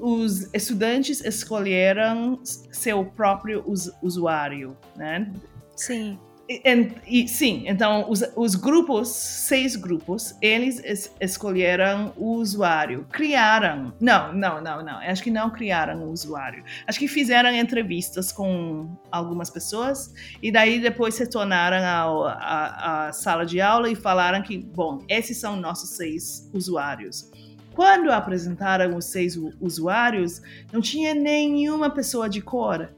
os 0.00 0.54
estudantes 0.54 1.20
escolheram 1.24 2.38
seu 2.44 3.04
próprio 3.04 3.64
us 3.66 3.90
usuário, 4.00 4.76
né? 4.96 5.32
Sim. 5.74 6.18
E, 6.46 7.26
sim, 7.26 7.64
então 7.66 8.10
os, 8.10 8.22
os, 8.36 8.54
grupos, 8.54 9.08
seis 9.08 9.76
grupos, 9.76 10.36
eles 10.42 10.78
es, 10.84 11.10
escolheram 11.18 12.12
o 12.18 12.34
usuário, 12.34 13.06
criaram, 13.10 13.94
não, 13.98 14.30
não, 14.30 14.60
não, 14.60 14.84
não, 14.84 14.98
acho 14.98 15.22
que 15.22 15.30
não 15.30 15.48
criaram 15.48 16.04
o 16.04 16.10
usuário, 16.10 16.62
acho 16.86 16.98
que 16.98 17.08
fizeram 17.08 17.50
entrevistas 17.50 18.30
com 18.30 18.94
algumas 19.10 19.48
pessoas 19.48 20.12
e 20.42 20.52
daí 20.52 20.80
depois 20.80 21.16
retornaram 21.16 21.78
à 22.26 23.10
sala 23.14 23.46
de 23.46 23.62
aula 23.62 23.88
e 23.88 23.94
falaram 23.94 24.42
que, 24.42 24.58
bom, 24.58 25.02
esses 25.08 25.38
são 25.38 25.56
nossos 25.56 25.90
seis 25.90 26.50
usuários. 26.52 27.30
Quando 27.74 28.12
apresentaram 28.12 28.96
os 28.96 29.06
seis 29.06 29.34
usuários, 29.60 30.42
não 30.70 30.80
tinha 30.80 31.14
nenhuma 31.14 31.88
pessoa 31.88 32.28
de 32.28 32.42
cor 32.42 32.88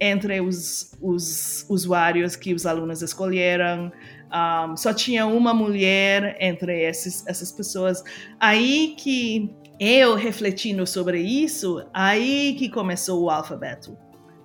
entre 0.00 0.40
os, 0.40 0.92
os 1.00 1.64
usuários 1.68 2.36
que 2.36 2.54
os 2.54 2.66
alunos 2.66 3.02
escolheram. 3.02 3.90
Um, 4.26 4.76
só 4.76 4.92
tinha 4.92 5.26
uma 5.26 5.54
mulher 5.54 6.36
entre 6.40 6.82
esses, 6.82 7.26
essas 7.26 7.52
pessoas. 7.52 8.02
Aí 8.38 8.94
que 8.98 9.54
eu 9.78 10.14
refletindo 10.14 10.86
sobre 10.86 11.20
isso, 11.20 11.86
aí 11.92 12.54
que 12.58 12.68
começou 12.68 13.22
o 13.24 13.30
alfabeto. 13.30 13.96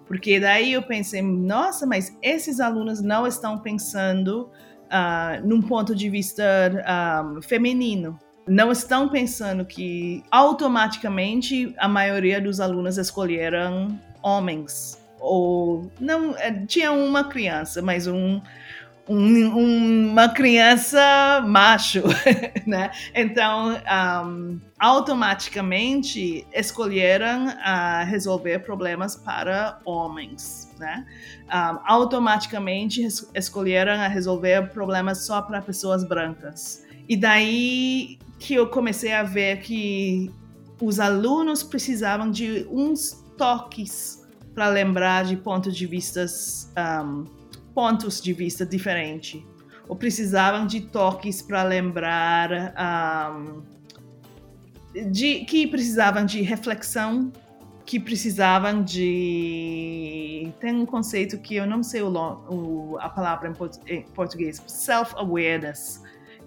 Porque 0.07 0.39
daí 0.39 0.73
eu 0.73 0.83
pensei, 0.83 1.21
nossa, 1.21 1.85
mas 1.85 2.17
esses 2.21 2.59
alunos 2.59 3.01
não 3.01 3.25
estão 3.25 3.59
pensando 3.59 4.49
uh, 4.87 5.47
num 5.47 5.61
ponto 5.61 5.95
de 5.95 6.09
vista 6.09 6.43
um, 7.25 7.41
feminino. 7.41 8.19
Não 8.45 8.71
estão 8.71 9.07
pensando 9.07 9.65
que 9.65 10.21
automaticamente 10.29 11.73
a 11.77 11.87
maioria 11.87 12.41
dos 12.41 12.59
alunos 12.59 12.97
escolheram 12.97 13.97
homens 14.21 15.00
ou 15.21 15.91
não 15.99 16.35
é, 16.35 16.51
tinha 16.65 16.91
uma 16.91 17.23
criança, 17.23 17.81
mas 17.81 18.07
um, 18.07 18.41
um, 19.07 20.09
uma 20.09 20.29
criança 20.29 21.43
macho, 21.45 22.03
né? 22.65 22.91
Então, 23.13 23.75
um, 24.25 24.59
automaticamente 24.79 26.45
escolheram 26.53 27.47
uh, 27.47 28.05
resolver 28.05 28.59
problemas 28.59 29.15
para 29.15 29.79
homens, 29.85 30.73
né? 30.79 31.05
Um, 31.47 31.79
automaticamente 31.85 33.07
escolheram 33.35 33.93
a 33.93 34.07
resolver 34.07 34.69
problemas 34.69 35.25
só 35.25 35.41
para 35.41 35.61
pessoas 35.61 36.03
brancas. 36.03 36.83
E 37.07 37.15
daí 37.15 38.19
que 38.39 38.55
eu 38.55 38.67
comecei 38.67 39.13
a 39.13 39.21
ver 39.21 39.59
que 39.59 40.31
os 40.81 40.99
alunos 40.99 41.61
precisavam 41.61 42.31
de 42.31 42.65
uns 42.71 43.23
toques 43.37 44.20
para 44.53 44.67
lembrar 44.67 45.25
de 45.25 45.35
pontos 45.37 45.75
de 45.75 45.85
vistas 45.85 46.71
um, 46.77 47.25
pontos 47.73 48.21
de 48.21 48.33
vista 48.33 48.65
diferentes. 48.65 49.43
ou 49.87 49.95
precisavam 49.95 50.65
de 50.67 50.81
toques 50.81 51.41
para 51.41 51.63
lembrar 51.63 52.73
um, 53.35 53.61
de 55.11 55.45
que 55.45 55.67
precisavam 55.67 56.25
de 56.25 56.41
reflexão, 56.41 57.31
que 57.85 57.99
precisavam 57.99 58.83
de 58.83 60.51
tem 60.59 60.75
um 60.75 60.85
conceito 60.85 61.37
que 61.37 61.55
eu 61.55 61.65
não 61.65 61.83
sei 61.83 62.01
o, 62.01 62.09
o 62.09 62.97
a 62.99 63.09
palavra 63.09 63.51
em 63.87 64.01
português, 64.03 64.61
self-awareness. 64.67 66.01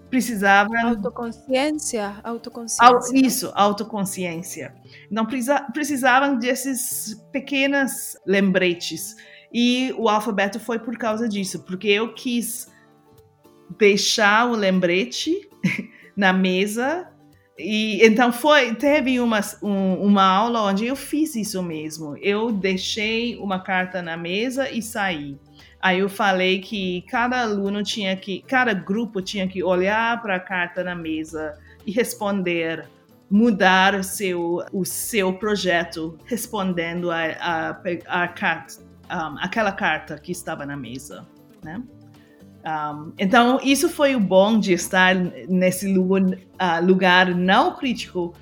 Precisavam 0.09 0.89
autoconsciência, 0.89 2.15
autoconsciência. 2.23 3.27
Isso, 3.27 3.51
autoconsciência. 3.53 4.75
Não 5.09 5.25
precisavam 5.25 6.37
desses 6.37 7.15
pequenos 7.31 8.17
lembretes. 8.25 9.15
E 9.53 9.93
o 9.97 10.07
alfabeto 10.07 10.59
foi 10.59 10.79
por 10.79 10.97
causa 10.97 11.27
disso, 11.27 11.63
porque 11.63 11.87
eu 11.87 12.13
quis 12.13 12.71
deixar 13.77 14.49
o 14.49 14.55
lembrete 14.55 15.49
na 16.15 16.31
mesa 16.31 17.09
e 17.57 18.05
então 18.05 18.33
foi, 18.33 18.75
teve 18.75 19.19
uma, 19.19 19.39
um, 19.63 19.93
uma 20.05 20.23
aula 20.23 20.61
onde 20.63 20.85
eu 20.85 20.95
fiz 20.95 21.35
isso 21.35 21.63
mesmo. 21.63 22.17
Eu 22.17 22.51
deixei 22.51 23.37
uma 23.37 23.59
carta 23.59 24.01
na 24.01 24.17
mesa 24.17 24.69
e 24.69 24.81
saí. 24.81 25.39
Aí 25.85 25.99
eu 25.99 26.09
falei 26.09 26.61
que 26.61 27.03
cada 27.03 27.43
aluno 27.43 27.83
tinha 27.83 28.15
que, 28.15 28.41
cada 28.47 28.73
grupo 28.73 29.21
tinha 29.21 29.47
que 29.47 29.63
olhar 29.63 30.19
para 30.19 30.37
a 30.37 30.39
carta 30.39 30.83
na 30.83 30.95
mesa 30.95 31.59
e 31.85 31.91
responder, 31.91 32.87
mudar 33.29 34.03
seu, 34.03 34.65
o 34.73 34.83
seu 34.83 35.31
projeto 35.33 36.17
respondendo 36.25 37.11
a, 37.11 37.25
a, 37.39 38.23
a 38.23 38.27
carta, 38.27 38.81
um, 39.11 39.37
aquela 39.37 39.71
carta 39.71 40.17
que 40.17 40.31
estava 40.31 40.65
na 40.65 40.75
mesa, 40.75 41.23
né? 41.63 41.83
Um, 42.65 43.13
então, 43.19 43.59
isso 43.61 43.87
foi 43.87 44.15
o 44.15 44.19
bom 44.19 44.59
de 44.59 44.73
estar 44.73 45.13
nesse 45.47 45.87
lugar, 45.93 46.23
uh, 46.33 46.83
lugar 46.83 47.35
não 47.35 47.75
crítico, 47.75 48.33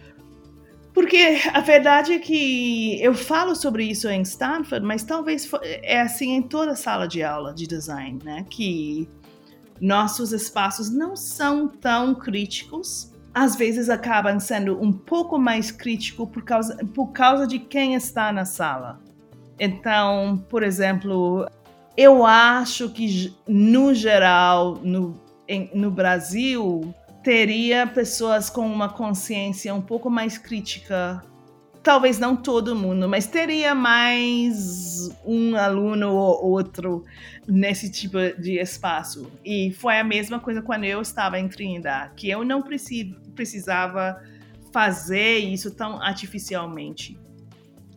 porque 0.93 1.39
a 1.51 1.59
verdade 1.59 2.13
é 2.13 2.19
que 2.19 3.01
eu 3.01 3.13
falo 3.13 3.55
sobre 3.55 3.85
isso 3.85 4.07
em 4.09 4.21
Stanford, 4.21 4.85
mas 4.85 5.03
talvez 5.03 5.49
é 5.63 6.01
assim 6.01 6.33
em 6.33 6.41
toda 6.41 6.75
sala 6.75 7.07
de 7.07 7.23
aula 7.23 7.53
de 7.53 7.65
design, 7.65 8.19
né? 8.23 8.45
Que 8.49 9.09
nossos 9.81 10.31
espaços 10.31 10.89
não 10.89 11.15
são 11.15 11.67
tão 11.67 12.13
críticos, 12.13 13.11
às 13.33 13.55
vezes 13.55 13.89
acabam 13.89 14.39
sendo 14.39 14.79
um 14.79 14.93
pouco 14.93 15.39
mais 15.39 15.71
crítico 15.71 16.27
por 16.27 16.43
causa, 16.43 16.77
por 16.93 17.07
causa 17.07 17.47
de 17.47 17.57
quem 17.57 17.95
está 17.95 18.31
na 18.31 18.45
sala. 18.45 18.99
Então, 19.59 20.45
por 20.47 20.61
exemplo, 20.61 21.47
eu 21.97 22.25
acho 22.25 22.89
que, 22.89 23.33
no 23.47 23.93
geral, 23.93 24.79
no, 24.83 25.19
em, 25.47 25.71
no 25.73 25.89
Brasil, 25.89 26.93
teria 27.23 27.87
pessoas 27.87 28.49
com 28.49 28.67
uma 28.67 28.89
consciência 28.89 29.73
um 29.73 29.81
pouco 29.81 30.09
mais 30.09 30.37
crítica. 30.37 31.23
Talvez 31.81 32.19
não 32.19 32.35
todo 32.35 32.75
mundo, 32.75 33.09
mas 33.09 33.27
teria 33.27 33.73
mais 33.73 35.09
um 35.25 35.55
aluno 35.55 36.13
ou 36.13 36.51
outro 36.51 37.03
nesse 37.47 37.91
tipo 37.91 38.17
de 38.39 38.59
espaço. 38.59 39.29
E 39.43 39.71
foi 39.71 39.99
a 39.99 40.03
mesma 40.03 40.39
coisa 40.39 40.61
quando 40.61 40.85
eu 40.85 41.01
estava 41.01 41.39
em 41.39 41.47
Trindade, 41.47 42.13
que 42.15 42.29
eu 42.29 42.45
não 42.45 42.61
precisava 42.61 44.21
fazer 44.71 45.39
isso 45.39 45.71
tão 45.71 46.01
artificialmente. 46.01 47.17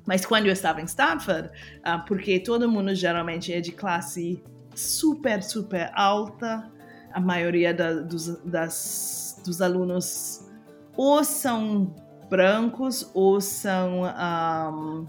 Mas 0.04 0.24
quando 0.24 0.46
eu 0.46 0.52
estava 0.52 0.80
em 0.80 0.84
Stanford, 0.84 1.48
uh, 1.48 2.04
porque 2.06 2.38
todo 2.38 2.70
mundo 2.70 2.94
geralmente 2.94 3.52
é 3.52 3.60
de 3.60 3.72
classe 3.72 4.42
super, 4.74 5.42
super 5.42 5.90
alta, 5.94 6.70
a 7.16 7.20
maioria 7.20 7.72
da, 7.72 7.94
dos, 7.94 8.28
das, 8.44 9.40
dos 9.42 9.62
alunos 9.62 10.46
ou 10.94 11.24
são 11.24 11.94
brancos 12.28 13.10
ou 13.14 13.40
são 13.40 14.02
um, 14.02 15.06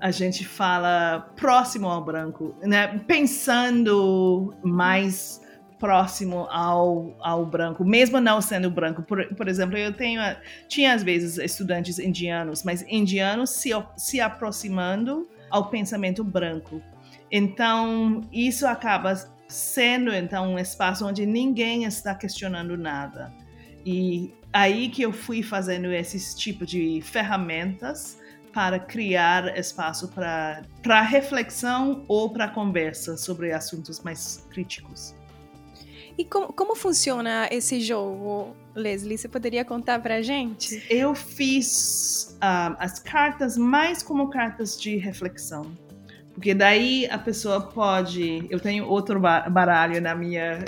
a 0.00 0.10
gente 0.12 0.46
fala 0.46 1.28
próximo 1.34 1.88
ao 1.88 2.04
branco, 2.04 2.54
né? 2.62 3.00
Pensando 3.04 4.54
mais 4.62 5.40
próximo 5.80 6.46
ao, 6.52 7.16
ao 7.18 7.44
branco, 7.44 7.84
mesmo 7.84 8.20
não 8.20 8.40
sendo 8.40 8.70
branco. 8.70 9.02
Por, 9.02 9.26
por 9.34 9.48
exemplo, 9.48 9.76
eu 9.76 9.92
tenho, 9.92 10.20
tinha 10.68 10.94
às 10.94 11.02
vezes 11.02 11.36
estudantes 11.36 11.98
indianos, 11.98 12.62
mas 12.62 12.84
indianos 12.88 13.50
se, 13.50 13.70
se 13.96 14.20
aproximando 14.20 15.28
ao 15.50 15.68
pensamento 15.68 16.22
branco. 16.22 16.80
Então, 17.28 18.20
isso 18.32 18.68
acaba 18.68 19.14
sendo 19.48 20.12
então 20.12 20.52
um 20.52 20.58
espaço 20.58 21.06
onde 21.06 21.24
ninguém 21.24 21.84
está 21.84 22.14
questionando 22.14 22.76
nada. 22.76 23.32
E 23.84 24.32
aí 24.52 24.88
que 24.88 25.02
eu 25.02 25.12
fui 25.12 25.42
fazendo 25.42 25.90
esses 25.92 26.34
tipos 26.34 26.68
de 26.68 27.00
ferramentas 27.02 28.18
para 28.52 28.78
criar 28.78 29.56
espaço 29.56 30.08
para 30.08 31.02
reflexão 31.02 32.04
ou 32.08 32.30
para 32.30 32.48
conversa 32.48 33.16
sobre 33.16 33.52
assuntos 33.52 34.00
mais 34.00 34.46
críticos. 34.50 35.14
E 36.18 36.24
como, 36.24 36.52
como 36.52 36.74
funciona 36.74 37.48
esse 37.50 37.80
jogo, 37.80 38.56
Leslie? 38.74 39.16
Você 39.16 39.28
poderia 39.28 39.64
contar 39.64 40.00
pra 40.00 40.20
gente? 40.20 40.84
Eu 40.90 41.14
fiz 41.14 42.36
uh, 42.42 42.74
as 42.80 42.98
cartas 42.98 43.56
mais 43.56 44.02
como 44.02 44.28
cartas 44.28 44.80
de 44.80 44.96
reflexão. 44.96 45.70
Porque 46.38 46.54
daí 46.54 47.04
a 47.10 47.18
pessoa 47.18 47.60
pode. 47.60 48.46
Eu 48.48 48.60
tenho 48.60 48.86
outro 48.86 49.18
baralho 49.18 50.00
na 50.00 50.14
minha. 50.14 50.64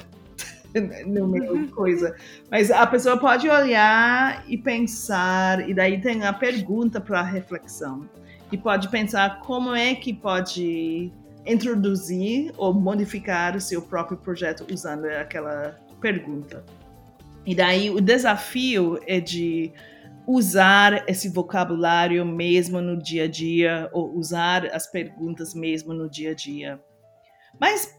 no 1.06 1.28
meu 1.28 1.68
coisa. 1.68 2.12
Mas 2.50 2.72
a 2.72 2.84
pessoa 2.88 3.16
pode 3.16 3.48
olhar 3.48 4.44
e 4.48 4.58
pensar, 4.58 5.68
e 5.68 5.72
daí 5.72 6.00
tem 6.00 6.24
a 6.24 6.32
pergunta 6.32 7.00
para 7.00 7.22
reflexão. 7.22 8.08
E 8.50 8.58
pode 8.58 8.88
pensar 8.88 9.38
como 9.42 9.72
é 9.72 9.94
que 9.94 10.12
pode 10.12 11.12
introduzir 11.46 12.52
ou 12.56 12.74
modificar 12.74 13.54
o 13.54 13.60
seu 13.60 13.80
próprio 13.80 14.18
projeto 14.18 14.66
usando 14.72 15.04
aquela 15.04 15.78
pergunta. 16.00 16.64
E 17.46 17.54
daí 17.54 17.90
o 17.90 18.00
desafio 18.00 18.98
é 19.06 19.20
de 19.20 19.72
usar 20.32 21.08
esse 21.08 21.28
vocabulário 21.28 22.24
mesmo 22.24 22.80
no 22.80 22.96
dia 22.96 23.24
a 23.24 23.28
dia, 23.28 23.90
ou 23.92 24.16
usar 24.16 24.64
as 24.66 24.86
perguntas 24.86 25.54
mesmo 25.54 25.92
no 25.92 26.08
dia 26.08 26.30
a 26.30 26.34
dia. 26.34 26.80
Mas 27.58 27.92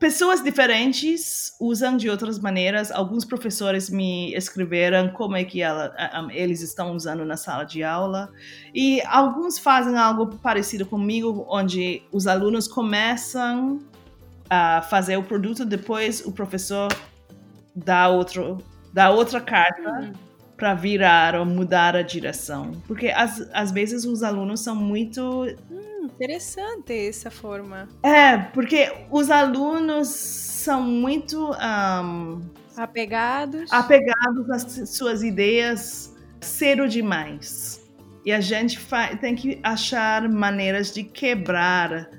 pessoas 0.00 0.42
diferentes 0.42 1.54
usam 1.60 1.98
de 1.98 2.08
outras 2.08 2.38
maneiras. 2.38 2.90
Alguns 2.90 3.22
professores 3.22 3.90
me 3.90 4.34
escreveram 4.34 5.10
como 5.10 5.36
é 5.36 5.44
que 5.44 5.60
ela, 5.60 5.94
eles 6.32 6.62
estão 6.62 6.96
usando 6.96 7.22
na 7.22 7.36
sala 7.36 7.64
de 7.64 7.84
aula. 7.84 8.30
E 8.74 9.02
alguns 9.02 9.58
fazem 9.58 9.96
algo 9.98 10.38
parecido 10.38 10.86
comigo, 10.86 11.44
onde 11.50 12.02
os 12.10 12.26
alunos 12.26 12.66
começam 12.66 13.78
a 14.48 14.80
fazer 14.80 15.18
o 15.18 15.22
produto, 15.22 15.66
depois 15.66 16.24
o 16.24 16.32
professor 16.32 16.88
dá, 17.76 18.08
outro, 18.08 18.56
dá 18.94 19.10
outra 19.10 19.38
carta. 19.38 19.90
Uhum 19.90 20.27
para 20.58 20.74
virar 20.74 21.36
ou 21.36 21.46
mudar 21.46 21.96
a 21.96 22.02
direção. 22.02 22.72
Porque 22.86 23.08
às, 23.08 23.48
às 23.54 23.70
vezes 23.70 24.04
os 24.04 24.22
alunos 24.24 24.60
são 24.60 24.74
muito. 24.74 25.46
Hum, 25.70 26.06
interessante 26.06 26.92
essa 26.92 27.30
forma. 27.30 27.88
É, 28.02 28.36
porque 28.36 28.92
os 29.10 29.30
alunos 29.30 30.08
são 30.08 30.82
muito. 30.82 31.52
Um, 31.52 32.42
apegados. 32.76 33.72
Apegados 33.72 34.50
às 34.50 34.90
suas 34.90 35.22
ideias 35.22 36.14
cedo 36.40 36.88
demais. 36.88 37.80
E 38.24 38.32
a 38.32 38.40
gente 38.40 38.78
tem 39.20 39.34
que 39.34 39.60
achar 39.62 40.28
maneiras 40.28 40.92
de 40.92 41.04
quebrar 41.04 42.10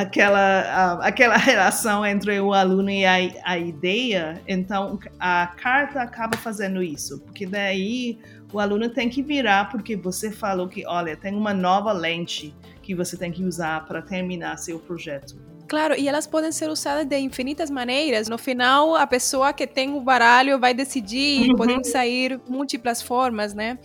aquela, 0.00 0.98
aquela 1.02 1.36
relação 1.38 2.04
entre 2.04 2.40
o 2.40 2.52
aluno 2.52 2.90
e 2.90 3.04
a, 3.04 3.16
a 3.44 3.58
ideia, 3.58 4.40
então 4.46 4.98
a 5.18 5.46
carta 5.46 6.00
acaba 6.00 6.36
fazendo 6.36 6.82
isso, 6.82 7.20
porque 7.20 7.46
daí 7.46 8.18
o 8.52 8.58
aluno 8.58 8.88
tem 8.88 9.08
que 9.08 9.22
virar 9.22 9.70
porque 9.70 9.96
você 9.96 10.30
falou 10.30 10.68
que, 10.68 10.86
olha, 10.86 11.16
tem 11.16 11.34
uma 11.34 11.54
nova 11.54 11.92
lente 11.92 12.54
que 12.82 12.94
você 12.94 13.16
tem 13.16 13.30
que 13.30 13.44
usar 13.44 13.86
para 13.86 14.02
terminar 14.02 14.56
seu 14.58 14.78
projeto. 14.78 15.50
Claro, 15.70 15.94
e 15.96 16.08
elas 16.08 16.26
podem 16.26 16.50
ser 16.50 16.68
usadas 16.68 17.06
de 17.06 17.16
infinitas 17.16 17.70
maneiras. 17.70 18.28
No 18.28 18.36
final, 18.36 18.96
a 18.96 19.06
pessoa 19.06 19.52
que 19.52 19.68
tem 19.68 19.94
o 19.94 20.00
baralho 20.00 20.58
vai 20.58 20.74
decidir, 20.74 21.48
uhum. 21.48 21.54
podem 21.54 21.84
sair 21.84 22.40
múltiplas 22.48 23.00
formas, 23.00 23.54
né? 23.54 23.78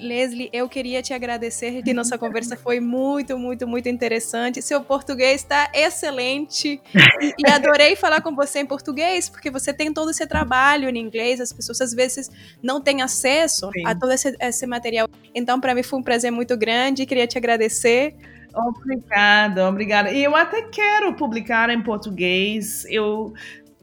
Leslie, 0.00 0.50
eu 0.52 0.68
queria 0.68 1.02
te 1.02 1.12
agradecer 1.12 1.82
que 1.82 1.92
nossa 1.92 2.18
conversa 2.18 2.56
foi 2.56 2.80
muito, 2.80 3.38
muito, 3.38 3.66
muito 3.66 3.88
interessante. 3.88 4.62
Seu 4.62 4.80
português 4.82 5.42
está 5.42 5.70
excelente 5.74 6.80
e, 7.38 7.50
adorei 7.50 7.94
falar 7.96 8.20
com 8.20 8.34
você 8.34 8.60
em 8.60 8.66
português, 8.66 9.28
porque 9.28 9.50
você 9.50 9.72
tem 9.72 9.92
todo 9.92 10.10
esse 10.10 10.26
trabalho 10.26 10.88
em 10.88 10.98
inglês, 10.98 11.40
as 11.40 11.52
pessoas 11.52 11.80
às 11.80 11.92
vezes 11.92 12.30
não 12.62 12.80
têm 12.80 13.02
acesso 13.02 13.70
Sim. 13.72 13.86
a 13.86 13.94
todo 13.94 14.12
esse, 14.12 14.36
esse 14.40 14.66
material. 14.66 15.08
Então, 15.34 15.60
para 15.60 15.74
mim 15.74 15.82
foi 15.82 15.98
um 15.98 16.02
prazer 16.02 16.30
muito 16.32 16.56
grande, 16.56 17.06
queria 17.06 17.26
te 17.26 17.38
agradecer. 17.38 18.14
Obrigada, 18.54 19.68
obrigada. 19.68 20.10
E 20.10 20.24
eu 20.24 20.34
até 20.34 20.62
quero 20.62 21.14
publicar 21.14 21.70
em 21.70 21.80
português. 21.82 22.84
Eu 22.88 23.32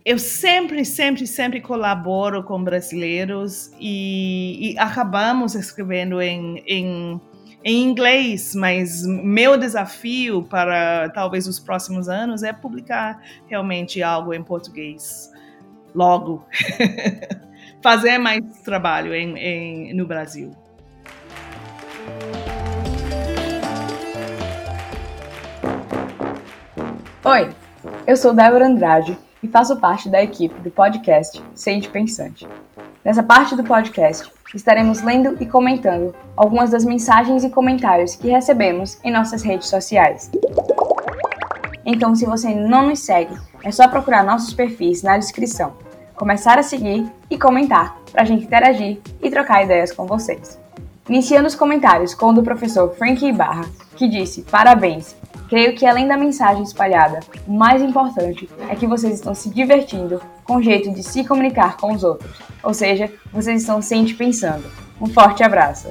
eu 0.08 0.18
sempre, 0.18 0.86
sempre, 0.86 1.28
sempre 1.28 1.60
colaboro 1.60 2.42
com 2.42 2.64
brasileiros 2.64 3.70
e, 3.78 4.72
e 4.72 4.80
acabamos 4.80 5.54
escrevendo 5.54 6.22
em, 6.22 6.64
em, 6.66 7.22
em, 7.62 7.84
inglês, 7.84 8.56
mas 8.56 9.06
meu 9.06 9.58
desafio 9.58 10.44
para 10.44 11.10
talvez 11.10 11.46
os 11.46 11.60
próximos 11.60 12.08
anos 12.08 12.42
é 12.42 12.54
publicar 12.54 13.22
realmente 13.48 14.02
algo 14.02 14.34
em 14.34 14.42
português 14.42 15.30
logo. 15.94 16.48
Fazer 17.84 18.18
mais 18.18 18.46
trabalho 18.64 19.14
em, 19.14 19.38
em, 19.38 19.94
no 19.94 20.08
Brasil. 20.08 20.56
Oi, 27.26 27.50
eu 28.08 28.16
sou 28.16 28.34
Débora 28.34 28.68
Andrade 28.68 29.27
e 29.48 29.50
faço 29.50 29.78
parte 29.78 30.10
da 30.10 30.22
equipe 30.22 30.60
do 30.60 30.70
podcast 30.70 31.42
Sente 31.56 31.90
Pensante. 31.90 32.46
Nessa 33.04 33.24
parte 33.24 33.56
do 33.56 33.64
podcast, 33.64 34.30
estaremos 34.54 35.02
lendo 35.02 35.42
e 35.42 35.46
comentando 35.46 36.14
algumas 36.36 36.70
das 36.70 36.84
mensagens 36.84 37.46
e 37.46 37.50
comentários 37.50 38.16
que 38.16 38.28
recebemos 38.28 39.00
em 39.06 39.12
nossas 39.12 39.42
redes 39.42 39.70
sociais. 39.70 40.30
Então, 41.86 42.14
se 42.14 42.26
você 42.26 42.54
não 42.54 42.88
nos 42.88 43.00
segue, 43.00 43.38
é 43.64 43.72
só 43.72 43.88
procurar 43.88 44.26
nossos 44.26 44.54
perfis 44.54 45.02
na 45.02 45.18
descrição, 45.18 45.74
começar 46.16 46.60
a 46.60 46.64
seguir 46.64 47.10
e 47.30 47.38
comentar 47.38 47.98
para 48.12 48.24
a 48.24 48.26
gente 48.26 48.44
interagir 48.44 49.00
e 49.22 49.30
trocar 49.30 49.64
ideias 49.64 49.94
com 49.94 50.06
vocês. 50.06 50.60
Iniciando 51.10 51.48
os 51.48 51.56
comentários 51.56 52.14
com 52.14 52.28
o 52.28 52.34
do 52.34 52.44
professor 52.44 52.94
Frank 52.96 53.26
Ibarra, 53.26 53.66
que 53.96 54.08
disse 54.08 54.42
parabéns 54.44 55.16
Creio 55.48 55.76
que 55.76 55.86
além 55.86 56.08
da 56.08 56.18
mensagem 56.18 56.62
espalhada, 56.62 57.22
o 57.48 57.54
mais 57.54 57.82
importante 57.82 58.50
é 58.70 58.76
que 58.76 58.86
vocês 58.86 59.14
estão 59.14 59.34
se 59.34 59.50
divertindo 59.50 60.22
com 60.44 60.58
o 60.58 60.62
jeito 60.62 60.92
de 60.92 61.02
se 61.02 61.24
comunicar 61.24 61.78
com 61.78 61.94
os 61.94 62.04
outros. 62.04 62.38
Ou 62.62 62.74
seja, 62.74 63.10
vocês 63.32 63.62
estão 63.62 63.82
sempre 63.82 64.14
pensando. 64.14 64.66
Um 65.00 65.08
forte 65.08 65.44
abraço. 65.44 65.88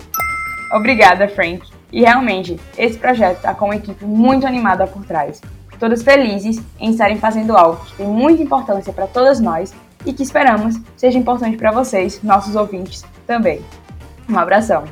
Obrigada, 0.75 1.27
Frank. 1.29 1.63
E 1.91 2.03
realmente, 2.03 2.61
esse 2.77 2.99
projeto 2.99 3.37
está 3.37 3.55
com 3.55 3.67
uma 3.67 3.77
equipe 3.77 4.05
muito 4.05 4.47
animada 4.47 4.87
por 4.87 5.07
trás. 5.07 5.41
Todos 5.79 6.03
felizes 6.03 6.61
em 6.79 6.91
estarem 6.91 7.17
fazendo 7.17 7.57
algo 7.57 7.85
que 7.85 7.97
tem 7.97 8.07
muita 8.07 8.43
importância 8.43 8.93
para 8.93 9.07
todas 9.07 9.41
nós 9.41 9.73
e 10.05 10.13
que 10.13 10.23
esperamos 10.23 10.77
seja 10.97 11.19
importante 11.19 11.57
para 11.57 11.73
vocês, 11.73 12.23
nossos 12.23 12.57
ouvintes, 12.57 13.05
também. 13.27 13.63
Um 14.29 14.39
abração. 14.39 14.85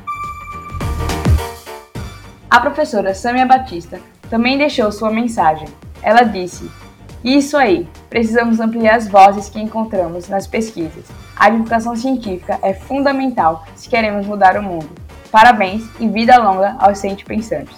A 2.49 2.59
professora 2.59 3.13
Samia 3.13 3.45
Batista 3.45 3.99
também 4.29 4.57
deixou 4.57 4.91
sua 4.91 5.11
mensagem. 5.11 5.67
Ela 6.01 6.23
disse: 6.23 6.69
Isso 7.23 7.57
aí, 7.57 7.87
precisamos 8.09 8.59
ampliar 8.59 8.95
as 8.95 9.07
vozes 9.07 9.49
que 9.49 9.59
encontramos 9.59 10.29
nas 10.29 10.47
pesquisas. 10.47 11.05
A 11.35 11.49
divulgação 11.49 11.95
científica 11.95 12.59
é 12.61 12.73
fundamental 12.73 13.65
se 13.75 13.89
queremos 13.89 14.25
mudar 14.25 14.57
o 14.57 14.63
mundo. 14.63 14.89
Parabéns 15.31 15.83
e 15.99 16.07
vida 16.07 16.37
longa 16.37 16.75
aos 16.79 16.99
cientistas 16.99 17.27
pensantes. 17.27 17.75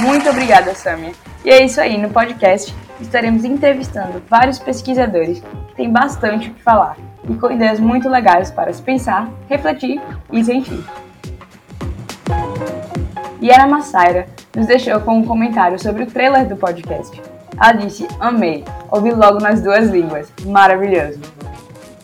Muito 0.00 0.28
obrigada, 0.28 0.74
Samia. 0.74 1.12
E 1.44 1.50
é 1.50 1.64
isso 1.64 1.80
aí, 1.80 1.96
no 1.96 2.10
podcast 2.10 2.74
estaremos 3.00 3.44
entrevistando 3.44 4.22
vários 4.28 4.58
pesquisadores 4.58 5.40
que 5.40 5.76
têm 5.76 5.90
bastante 5.90 6.48
o 6.48 6.54
que 6.54 6.62
falar 6.62 6.96
e 7.28 7.34
com 7.34 7.50
ideias 7.50 7.78
muito 7.78 8.08
legais 8.08 8.50
para 8.50 8.72
se 8.72 8.82
pensar, 8.82 9.30
refletir 9.48 10.00
e 10.32 10.44
sentir. 10.44 10.82
Yara 13.42 13.66
Massaira 13.66 14.26
nos 14.54 14.66
deixou 14.66 15.00
com 15.00 15.18
um 15.18 15.24
comentário 15.24 15.78
sobre 15.78 16.04
o 16.04 16.06
trailer 16.06 16.48
do 16.48 16.56
podcast. 16.56 17.20
Ela 17.58 17.72
disse: 17.72 18.06
Amei, 18.18 18.64
ouvi 18.90 19.12
logo 19.12 19.38
nas 19.38 19.62
duas 19.62 19.88
línguas, 19.90 20.32
maravilhoso. 20.44 21.20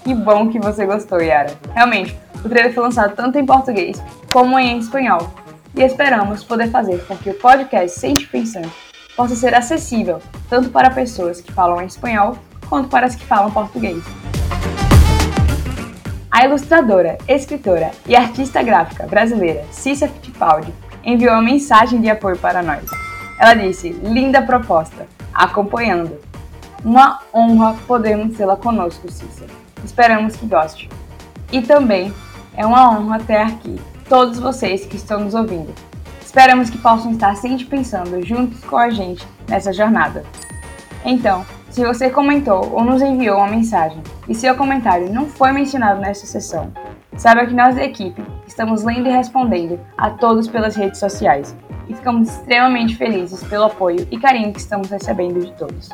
Que 0.05 0.15
bom 0.15 0.49
que 0.49 0.59
você 0.59 0.85
gostou, 0.85 1.21
Yara. 1.21 1.53
Realmente, 1.75 2.19
o 2.45 2.49
trailer 2.49 2.75
foi 2.75 2.83
lançado 2.83 3.15
tanto 3.15 3.39
em 3.39 3.47
português 3.47 4.03
como 4.31 4.59
em 4.59 4.79
espanhol, 4.79 5.31
e 5.75 5.83
esperamos 5.83 6.45
poder 6.45 6.71
fazer 6.71 7.05
com 7.07 7.17
que 7.17 7.31
o 7.31 7.35
podcast 7.35 7.99
Sente 7.99 8.27
Pensando 8.27 8.71
possa 9.17 9.35
ser 9.35 9.55
acessível 9.55 10.21
tanto 10.49 10.71
para 10.71 10.91
pessoas 10.91 11.41
que 11.41 11.53
falam 11.53 11.83
espanhol 11.83 12.37
quanto 12.69 12.89
para 12.89 13.07
as 13.07 13.15
que 13.15 13.25
falam 13.25 13.51
português. 13.51 14.03
A 16.31 16.47
ilustradora, 16.47 17.19
escritora 17.29 17.91
e 18.07 18.17
artista 18.17 18.63
gráfica 18.63 19.07
brasileira 19.07 19.65
Cissa 19.71 20.09
Fittipaldi 20.09 20.73
enviou 21.05 21.33
uma 21.33 21.43
mensagem 21.43 22.01
de 22.01 22.11
apoio 22.11 22.37
para 22.37 22.63
nós. 22.63 22.85
Ela 23.39 23.55
disse: 23.55 23.91
Linda 23.91 24.43
proposta, 24.43 25.07
acompanhando. 25.33 26.19
Uma 26.85 27.21
honra 27.33 27.77
podermos 27.87 28.37
tê-la 28.37 28.57
conosco, 28.57 29.11
Cícera. 29.11 29.51
Esperamos 29.85 30.37
que 30.37 30.47
goste. 30.47 30.89
E 31.51 31.63
também 31.63 32.13
é 32.57 32.67
uma 32.67 32.91
honra 32.91 33.21
ter 33.21 33.37
aqui 33.37 33.81
todos 34.09 34.39
vocês 34.39 34.85
que 34.85 34.97
estão 34.97 35.21
nos 35.21 35.35
ouvindo. 35.35 35.73
Esperamos 36.21 36.71
que 36.71 36.79
possam 36.79 37.13
estar 37.13 37.37
sempre 37.37 37.65
pensando 37.67 38.25
juntos 38.25 38.65
com 38.65 38.77
a 38.77 38.91
gente 38.91 39.27
nessa 39.49 39.73
jornada. 39.73 40.25
Então, 41.05 41.45
se 41.69 41.85
você 41.85 42.11
comentou 42.11 42.73
ou 42.73 42.85
nos 42.85 43.03
enviou 43.03 43.39
uma 43.39 43.49
mensagem 43.49 44.03
e 44.29 44.35
seu 44.35 44.55
comentário 44.55 45.13
não 45.13 45.27
foi 45.27 45.53
mencionado 45.53 46.01
nessa 46.01 46.27
sessão, 46.27 46.73
saiba 47.17 47.47
que 47.47 47.55
nós 47.55 47.75
da 47.75 47.85
equipe 47.85 48.23
Estamos 48.53 48.85
lendo 48.85 49.09
e 49.09 49.11
respondendo 49.11 49.81
a 49.97 50.11
todos 50.11 50.47
pelas 50.47 50.77
redes 50.77 51.01
sociais 51.01 51.57
e 51.89 51.95
ficamos 51.95 52.29
extremamente 52.29 52.95
felizes 52.97 53.43
pelo 53.45 53.65
apoio 53.65 54.07
e 54.11 54.19
carinho 54.19 54.53
que 54.53 54.61
estamos 54.61 54.91
recebendo 54.91 55.41
de 55.41 55.51
todos. 55.53 55.89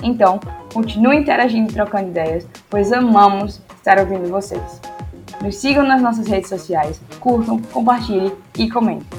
Então, 0.00 0.38
continue 0.72 1.16
interagindo 1.16 1.68
e 1.68 1.74
trocando 1.74 2.10
ideias, 2.10 2.46
pois 2.70 2.92
amamos 2.92 3.60
estar 3.74 3.98
ouvindo 3.98 4.30
vocês. 4.30 4.80
Nos 5.42 5.56
sigam 5.56 5.84
nas 5.84 6.00
nossas 6.00 6.28
redes 6.28 6.48
sociais, 6.48 7.00
curtam, 7.18 7.60
compartilhem 7.72 8.32
e 8.56 8.70
comentem. 8.70 9.18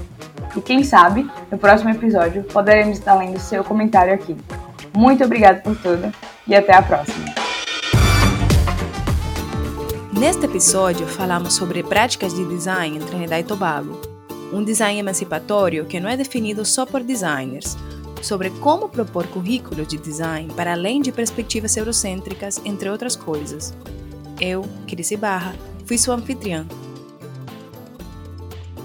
E 0.55 0.61
quem 0.61 0.85
sabe, 0.85 1.29
no 1.51 1.57
próximo 1.57 1.89
episódio 1.89 2.45
poderemos 2.45 2.97
estar 2.97 3.15
lendo 3.15 3.37
seu 3.39 3.61
comentário 3.61 4.13
aqui. 4.13 4.37
Muito 4.95 5.21
obrigado 5.21 5.61
por 5.63 5.75
tudo 5.75 6.13
e 6.47 6.55
até 6.55 6.73
a 6.73 6.81
próxima! 6.81 7.36
Neste 10.19 10.45
episódio, 10.45 11.05
falamos 11.05 11.53
sobre 11.53 11.83
práticas 11.83 12.33
de 12.33 12.43
design 12.43 12.97
em 12.97 13.01
Trinidad 13.01 13.39
e 13.39 13.43
Tobago, 13.43 14.01
um 14.51 14.63
design 14.63 14.99
emancipatório 14.99 15.85
que 15.85 15.99
não 15.99 16.09
é 16.09 16.17
definido 16.17 16.65
só 16.65 16.87
por 16.87 17.03
designers, 17.03 17.77
sobre 18.23 18.49
como 18.49 18.89
propor 18.89 19.27
currículos 19.27 19.87
de 19.87 19.95
design 19.95 20.51
para 20.55 20.71
além 20.71 21.03
de 21.03 21.11
perspectivas 21.11 21.77
eurocêntricas, 21.77 22.59
entre 22.65 22.89
outras 22.89 23.15
coisas. 23.15 23.75
Eu, 24.41 24.65
Cris 24.87 25.11
Barra, 25.19 25.53
fui 25.85 25.99
sua 25.99 26.15
anfitriã. 26.15 26.65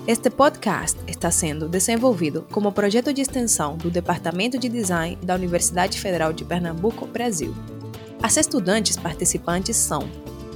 Este 0.07 0.29
podcast 0.29 0.99
está 1.07 1.31
sendo 1.31 1.67
desenvolvido 1.67 2.47
como 2.51 2.73
projeto 2.73 3.11
de 3.11 3.23
extensão 3.23 3.79
do 3.79 3.91
Departamento 3.91 4.59
de 4.59 4.69
Design 4.69 5.17
da 5.23 5.35
Universidade 5.35 5.99
Federal 5.99 6.31
de 6.31 6.45
Pernambuco, 6.45 7.07
Brasil. 7.07 7.55
As 8.23 8.37
estudantes 8.37 8.99
participantes 8.99 9.77
são 9.77 10.07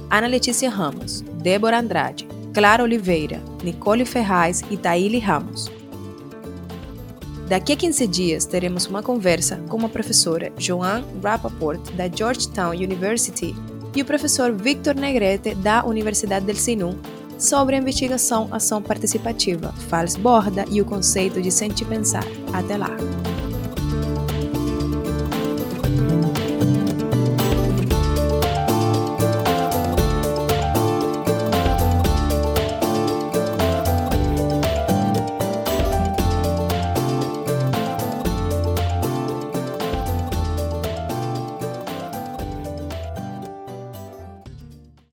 Ana 0.09 0.27
Letícia 0.27 0.69
Ramos, 0.69 1.21
Débora 1.41 1.79
Andrade, 1.79 2.27
Clara 2.53 2.83
Oliveira, 2.83 3.41
Nicole 3.63 4.05
Ferraz 4.05 4.63
e 4.71 4.77
Taíli 4.77 5.19
Ramos. 5.19 5.69
Daqui 7.47 7.73
a 7.73 7.75
15 7.75 8.07
dias 8.07 8.45
teremos 8.45 8.87
uma 8.87 9.03
conversa 9.03 9.57
com 9.69 9.85
a 9.85 9.89
professora 9.89 10.51
Joan 10.57 11.03
Rappaport, 11.23 11.81
da 11.93 12.07
Georgetown 12.07 12.71
University, 12.71 13.55
e 13.95 14.01
o 14.01 14.05
professor 14.05 14.51
Victor 14.51 14.95
Negrete, 14.95 15.55
da 15.55 15.83
Universidade 15.85 16.45
del 16.45 16.55
Sinú, 16.55 16.97
sobre 17.37 17.75
a 17.75 17.79
investigação 17.79 18.47
Ação 18.51 18.81
Participativa, 18.81 19.73
Fals 19.89 20.15
Borda 20.15 20.65
e 20.69 20.81
o 20.81 20.85
conceito 20.85 21.41
de 21.41 21.51
sentir 21.51 21.85
pensar. 21.85 22.23
Até 22.53 22.77
lá! 22.77 22.89